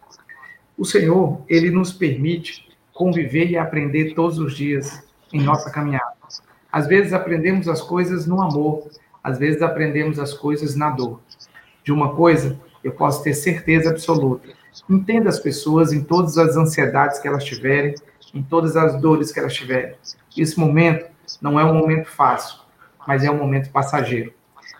[0.77, 5.03] O Senhor, ele nos permite conviver e aprender todos os dias
[5.33, 6.13] em nossa caminhada.
[6.71, 8.89] Às vezes aprendemos as coisas no amor,
[9.23, 11.19] às vezes aprendemos as coisas na dor.
[11.83, 14.49] De uma coisa, eu posso ter certeza absoluta.
[14.89, 17.95] Entenda as pessoas em todas as ansiedades que elas tiverem,
[18.33, 19.95] em todas as dores que elas tiverem.
[20.35, 21.09] Esse momento
[21.41, 22.59] não é um momento fácil,
[23.07, 24.33] mas é um momento passageiro.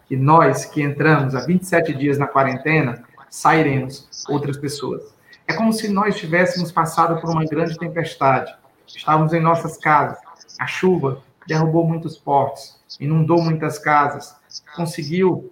[0.10, 5.16] E nós que entramos há 27 dias na quarentena, sairemos outras pessoas.
[5.48, 8.54] É como se nós tivéssemos passado por uma grande tempestade.
[8.88, 10.18] Estávamos em nossas casas.
[10.60, 14.36] A chuva derrubou muitos portos, inundou muitas casas,
[14.76, 15.52] conseguiu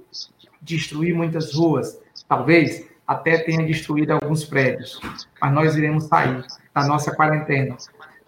[0.62, 2.00] destruir muitas ruas.
[2.28, 5.00] Talvez até tenha destruído alguns prédios.
[5.42, 6.44] Mas nós iremos sair
[6.74, 7.78] da nossa quarentena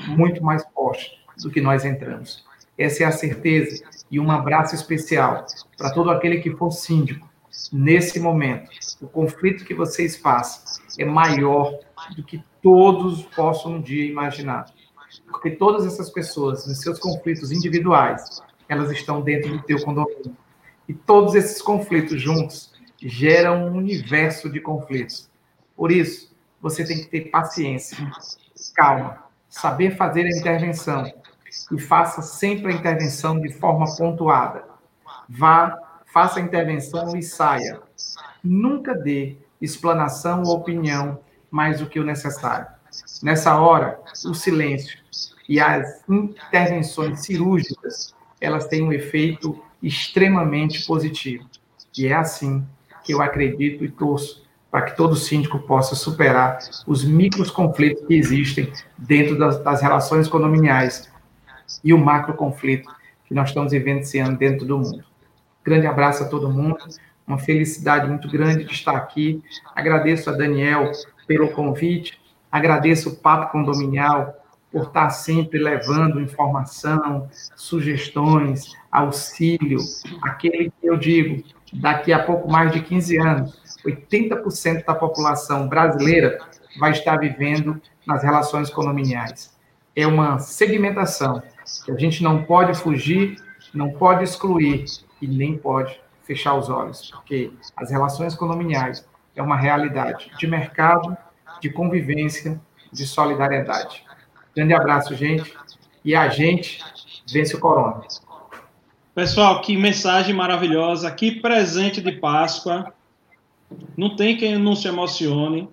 [0.08, 2.46] muito mais forte do que nós entramos.
[2.78, 5.46] Essa é a certeza e um abraço especial
[5.78, 7.28] para todo aquele que for síndico.
[7.72, 8.70] Nesse momento,
[9.02, 11.80] o conflito que vocês passam é maior
[12.16, 14.66] do que todos possam um dia imaginar.
[15.30, 20.36] Porque todas essas pessoas, nos seus conflitos individuais, elas estão dentro do teu condomínio.
[20.88, 22.74] E todos esses conflitos juntos
[23.08, 25.30] geram um universo de conflitos.
[25.76, 27.98] Por isso, você tem que ter paciência,
[28.76, 31.06] calma, saber fazer a intervenção,
[31.72, 34.66] e faça sempre a intervenção de forma pontuada.
[35.30, 35.78] Vá,
[36.12, 37.80] faça a intervenção e saia.
[38.44, 41.20] Nunca dê explanação ou opinião
[41.50, 42.68] mais do que o necessário.
[43.22, 45.00] Nessa hora, o silêncio
[45.48, 51.48] e as intervenções cirúrgicas, elas têm um efeito extremamente positivo.
[51.98, 52.66] E é assim
[53.06, 58.14] que eu acredito e torço para que todo síndico possa superar os micros conflitos que
[58.14, 61.10] existem dentro das, das relações condominiais
[61.84, 62.90] e o macro conflito
[63.26, 65.04] que nós estamos vivenciando dentro do mundo.
[65.64, 66.78] Grande abraço a todo mundo,
[67.26, 69.42] uma felicidade muito grande de estar aqui.
[69.74, 70.92] Agradeço a Daniel
[71.26, 72.20] pelo convite,
[72.52, 74.36] agradeço o Papo Condominial
[74.72, 79.80] por estar sempre levando informação, sugestões, auxílio,
[80.22, 81.44] aquele que eu digo,
[81.80, 86.40] daqui a pouco mais de 15 anos, 80% da população brasileira
[86.80, 89.54] vai estar vivendo nas relações condominiais.
[89.96, 91.42] É uma segmentação
[91.86, 93.38] que a gente não pode fugir,
[93.74, 94.86] não pode excluir
[95.22, 101.16] e nem pode fechar os olhos, porque as relações condominiais é uma realidade de mercado,
[101.62, 102.60] de convivência,
[102.92, 104.04] de solidariedade.
[104.56, 105.54] Grande abraço, gente,
[106.04, 106.84] e a gente
[107.32, 108.02] vence o corona.
[109.16, 112.94] Pessoal, que mensagem maravilhosa, que presente de Páscoa.
[113.98, 115.68] Não tem quem não se emocione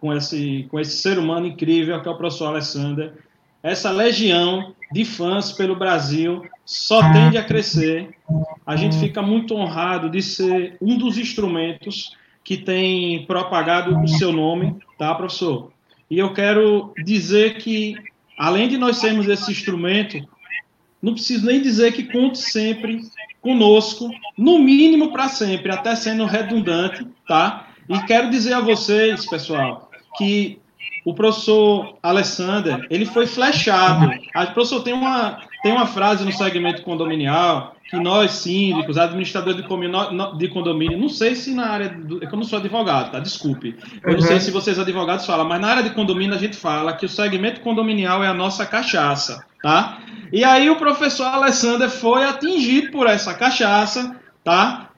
[0.00, 3.12] com esse, com esse ser humano incrível que é o professor Alessandro
[3.62, 8.10] essa legião de fãs pelo Brasil só tende a crescer.
[8.66, 14.32] A gente fica muito honrado de ser um dos instrumentos que tem propagado o seu
[14.32, 15.72] nome, tá, professor?
[16.10, 17.94] E eu quero dizer que,
[18.38, 20.18] além de nós sermos esse instrumento,
[21.02, 23.00] não preciso nem dizer que conte sempre
[23.40, 27.68] conosco, no mínimo para sempre, até sendo redundante, tá?
[27.88, 30.58] E quero dizer a vocês, pessoal, que
[31.04, 34.10] o professor Alessander, ele foi flechado.
[34.34, 39.66] O professor tem uma, tem uma frase no segmento condominial que nós, síndicos, administradores de
[39.66, 43.18] condomínio, de condomínio, não sei se na área, do, é eu não sou advogado, tá?
[43.18, 43.76] Desculpe.
[44.04, 44.40] Eu não sei uhum.
[44.40, 47.60] se vocês advogados falam, mas na área de condomínio a gente fala que o segmento
[47.60, 49.98] condominial é a nossa cachaça, tá?
[50.32, 54.90] E aí o professor Alessander foi atingido por essa cachaça, tá?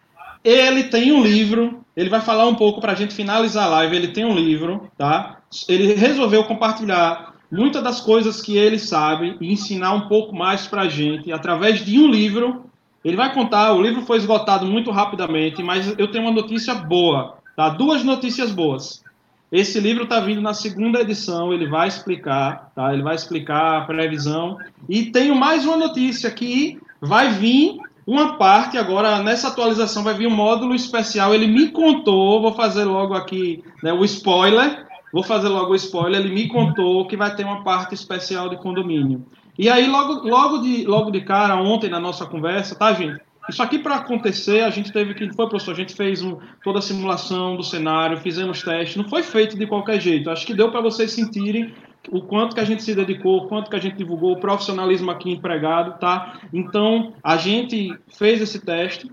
[0.45, 3.97] Ele tem um livro, ele vai falar um pouco para a gente finalizar a live.
[3.97, 5.39] Ele tem um livro, tá?
[5.67, 10.83] Ele resolveu compartilhar muitas das coisas que ele sabe e ensinar um pouco mais para
[10.83, 12.65] a gente através de um livro.
[13.05, 17.37] Ele vai contar, o livro foi esgotado muito rapidamente, mas eu tenho uma notícia boa,
[17.57, 17.69] tá?
[17.69, 19.03] Duas notícias boas.
[19.51, 22.93] Esse livro está vindo na segunda edição, ele vai explicar, tá?
[22.93, 24.57] Ele vai explicar a previsão.
[24.89, 27.77] E tenho mais uma notícia que vai vir
[28.07, 31.35] uma parte agora, nessa atualização, vai vir um módulo especial.
[31.35, 34.87] Ele me contou, vou fazer logo aqui né, o spoiler.
[35.13, 36.21] Vou fazer logo o spoiler.
[36.21, 39.27] Ele me contou que vai ter uma parte especial de condomínio.
[39.59, 43.21] E aí, logo, logo, de, logo de cara, ontem na nossa conversa, tá, gente?
[43.49, 45.31] Isso aqui para acontecer, a gente teve que.
[45.35, 49.23] Foi, professor, a gente fez um, toda a simulação do cenário, fizemos testes, não foi
[49.23, 50.31] feito de qualquer jeito.
[50.31, 51.75] Acho que deu para vocês sentirem
[52.11, 55.11] o quanto que a gente se dedicou, o quanto que a gente divulgou, o profissionalismo
[55.11, 56.39] aqui empregado, tá?
[56.53, 59.11] Então, a gente fez esse teste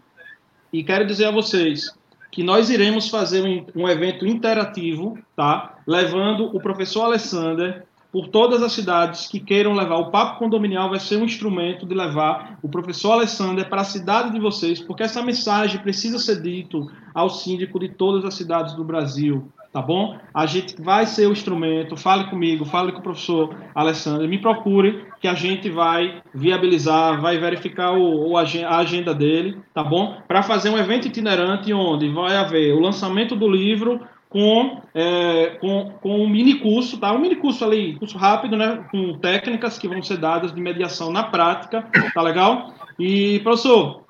[0.72, 1.92] e quero dizer a vocês
[2.32, 5.79] que nós iremos fazer um, um evento interativo, tá?
[5.90, 11.00] Levando o professor Alessander por todas as cidades que queiram levar o papo condominial, vai
[11.00, 15.24] ser um instrumento de levar o professor Alessandro para a cidade de vocês, porque essa
[15.24, 20.16] mensagem precisa ser dito ao síndico de todas as cidades do Brasil, tá bom?
[20.32, 25.06] A gente vai ser o instrumento, fale comigo, fale com o professor Alessandro, me procure
[25.20, 28.44] que a gente vai viabilizar, vai verificar o, o a
[28.78, 30.18] agenda dele, tá bom?
[30.28, 34.00] Para fazer um evento itinerante onde vai haver o lançamento do livro,
[34.30, 37.12] com, é, com, com um mini curso, tá?
[37.12, 38.86] Um mini curso ali, curso rápido, né?
[38.92, 41.84] Com técnicas que vão ser dadas de mediação na prática,
[42.14, 42.74] tá legal?
[43.00, 44.04] E, professor,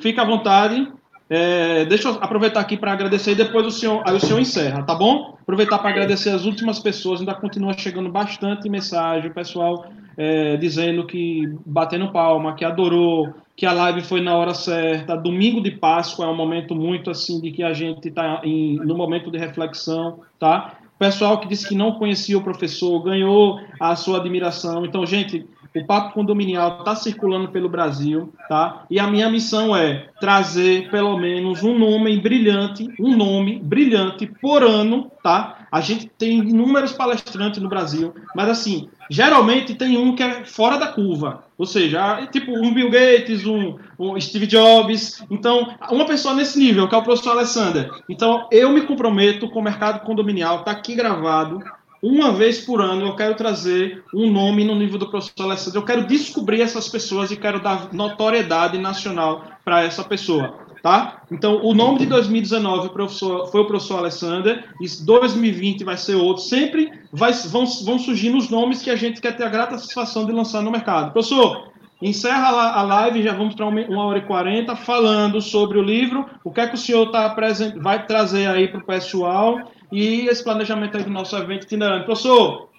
[0.00, 0.90] fica à vontade.
[1.30, 4.82] É, deixa eu aproveitar aqui para agradecer e depois o senhor, aí o senhor encerra,
[4.82, 5.38] tá bom?
[5.40, 9.86] Aproveitar para agradecer as últimas pessoas, ainda continua chegando bastante mensagem, pessoal
[10.16, 15.16] é, dizendo que batendo palma, que adorou, que a live foi na hora certa.
[15.16, 19.30] Domingo de Páscoa é um momento muito assim de que a gente está no momento
[19.30, 20.78] de reflexão, tá?
[20.98, 24.84] Pessoal que disse que não conhecia o professor ganhou a sua admiração.
[24.86, 25.44] Então, gente,
[25.74, 28.84] o Papo Condominial está circulando pelo Brasil, tá?
[28.90, 34.62] E a minha missão é trazer pelo menos um nome brilhante, um nome brilhante por
[34.62, 35.66] ano, tá?
[35.70, 40.76] A gente tem inúmeros palestrantes no Brasil, mas assim, geralmente tem um que é fora
[40.76, 41.44] da curva.
[41.56, 45.24] Ou seja, tipo um Bill Gates, um, um, Steve Jobs.
[45.30, 47.88] Então, uma pessoa nesse nível, que é o professor Alessander.
[48.08, 51.62] Então, eu me comprometo com o mercado condominial, está aqui gravado.
[52.02, 55.78] Uma vez por ano eu quero trazer um nome no nível do professor Alessandro.
[55.78, 60.58] Eu quero descobrir essas pessoas e quero dar notoriedade nacional para essa pessoa.
[60.82, 61.22] Tá?
[61.30, 66.42] Então, o nome de 2019 professor, foi o professor Alessander, e 2020 vai ser outro.
[66.42, 70.26] Sempre vai, vão, vão surgindo os nomes que a gente quer ter a grata satisfação
[70.26, 71.12] de lançar no mercado.
[71.12, 71.68] Professor,
[72.02, 76.50] encerra a live, já vamos para uma hora e quarenta, falando sobre o livro, o
[76.50, 77.32] que é que o senhor tá
[77.80, 79.60] vai trazer aí para o pessoal
[79.92, 82.06] e esse planejamento aí do nosso evento itinerante.
[82.06, 82.70] Professor,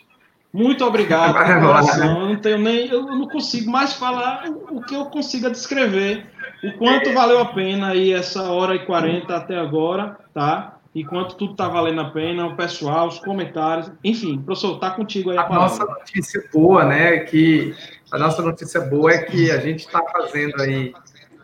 [0.52, 1.38] muito obrigado.
[1.38, 6.26] Eu não tenho nem, eu não consigo mais falar o que eu consiga descrever,
[6.64, 10.80] o quanto valeu a pena aí essa hora e quarenta até agora, tá?
[10.95, 15.31] E quanto tudo está valendo a pena, o pessoal, os comentários, enfim, professor, tá contigo
[15.31, 17.19] aí a, a nossa notícia boa, né?
[17.19, 17.76] Que
[18.11, 20.94] a nossa notícia boa é que a gente está fazendo aí,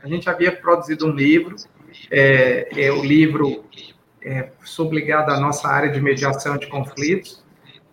[0.03, 1.55] a gente havia produzido um livro,
[2.11, 3.63] é, é o livro
[4.23, 7.43] é, subligado à nossa área de mediação de conflitos.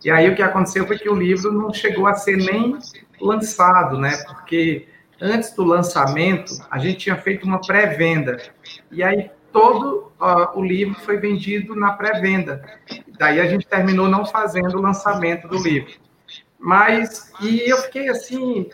[0.05, 2.79] E aí o que aconteceu foi que o livro não chegou a ser nem
[3.21, 4.17] lançado, né?
[4.27, 4.87] Porque
[5.21, 8.39] antes do lançamento a gente tinha feito uma pré-venda
[8.91, 10.13] e aí todo
[10.55, 12.63] o livro foi vendido na pré-venda.
[13.19, 15.95] Daí a gente terminou não fazendo o lançamento do livro.
[16.59, 18.69] Mas e eu fiquei assim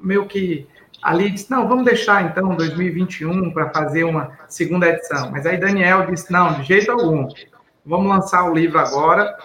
[0.00, 0.66] meio que
[1.02, 5.30] ali disse, não, vamos deixar então 2021 para fazer uma segunda edição.
[5.30, 7.28] Mas aí Daniel disse, não, de jeito algum,
[7.84, 9.36] vamos lançar o livro agora.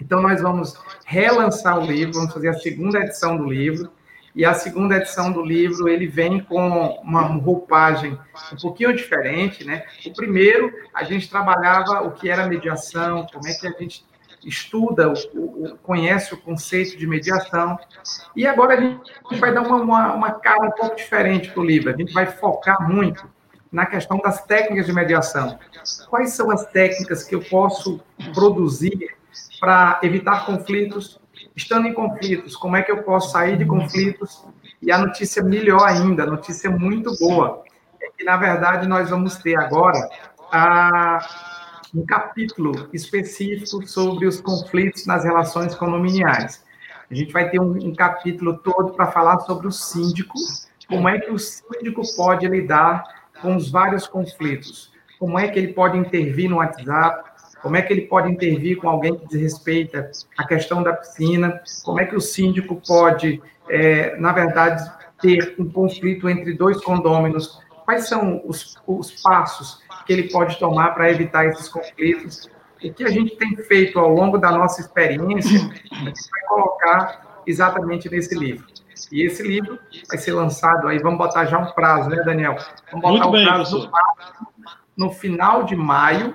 [0.00, 3.90] Então nós vamos relançar o livro, vamos fazer a segunda edição do livro.
[4.36, 6.68] E a segunda edição do livro, ele vem com
[7.02, 8.18] uma roupagem
[8.52, 9.84] um pouquinho diferente, né?
[10.04, 14.04] O primeiro, a gente trabalhava o que era mediação, como é que a gente
[14.48, 15.12] estuda,
[15.82, 17.78] conhece o conceito de mediação.
[18.36, 21.64] E agora a gente vai dar uma, uma, uma cara um pouco diferente para o
[21.64, 21.90] livro.
[21.92, 23.28] A gente vai focar muito
[23.70, 25.58] na questão das técnicas de mediação.
[26.08, 28.00] Quais são as técnicas que eu posso
[28.32, 29.16] produzir
[29.58, 31.20] para evitar conflitos?
[31.56, 34.44] Estando em conflitos, como é que eu posso sair de conflitos?
[34.80, 37.62] E a notícia melhor ainda, a notícia muito boa,
[38.00, 40.08] é que, na verdade, nós vamos ter agora
[40.52, 41.18] a
[41.94, 46.64] um capítulo específico sobre os conflitos nas relações condominiais.
[47.10, 50.34] A gente vai ter um, um capítulo todo para falar sobre o síndico,
[50.88, 53.04] como é que o síndico pode lidar
[53.40, 57.30] com os vários conflitos, como é que ele pode intervir no WhatsApp,
[57.62, 62.00] como é que ele pode intervir com alguém que desrespeita a questão da piscina, como
[62.00, 64.90] é que o síndico pode, é, na verdade,
[65.20, 70.90] ter um conflito entre dois condôminos, quais são os, os passos que ele pode tomar
[70.90, 72.48] para evitar esses conflitos.
[72.82, 75.58] O que a gente tem feito ao longo da nossa experiência,
[75.92, 78.66] a gente vai colocar exatamente nesse livro.
[79.10, 79.78] E esse livro
[80.08, 82.56] vai ser lançado aí, vamos botar já um prazo, né, Daniel?
[82.92, 83.90] Vamos botar Muito o prazo
[84.96, 86.34] no, no final de maio.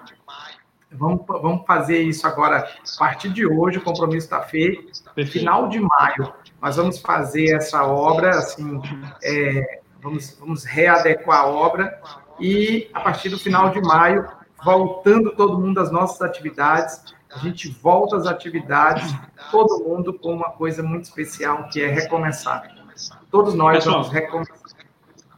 [0.92, 4.92] Vamos, vamos fazer isso agora a partir de hoje, o compromisso está feito.
[5.14, 5.32] Perfeito.
[5.32, 8.82] Final de maio, nós vamos fazer essa obra, assim,
[9.24, 12.02] é, vamos, vamos readequar a obra
[12.40, 14.28] e a partir do final de maio,
[14.64, 17.04] voltando todo mundo às nossas atividades,
[17.34, 19.14] a gente volta às atividades,
[19.52, 22.76] todo mundo com uma coisa muito especial, que é recomeçar.
[23.32, 24.58] Todos nós Pessoal, vamos recomeçar.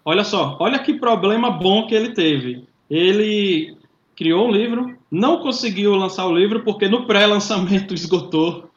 [0.04, 2.68] Olha só, olha que problema bom que ele teve.
[2.90, 3.78] Ele
[4.16, 8.70] criou um livro, não conseguiu lançar o livro porque no pré-lançamento esgotou.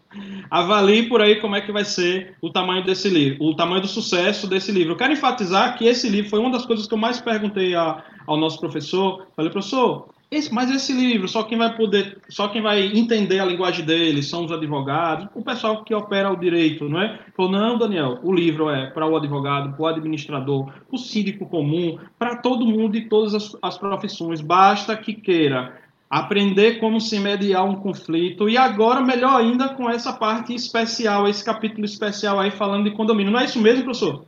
[0.51, 3.89] Avalie por aí como é que vai ser o tamanho desse livro, o tamanho do
[3.89, 4.93] sucesso desse livro.
[4.93, 8.05] Eu quero enfatizar que esse livro foi uma das coisas que eu mais perguntei a,
[8.27, 9.27] ao nosso professor.
[9.37, 13.45] Falei, professor, esse, mas esse livro, só quem vai poder, só quem vai entender a
[13.45, 17.21] linguagem dele são os advogados, o pessoal que opera o direito, não é?
[17.37, 21.47] Falou, não, Daniel, o livro é para o advogado, para o administrador, para o síndico
[21.47, 24.41] comum, para todo mundo de todas as, as profissões.
[24.41, 25.81] Basta que queira
[26.11, 31.45] aprender como se mediar um conflito e agora melhor ainda com essa parte especial, esse
[31.45, 33.33] capítulo especial aí falando de condomínio.
[33.33, 34.25] Não é isso mesmo, professor?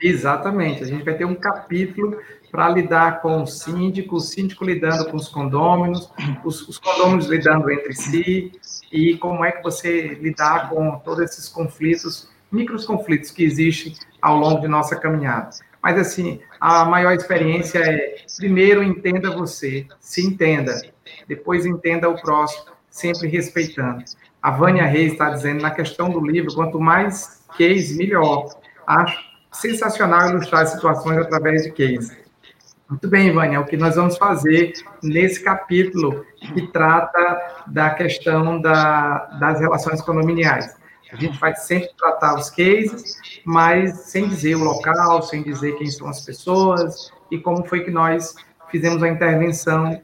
[0.00, 0.82] Exatamente.
[0.82, 2.16] A gente vai ter um capítulo
[2.50, 6.10] para lidar com o síndico, o síndico lidando com os condôminos,
[6.44, 8.52] os, os condôminos lidando entre si,
[8.92, 13.92] e como é que você lidar com todos esses conflitos, micros conflitos que existem
[14.22, 15.50] ao longo de nossa caminhada.
[15.82, 20.80] Mas, assim, a maior experiência é, primeiro, entenda você, se entenda,
[21.26, 24.04] depois entenda o próximo, sempre respeitando.
[24.42, 28.48] A Vânia Reis está dizendo, na questão do livro, quanto mais case, melhor.
[28.86, 32.16] Acho sensacional ilustrar situações através de case.
[32.88, 36.24] Muito bem, Vânia, é o que nós vamos fazer nesse capítulo
[36.54, 40.74] que trata da questão da, das relações condominiais.
[41.12, 45.86] A gente vai sempre tratar os cases, mas sem dizer o local, sem dizer quem
[45.86, 48.34] são as pessoas e como foi que nós
[48.70, 50.00] fizemos a intervenção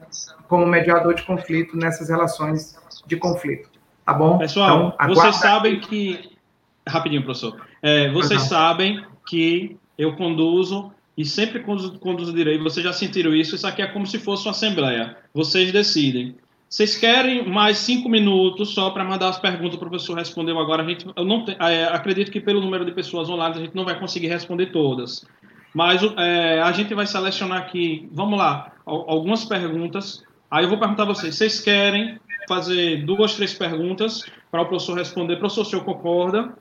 [0.47, 3.69] como mediador de conflito nessas relações de conflito.
[4.05, 4.37] Tá bom?
[4.37, 6.37] Pessoal, então, vocês sabem que.
[6.87, 7.59] Rapidinho, professor.
[7.81, 13.65] É, vocês sabem que eu conduzo e sempre conduzo, direito, vocês já sentiram isso, isso
[13.65, 15.15] aqui é como se fosse uma assembleia.
[15.33, 16.35] Vocês decidem.
[16.67, 20.83] Vocês querem mais cinco minutos só para mandar as perguntas, o professor respondeu agora.
[20.83, 23.85] A gente, eu não é, acredito que pelo número de pessoas online a gente não
[23.85, 25.25] vai conseguir responder todas.
[25.73, 30.23] Mas é, a gente vai selecionar aqui, vamos lá, algumas perguntas.
[30.51, 34.97] Aí eu vou perguntar a vocês, vocês querem fazer duas, três perguntas para o professor
[34.97, 35.37] responder?
[35.37, 36.53] Professor, o senhor concorda?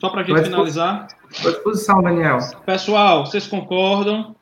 [0.00, 1.08] Só para a gente finalizar.
[1.44, 2.38] À disposição, Daniel.
[2.64, 4.34] Pessoal, vocês concordam?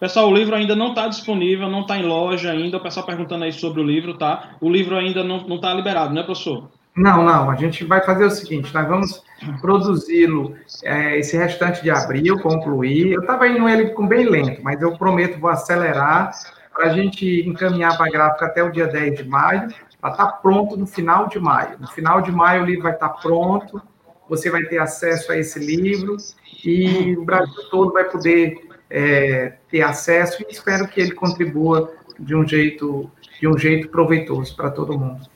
[0.00, 2.78] Pessoal, o livro ainda não está disponível, não está em loja ainda.
[2.78, 4.56] O pessoal perguntando aí sobre o livro, tá?
[4.60, 6.68] O livro ainda não está liberado, né, professor?
[6.96, 7.50] Não, não.
[7.50, 9.22] A gente vai fazer o seguinte: nós vamos
[9.60, 13.12] produzi-lo é, esse restante de abril, concluir.
[13.12, 16.32] Eu estava indo ele com bem lento, mas eu prometo vou acelerar
[16.74, 19.68] para a gente encaminhar para a gráfica até o dia 10 de maio,
[20.00, 21.76] para estar tá pronto no final de maio.
[21.78, 23.80] No final de maio o livro vai estar tá pronto,
[24.28, 26.16] você vai ter acesso a esse livro
[26.64, 28.58] e o Brasil todo vai poder
[28.88, 34.54] é, ter acesso e espero que ele contribua de um jeito de um jeito proveitoso
[34.54, 35.26] para todo mundo.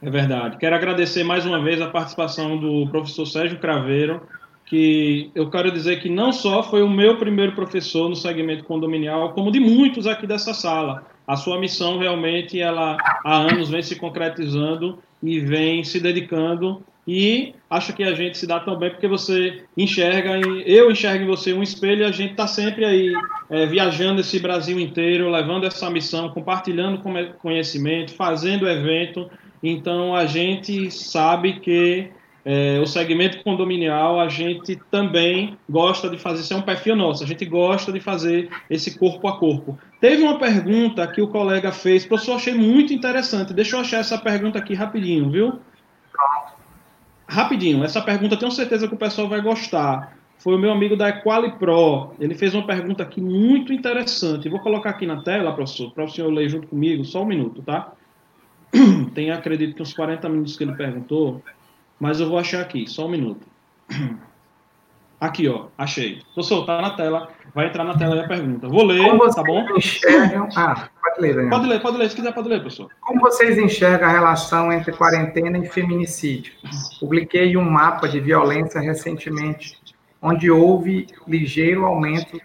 [0.00, 0.56] É verdade.
[0.56, 4.22] Quero agradecer mais uma vez a participação do professor Sérgio Craveiro,
[4.64, 9.34] que eu quero dizer que não só foi o meu primeiro professor no segmento condominial,
[9.34, 11.04] como de muitos aqui dessa sala.
[11.26, 17.56] A sua missão realmente ela há anos vem se concretizando e vem se dedicando e
[17.68, 21.52] acho que a gente se dá tão bem porque você enxerga, eu enxergo em você
[21.52, 23.12] um espelho e a gente está sempre aí
[23.50, 27.02] é, viajando esse Brasil inteiro, levando essa missão, compartilhando
[27.40, 29.28] conhecimento, fazendo evento.
[29.60, 32.08] Então a gente sabe que
[32.44, 37.24] é, o segmento condominial a gente também gosta de fazer, isso é um perfil nosso,
[37.24, 39.76] a gente gosta de fazer esse corpo a corpo.
[40.00, 43.52] Teve uma pergunta que o colega fez, professor, achei muito interessante.
[43.52, 45.58] Deixa eu achar essa pergunta aqui rapidinho, viu?
[47.30, 50.16] Rapidinho, essa pergunta tenho certeza que o pessoal vai gostar.
[50.38, 52.14] Foi o meu amigo da Equali Pro.
[52.18, 54.48] Ele fez uma pergunta aqui muito interessante.
[54.48, 57.62] Vou colocar aqui na tela, professor, para o senhor ler junto comigo, só um minuto,
[57.62, 57.92] tá?
[59.14, 61.42] Tem, acredito que uns 40 minutos que ele perguntou,
[61.98, 63.46] mas eu vou achar aqui, só um minuto.
[65.20, 66.22] Aqui, ó, achei.
[66.34, 68.68] Professor, tá na tela, vai entrar na tela a pergunta.
[68.68, 69.66] Vou ler, tá bom?
[69.76, 70.48] Enxergam...
[70.56, 71.50] Ah, pode ler, Daniel.
[71.50, 72.88] Pode ler, pode ler, se quiser pode ler, professor.
[73.02, 76.54] Como vocês enxergam a relação entre quarentena e feminicídio?
[76.98, 79.78] Publiquei um mapa de violência recentemente,
[80.22, 82.40] onde houve ligeiro aumento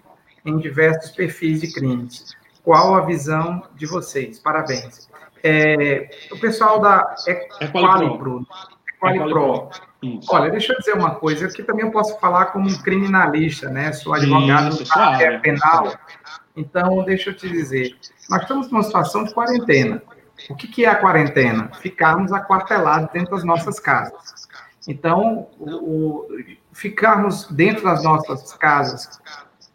[0.46, 2.36] em diversos perfis de crimes.
[2.62, 4.40] Qual a visão de vocês?
[4.40, 5.10] Parabéns.
[5.42, 7.16] É, o pessoal da
[7.62, 8.46] Equalipro,
[8.96, 9.70] Equalipro,
[10.02, 10.28] isso.
[10.34, 13.92] Olha, deixa eu dizer uma coisa, que também eu posso falar como um criminalista, né?
[13.94, 15.94] Sou advogado Isso, da área penal.
[16.56, 17.96] Então, deixa eu te dizer,
[18.30, 20.02] nós estamos numa situação de quarentena.
[20.50, 21.72] O que, que é a quarentena?
[21.80, 24.48] Ficarmos aquartelados dentro das nossas casas.
[24.88, 26.28] Então, o, o,
[26.72, 29.20] ficarmos dentro das nossas casas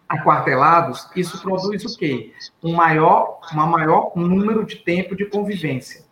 [0.08, 2.32] aquartelados, isso produz o quê?
[2.62, 6.04] Um maior, uma maior número de tempo de convivência.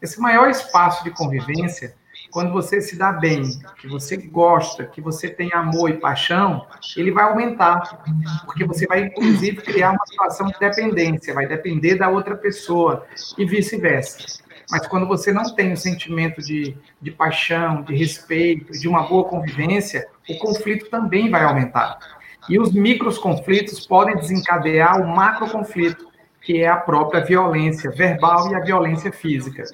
[0.00, 1.94] Esse maior espaço de convivência
[2.32, 3.42] quando você se dá bem,
[3.78, 8.02] que você gosta, que você tem amor e paixão, ele vai aumentar,
[8.46, 13.04] porque você vai, inclusive, criar uma situação de dependência, vai depender da outra pessoa
[13.36, 14.42] e vice-versa.
[14.70, 19.24] Mas quando você não tem o sentimento de, de paixão, de respeito, de uma boa
[19.24, 21.98] convivência, o conflito também vai aumentar.
[22.48, 26.08] E os micros conflitos podem desencadear o macro conflito,
[26.40, 29.64] que é a própria violência verbal e a violência física.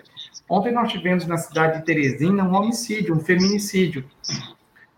[0.48, 4.04] Ontem nós tivemos na cidade de Teresina um homicídio, um feminicídio.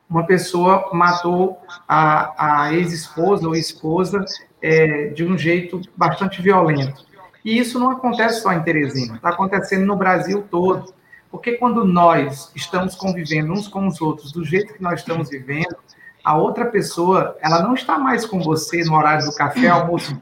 [0.09, 4.25] Uma pessoa matou a, a ex-esposa ou esposa
[4.63, 7.05] é, de um jeito bastante violento.
[7.45, 10.93] E isso não acontece só em Teresina, está acontecendo no Brasil todo.
[11.31, 15.77] Porque quando nós estamos convivendo uns com os outros do jeito que nós estamos vivendo,
[16.25, 20.21] a outra pessoa, ela não está mais com você no horário do café, almoço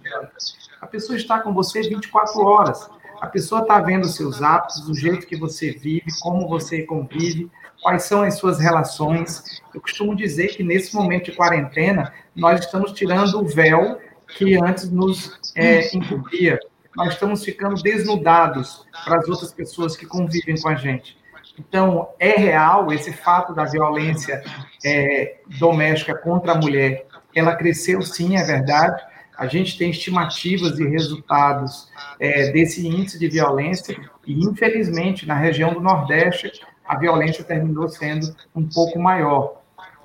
[0.81, 2.89] A pessoa está com você 24 horas.
[3.21, 7.51] A pessoa está vendo os seus hábitos, o jeito que você vive, como você convive,
[7.83, 9.61] quais são as suas relações.
[9.75, 14.91] Eu costumo dizer que nesse momento de quarentena, nós estamos tirando o véu que antes
[14.91, 16.59] nos é, encobria.
[16.97, 21.17] Nós estamos ficando desnudados para as outras pessoas que convivem com a gente.
[21.59, 24.43] Então, é real esse fato da violência
[24.85, 27.07] é, doméstica contra a mulher.
[27.35, 29.03] Ela cresceu, sim, é verdade.
[29.39, 31.89] A gente tem estimativas e resultados
[32.19, 33.97] é, desse índice de violência,
[34.27, 36.51] e infelizmente, na região do Nordeste,
[36.85, 39.63] a violência terminou sendo um pouco maior.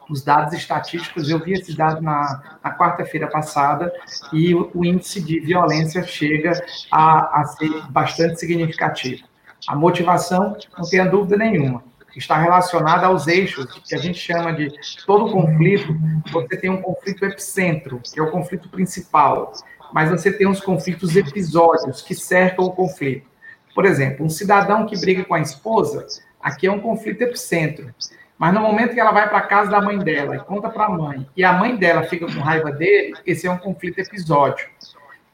[0.08, 3.92] Os dados estatísticos, eu vi esses dados na, na quarta-feira passada,
[4.32, 6.52] e o, o, índice de violência chega
[6.92, 9.24] a, a ser bastante significativo.
[9.68, 11.84] A motivação, não tenha dúvida nenhuma,
[12.20, 14.72] está relacionada aos eixos, que a gente chama de
[15.06, 15.96] todo conflito.
[16.32, 19.54] Você tem um conflito epicentro, que é o conflito principal,
[19.92, 23.28] mas você tem os conflitos episódios que cercam o conflito.
[23.74, 26.06] Por exemplo, um cidadão que briga com a esposa,
[26.42, 27.94] aqui é um conflito epicentro.
[28.38, 30.90] Mas no momento que ela vai para casa da mãe dela e conta para a
[30.90, 34.68] mãe, e a mãe dela fica com raiva dele, esse é um conflito episódio.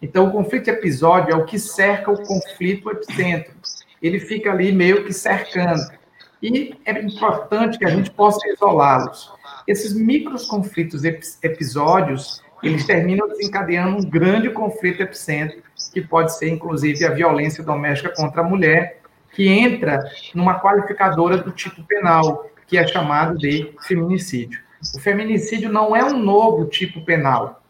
[0.02, 3.60] Então, o conflito episódio é o que cerca o conflito epicentro
[4.02, 5.82] ele fica ali meio que cercando.
[6.42, 9.32] E é importante que a gente possa isolá-los.
[9.68, 15.62] Esses micros conflitos episódios, eles terminam desencadeando um grande conflito epicentro,
[15.94, 19.02] que pode ser, inclusive, a violência doméstica contra a mulher,
[19.34, 20.04] que entra
[20.34, 24.62] numa qualificadora do tipo penal, que é chamado de feminicídio.
[24.96, 27.62] O feminicídio não é um novo tipo penal,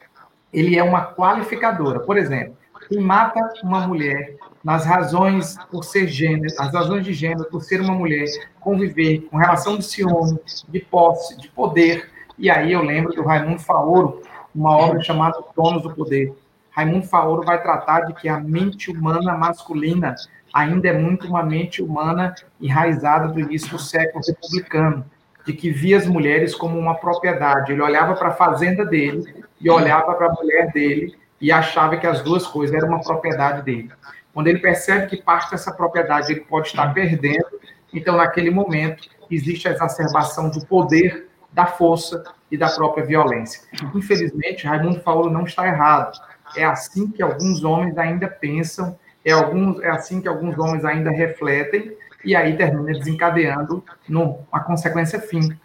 [0.53, 1.99] ele é uma qualificadora.
[1.99, 2.57] Por exemplo,
[2.90, 7.80] quem mata uma mulher nas razões por ser gênero, as razões de gênero, por ser
[7.80, 8.26] uma mulher,
[8.60, 12.10] conviver com relação de ciúme, de posse, de poder.
[12.38, 16.34] E aí eu lembro do Raimundo Faoro, uma obra chamada Donos do Poder.
[16.72, 20.16] Raimundo Faoro vai tratar de que a mente humana masculina
[20.52, 25.06] ainda é muito uma mente humana enraizada do início do século republicano,
[25.45, 27.72] de que via as mulheres como uma propriedade.
[27.72, 32.07] Ele olhava para a fazenda dele e olhava para a mulher dele e achava que
[32.07, 33.91] as duas coisas eram uma propriedade dele.
[34.34, 37.60] Quando ele percebe que parte dessa propriedade ele pode estar perdendo,
[37.94, 43.61] então naquele momento existe a exacerbação do poder, da força e da própria violência.
[43.95, 46.20] Infelizmente, Raimundo Paulo não está errado.
[46.56, 51.11] É assim que alguns homens ainda pensam, é, alguns, é assim que alguns homens ainda
[51.11, 55.57] refletem, e aí termina desencadeando uma consequência fim,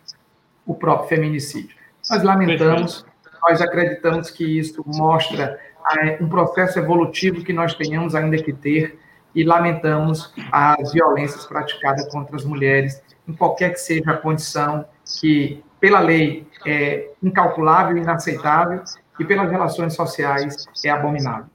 [0.64, 1.76] o próprio feminicídio.
[2.08, 3.04] Nós lamentamos,
[3.46, 5.58] nós acreditamos que isso mostra
[6.20, 8.98] um processo evolutivo que nós tenhamos ainda que ter
[9.34, 14.84] e lamentamos as violências praticadas contra as mulheres, em qualquer que seja a condição
[15.20, 18.82] que, pela lei, é incalculável, inaceitável
[19.18, 21.46] e pelas relações sociais é abominável.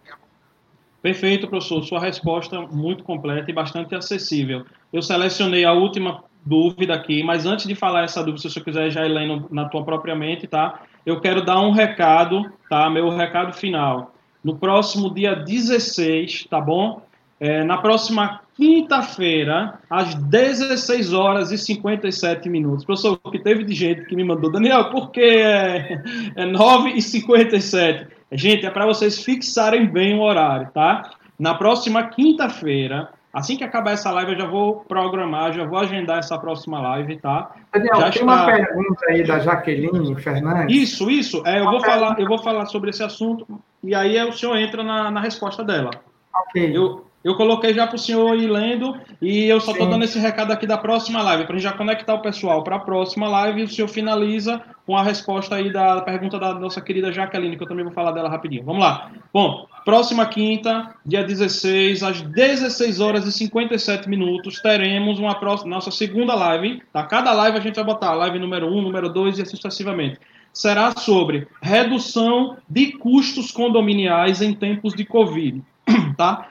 [1.01, 1.83] Perfeito, professor.
[1.83, 4.65] Sua resposta muito completa e bastante acessível.
[4.91, 8.89] Eu selecionei a última dúvida aqui, mas antes de falar essa dúvida, se você quiser
[8.89, 10.81] já lendo na tua própria mente, tá?
[11.09, 12.87] Eu quero dar um recado, tá?
[12.87, 14.13] Meu recado final
[14.43, 17.01] no próximo dia 16, tá bom?
[17.39, 22.85] É, na próxima quinta-feira, às 16 horas e 57 minutos.
[22.85, 26.03] Professor, que teve de gente que me mandou, Daniel, por que é,
[26.35, 28.07] é 9 e 57?
[28.31, 31.09] Gente, é para vocês fixarem bem o horário, tá?
[31.39, 36.19] Na próxima quinta-feira, assim que acabar essa live, eu já vou programar, já vou agendar
[36.19, 37.51] essa próxima live, tá?
[37.71, 38.23] Daniel, já tem está...
[38.23, 40.75] uma pergunta aí da Jaqueline Fernandes.
[40.75, 41.43] Isso, isso.
[41.45, 43.47] É, eu, vou falar, eu vou falar sobre esse assunto
[43.83, 45.91] e aí o senhor entra na, na resposta dela.
[46.33, 46.75] Ok.
[46.75, 50.17] Eu, eu coloquei já para o senhor ir lendo e eu só estou dando esse
[50.17, 53.27] recado aqui da próxima live, para a gente já conectar o pessoal para a próxima
[53.27, 57.57] live e o senhor finaliza com a resposta aí da pergunta da nossa querida Jaqueline,
[57.57, 58.63] que eu também vou falar dela rapidinho.
[58.63, 59.11] Vamos lá.
[59.33, 65.89] Bom, próxima quinta, dia 16, às 16 horas e 57 minutos, teremos uma próxima, nossa
[65.89, 66.79] segunda live.
[66.93, 67.03] Tá?
[67.03, 70.19] Cada live a gente vai botar live número 1, número 2 e assim sucessivamente
[70.53, 75.61] será sobre redução de custos condominiais em tempos de Covid.
[76.17, 76.49] Tá?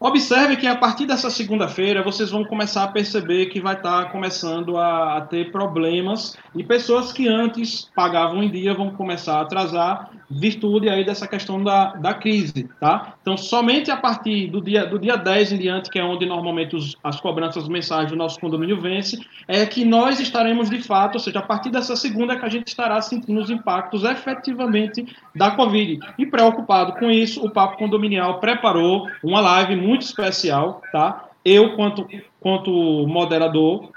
[0.00, 4.10] Observe que a partir dessa segunda-feira vocês vão começar a perceber que vai estar tá
[4.10, 9.40] começando a, a, ter problemas e pessoas que antes pagavam em dia vão começar a
[9.40, 13.14] atrasar, virtude aí dessa questão da, da crise, tá?
[13.20, 16.76] Então, somente a partir do dia, do dia 10 em diante, que é onde normalmente
[16.76, 19.18] os, as cobranças mensais do nosso condomínio vence,
[19.48, 22.68] é que nós estaremos de fato, ou seja, a partir dessa segunda que a gente
[22.68, 25.04] estará sentindo os impactos efetivamente
[25.34, 25.98] da Covid.
[26.16, 31.28] E preocupado com isso, o Papo Condominial preparou uma live muito especial, tá?
[31.44, 32.06] Eu, quanto,
[32.40, 32.70] quanto
[33.06, 33.90] moderador,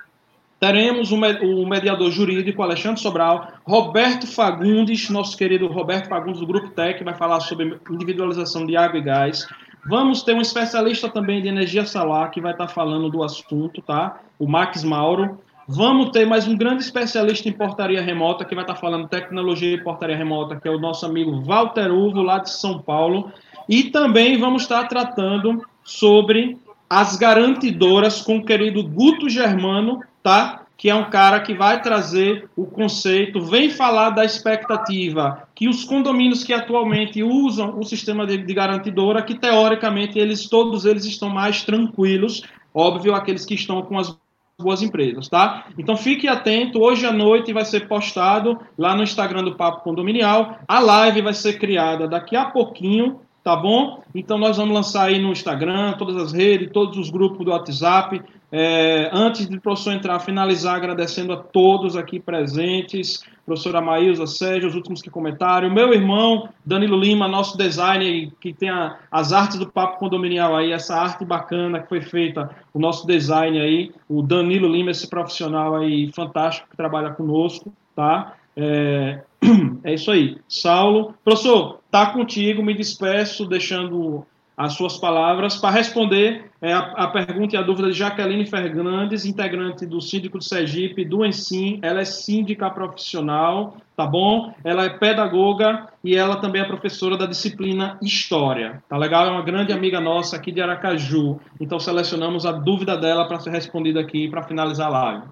[0.60, 1.18] teremos o,
[1.66, 7.40] mediador jurídico Alexandre Sobral, Roberto Fagundes, nosso querido Roberto Fagundes do Grupo Tec, vai falar
[7.40, 9.48] sobre individualização de água e gás.
[9.88, 14.20] Vamos ter um especialista também de energia solar que vai estar falando do assunto, tá?
[14.38, 15.40] O Max Mauro.
[15.68, 19.84] Vamos ter mais um grande especialista em portaria remota que vai estar falando tecnologia e
[19.84, 23.32] portaria remota, que é o nosso amigo Walter Uvo, lá de São Paulo.
[23.68, 26.58] E também vamos estar tratando sobre
[26.90, 30.66] as garantidoras com o querido Guto Germano, tá?
[30.78, 35.84] Que é um cara que vai trazer o conceito, vem falar da expectativa que os
[35.84, 41.30] condomínios que atualmente usam o sistema de, de garantidora, que teoricamente eles todos eles estão
[41.30, 42.42] mais tranquilos,
[42.74, 44.18] óbvio aqueles que estão com as
[44.62, 45.66] boas empresas, tá?
[45.78, 50.60] Então fique atento, hoje à noite vai ser postado lá no Instagram do Papo Condominial.
[50.68, 54.04] A live vai ser criada daqui a pouquinho, tá bom?
[54.14, 58.22] Então nós vamos lançar aí no Instagram, todas as redes, todos os grupos do WhatsApp.
[58.52, 64.68] É, antes de o professor entrar, finalizar agradecendo a todos aqui presentes, professora Maísa, Sérgio,
[64.68, 69.58] os últimos que comentaram, meu irmão Danilo Lima, nosso designer, que tem a, as artes
[69.58, 74.22] do Papo Condominial aí, essa arte bacana que foi feita, o nosso design aí, o
[74.22, 78.34] Danilo Lima, esse profissional aí fantástico que trabalha conosco, tá?
[78.56, 79.22] É,
[79.84, 80.38] é isso aí.
[80.48, 87.08] Saulo, professor, tá contigo, me despeço, deixando as suas palavras para responder é, a, a,
[87.08, 91.80] pergunta e a dúvida de Jaqueline Fernandes, integrante do Síndico de Sergipe, do Ensim.
[91.82, 94.54] Ela é síndica profissional, tá bom?
[94.64, 98.84] Ela é pedagoga e ela também é professora da disciplina História.
[98.88, 99.26] Tá legal?
[99.26, 101.40] É uma grande amiga nossa aqui de Aracaju.
[101.60, 105.24] Então selecionamos a dúvida dela para ser respondida aqui para finalizar a live.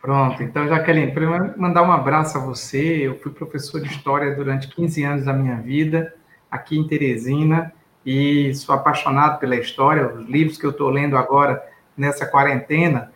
[0.00, 3.06] Pronto, então, Jaqueline, primeiro mandar um abraço a você.
[3.06, 6.14] Eu fui professor de História durante 15 anos da minha vida,
[6.50, 7.72] aqui em Teresina,
[8.04, 10.06] e sou apaixonado pela história.
[10.14, 11.62] Os livros que eu estou lendo agora,
[11.96, 13.10] nessa quarentena,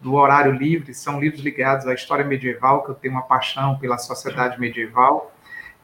[0.00, 3.98] do horário livre, são livros ligados à história medieval, que eu tenho uma paixão pela
[3.98, 5.32] sociedade medieval.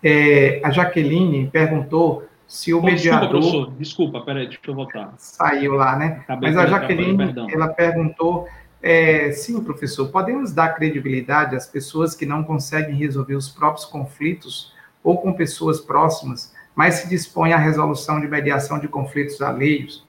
[0.03, 3.29] É, a Jaqueline perguntou se o oh, mediador...
[3.29, 5.15] Desculpa, professor, desculpa, peraí, deixa eu voltar.
[5.17, 6.21] Saiu lá, né?
[6.23, 8.47] Acabei Mas a Jaqueline, ela perguntou
[8.83, 14.75] é, sim, professor, podemos dar credibilidade às pessoas que não conseguem resolver os próprios conflitos
[15.05, 20.05] ou com pessoas próximas, mas se dispõem à resolução de mediação de conflitos alheios?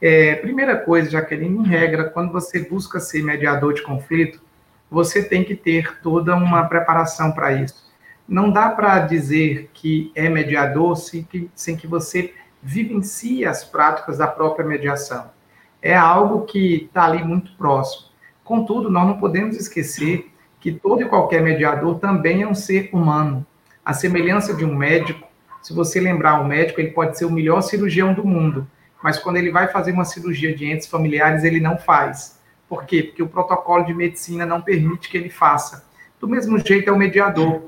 [0.00, 4.40] É, primeira coisa, Jaqueline, em regra, quando você busca ser mediador de conflito,
[4.90, 7.86] você tem que ter toda uma preparação para isso.
[8.28, 14.18] Não dá para dizer que é mediador sem que, sem que você vivencie as práticas
[14.18, 15.30] da própria mediação.
[15.80, 18.05] É algo que está ali muito próximo.
[18.46, 23.44] Contudo, nós não podemos esquecer que todo e qualquer mediador também é um ser humano.
[23.84, 25.26] A semelhança de um médico,
[25.60, 28.64] se você lembrar, o médico ele pode ser o melhor cirurgião do mundo,
[29.02, 32.40] mas quando ele vai fazer uma cirurgia de entes familiares, ele não faz.
[32.68, 33.02] Por quê?
[33.02, 35.84] Porque o protocolo de medicina não permite que ele faça.
[36.20, 37.64] Do mesmo jeito é o mediador.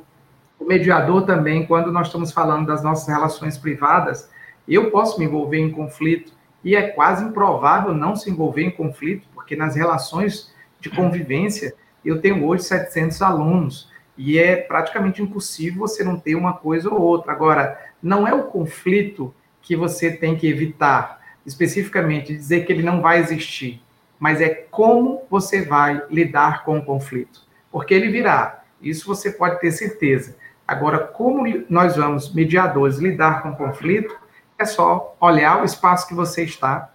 [0.60, 4.30] O mediador também, quando nós estamos falando das nossas relações privadas,
[4.68, 6.32] eu posso me envolver em conflito
[6.62, 11.74] e é quase improvável não se envolver em conflito, porque nas relações de convivência,
[12.04, 17.00] eu tenho hoje 700 alunos e é praticamente impossível você não ter uma coisa ou
[17.00, 17.32] outra.
[17.32, 23.00] Agora, não é o conflito que você tem que evitar, especificamente dizer que ele não
[23.00, 23.82] vai existir,
[24.18, 28.64] mas é como você vai lidar com o conflito, porque ele virá.
[28.80, 30.36] Isso você pode ter certeza.
[30.66, 34.16] Agora, como nós vamos, mediadores, lidar com o conflito,
[34.58, 36.92] é só olhar o espaço que você está,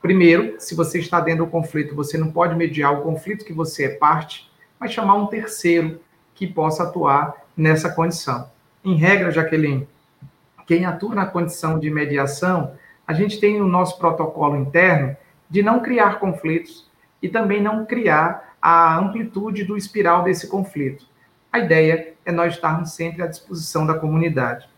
[0.00, 3.84] Primeiro, se você está dentro do conflito, você não pode mediar o conflito que você
[3.84, 6.00] é parte, mas chamar um terceiro
[6.34, 8.50] que possa atuar nessa condição.
[8.84, 9.88] Em regra, Jaqueline,
[10.66, 12.74] quem atua na condição de mediação,
[13.06, 15.16] a gente tem o nosso protocolo interno
[15.48, 16.90] de não criar conflitos
[17.22, 21.06] e também não criar a amplitude do espiral desse conflito.
[21.52, 24.68] A ideia é nós estarmos sempre à disposição da comunidade.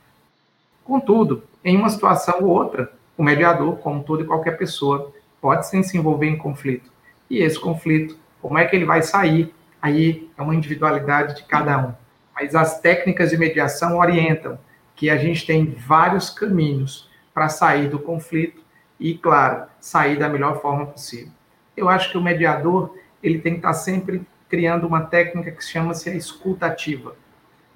[0.85, 5.83] Contudo, em uma situação ou outra, o mediador, como toda e qualquer pessoa, pode sim
[5.83, 6.91] se envolver em conflito.
[7.29, 9.53] E esse conflito, como é que ele vai sair?
[9.83, 11.93] Aí é uma individualidade de cada um.
[12.35, 14.59] Mas as técnicas de mediação orientam
[14.95, 18.63] que a gente tem vários caminhos para sair do conflito
[18.99, 21.33] e, claro, sair da melhor forma possível.
[21.77, 26.09] Eu acho que o mediador ele tem que estar sempre criando uma técnica que chama-se
[26.09, 27.17] a escuta ativa.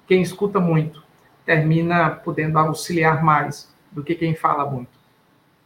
[0.07, 1.03] Quem escuta muito
[1.45, 5.02] termina podendo auxiliar mais do que quem fala muito.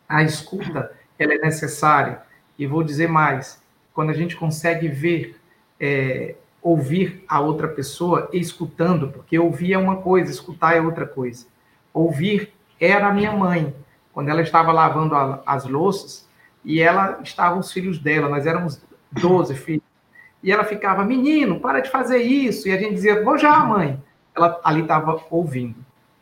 [0.08, 2.22] A escuta ela é necessária
[2.58, 3.62] e vou dizer mais,
[3.94, 5.40] quando a gente consegue ver,
[5.80, 11.46] é, ouvir a outra pessoa escutando, porque ouvir é uma coisa, escutar é outra coisa.
[11.94, 13.76] Ouvir era a minha mãe,
[14.14, 16.28] quando ela estava lavando a, as louças,
[16.64, 18.82] e ela estavam os filhos dela, nós éramos
[19.12, 19.84] 12 filhos.
[20.44, 22.68] E ela ficava, menino, para de fazer isso.
[22.68, 24.02] E a gente dizia, vou já, mãe.
[24.36, 25.76] Ela ali estava ouvindo.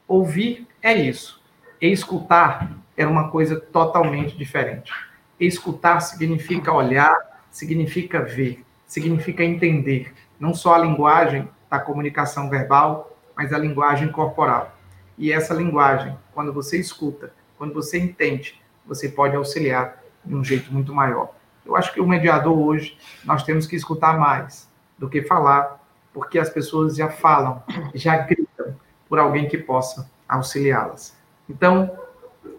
[0.08, 1.42] Ouvir é isso.
[1.82, 4.92] E escutar era uma coisa totalmente diferente.
[5.40, 7.16] Escutar significa olhar,
[7.52, 10.14] significa ver, significa entender.
[10.40, 14.78] Não só a linguagem da comunicação verbal, mas a linguagem corporal.
[15.18, 20.72] E essa linguagem, quando você escuta, quando você entende, você pode auxiliar de um jeito
[20.72, 21.34] muito maior.
[21.66, 25.80] Eu acho que o mediador hoje, nós temos que escutar mais do que falar,
[26.14, 27.62] porque as pessoas já falam,
[27.94, 28.76] já gritam
[29.10, 31.16] por alguém que possa auxiliá-las.
[31.50, 31.92] Então,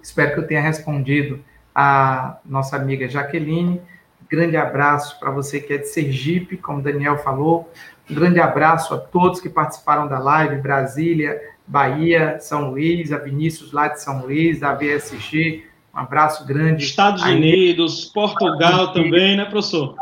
[0.03, 1.41] espero que eu tenha respondido
[1.75, 3.81] a nossa amiga Jaqueline.
[4.29, 7.71] Grande abraço para você que é de Sergipe, como o Daniel falou.
[8.11, 13.73] Um grande abraço a todos que participaram da live, Brasília, Bahia, São Luís, a Vinícius
[13.73, 15.65] lá de São Luís, da VSG,
[15.97, 16.85] um abraço grande.
[16.85, 19.97] Estados Aí, Unidos, Portugal também, né, professor?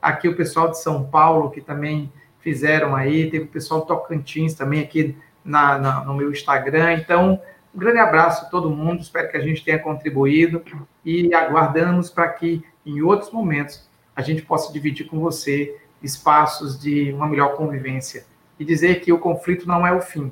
[0.00, 4.80] Aqui o pessoal de São Paulo, que também fizeram aí, teve o pessoal Tocantins também
[4.80, 6.94] aqui na, na, no meu Instagram.
[6.94, 7.40] Então,
[7.74, 10.62] um grande abraço a todo mundo, espero que a gente tenha contribuído
[11.04, 17.12] e aguardamos para que em outros momentos a gente possa dividir com você espaços de
[17.12, 18.26] uma melhor convivência
[18.58, 20.30] e dizer que o conflito não é o fim,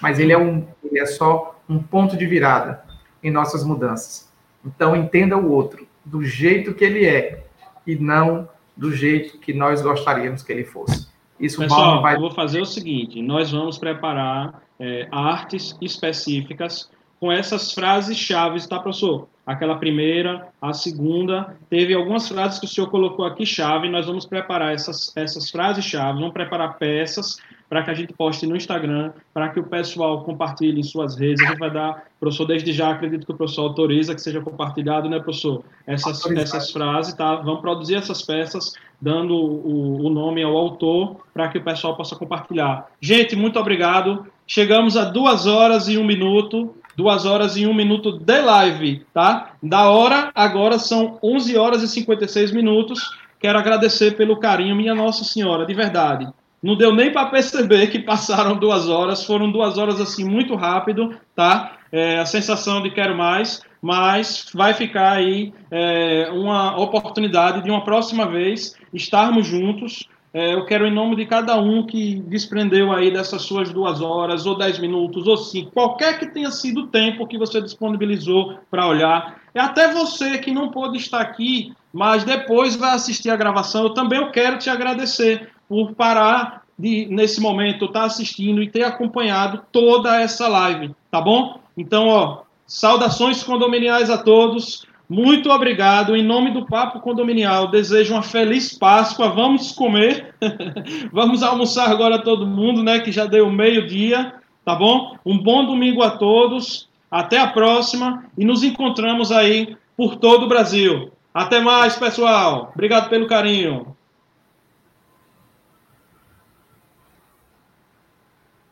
[0.00, 2.82] mas ele é, um, ele é só um ponto de virada
[3.22, 4.32] em nossas mudanças.
[4.64, 7.44] Então, entenda o outro do jeito que ele é
[7.86, 11.08] e não do jeito que nós gostaríamos que ele fosse.
[11.38, 12.16] Isso Pessoal, vai...
[12.16, 16.90] eu vou fazer o seguinte: nós vamos preparar é, artes específicas
[17.20, 19.28] com essas frases-chave, tá, professor?
[19.44, 24.26] Aquela primeira, a segunda, teve algumas frases que o senhor colocou aqui chave, nós vamos
[24.26, 27.38] preparar essas, essas frases-chave, vamos preparar peças
[27.68, 31.44] para que a gente poste no Instagram, para que o pessoal compartilhe em suas redes.
[31.44, 35.08] A gente vai dar, professor, desde já acredito que o professor autoriza que seja compartilhado,
[35.08, 35.62] né, professor?
[35.86, 37.36] Essas, essas frases, tá?
[37.36, 42.16] Vamos produzir essas peças, dando o, o nome ao autor, para que o pessoal possa
[42.16, 42.86] compartilhar.
[43.00, 44.26] Gente, muito obrigado.
[44.50, 46.74] Chegamos a duas horas e um minuto.
[46.96, 49.52] Duas horas e um minuto de live, tá?
[49.62, 53.14] Da hora, agora são 11 horas e 56 minutos.
[53.38, 56.26] Quero agradecer pelo carinho, minha Nossa Senhora, de verdade.
[56.62, 61.14] Não deu nem para perceber que passaram duas horas, foram duas horas assim muito rápido,
[61.36, 61.76] tá?
[61.92, 67.84] É, a sensação de quero mais, mas vai ficar aí é, uma oportunidade de uma
[67.84, 70.08] próxima vez estarmos juntos.
[70.32, 74.44] É, eu quero, em nome de cada um que desprendeu aí dessas suas duas horas,
[74.44, 78.86] ou dez minutos, ou cinco, qualquer que tenha sido o tempo que você disponibilizou para
[78.86, 83.84] olhar, e até você que não pôde estar aqui, mas depois vai assistir a gravação,
[83.84, 88.70] eu também eu quero te agradecer por parar de, nesse momento, estar tá assistindo e
[88.70, 91.58] ter acompanhado toda essa live, tá bom?
[91.76, 94.86] Então, ó, saudações condominiais a todos.
[95.08, 96.14] Muito obrigado.
[96.14, 99.30] Em nome do Papo Condominial, desejo uma feliz Páscoa.
[99.30, 100.34] Vamos comer.
[101.10, 103.00] Vamos almoçar agora todo mundo, né?
[103.00, 105.16] Que já deu meio-dia, tá bom?
[105.24, 106.88] Um bom domingo a todos.
[107.10, 111.10] Até a próxima e nos encontramos aí por todo o Brasil.
[111.32, 112.70] Até mais, pessoal.
[112.74, 113.96] Obrigado pelo carinho.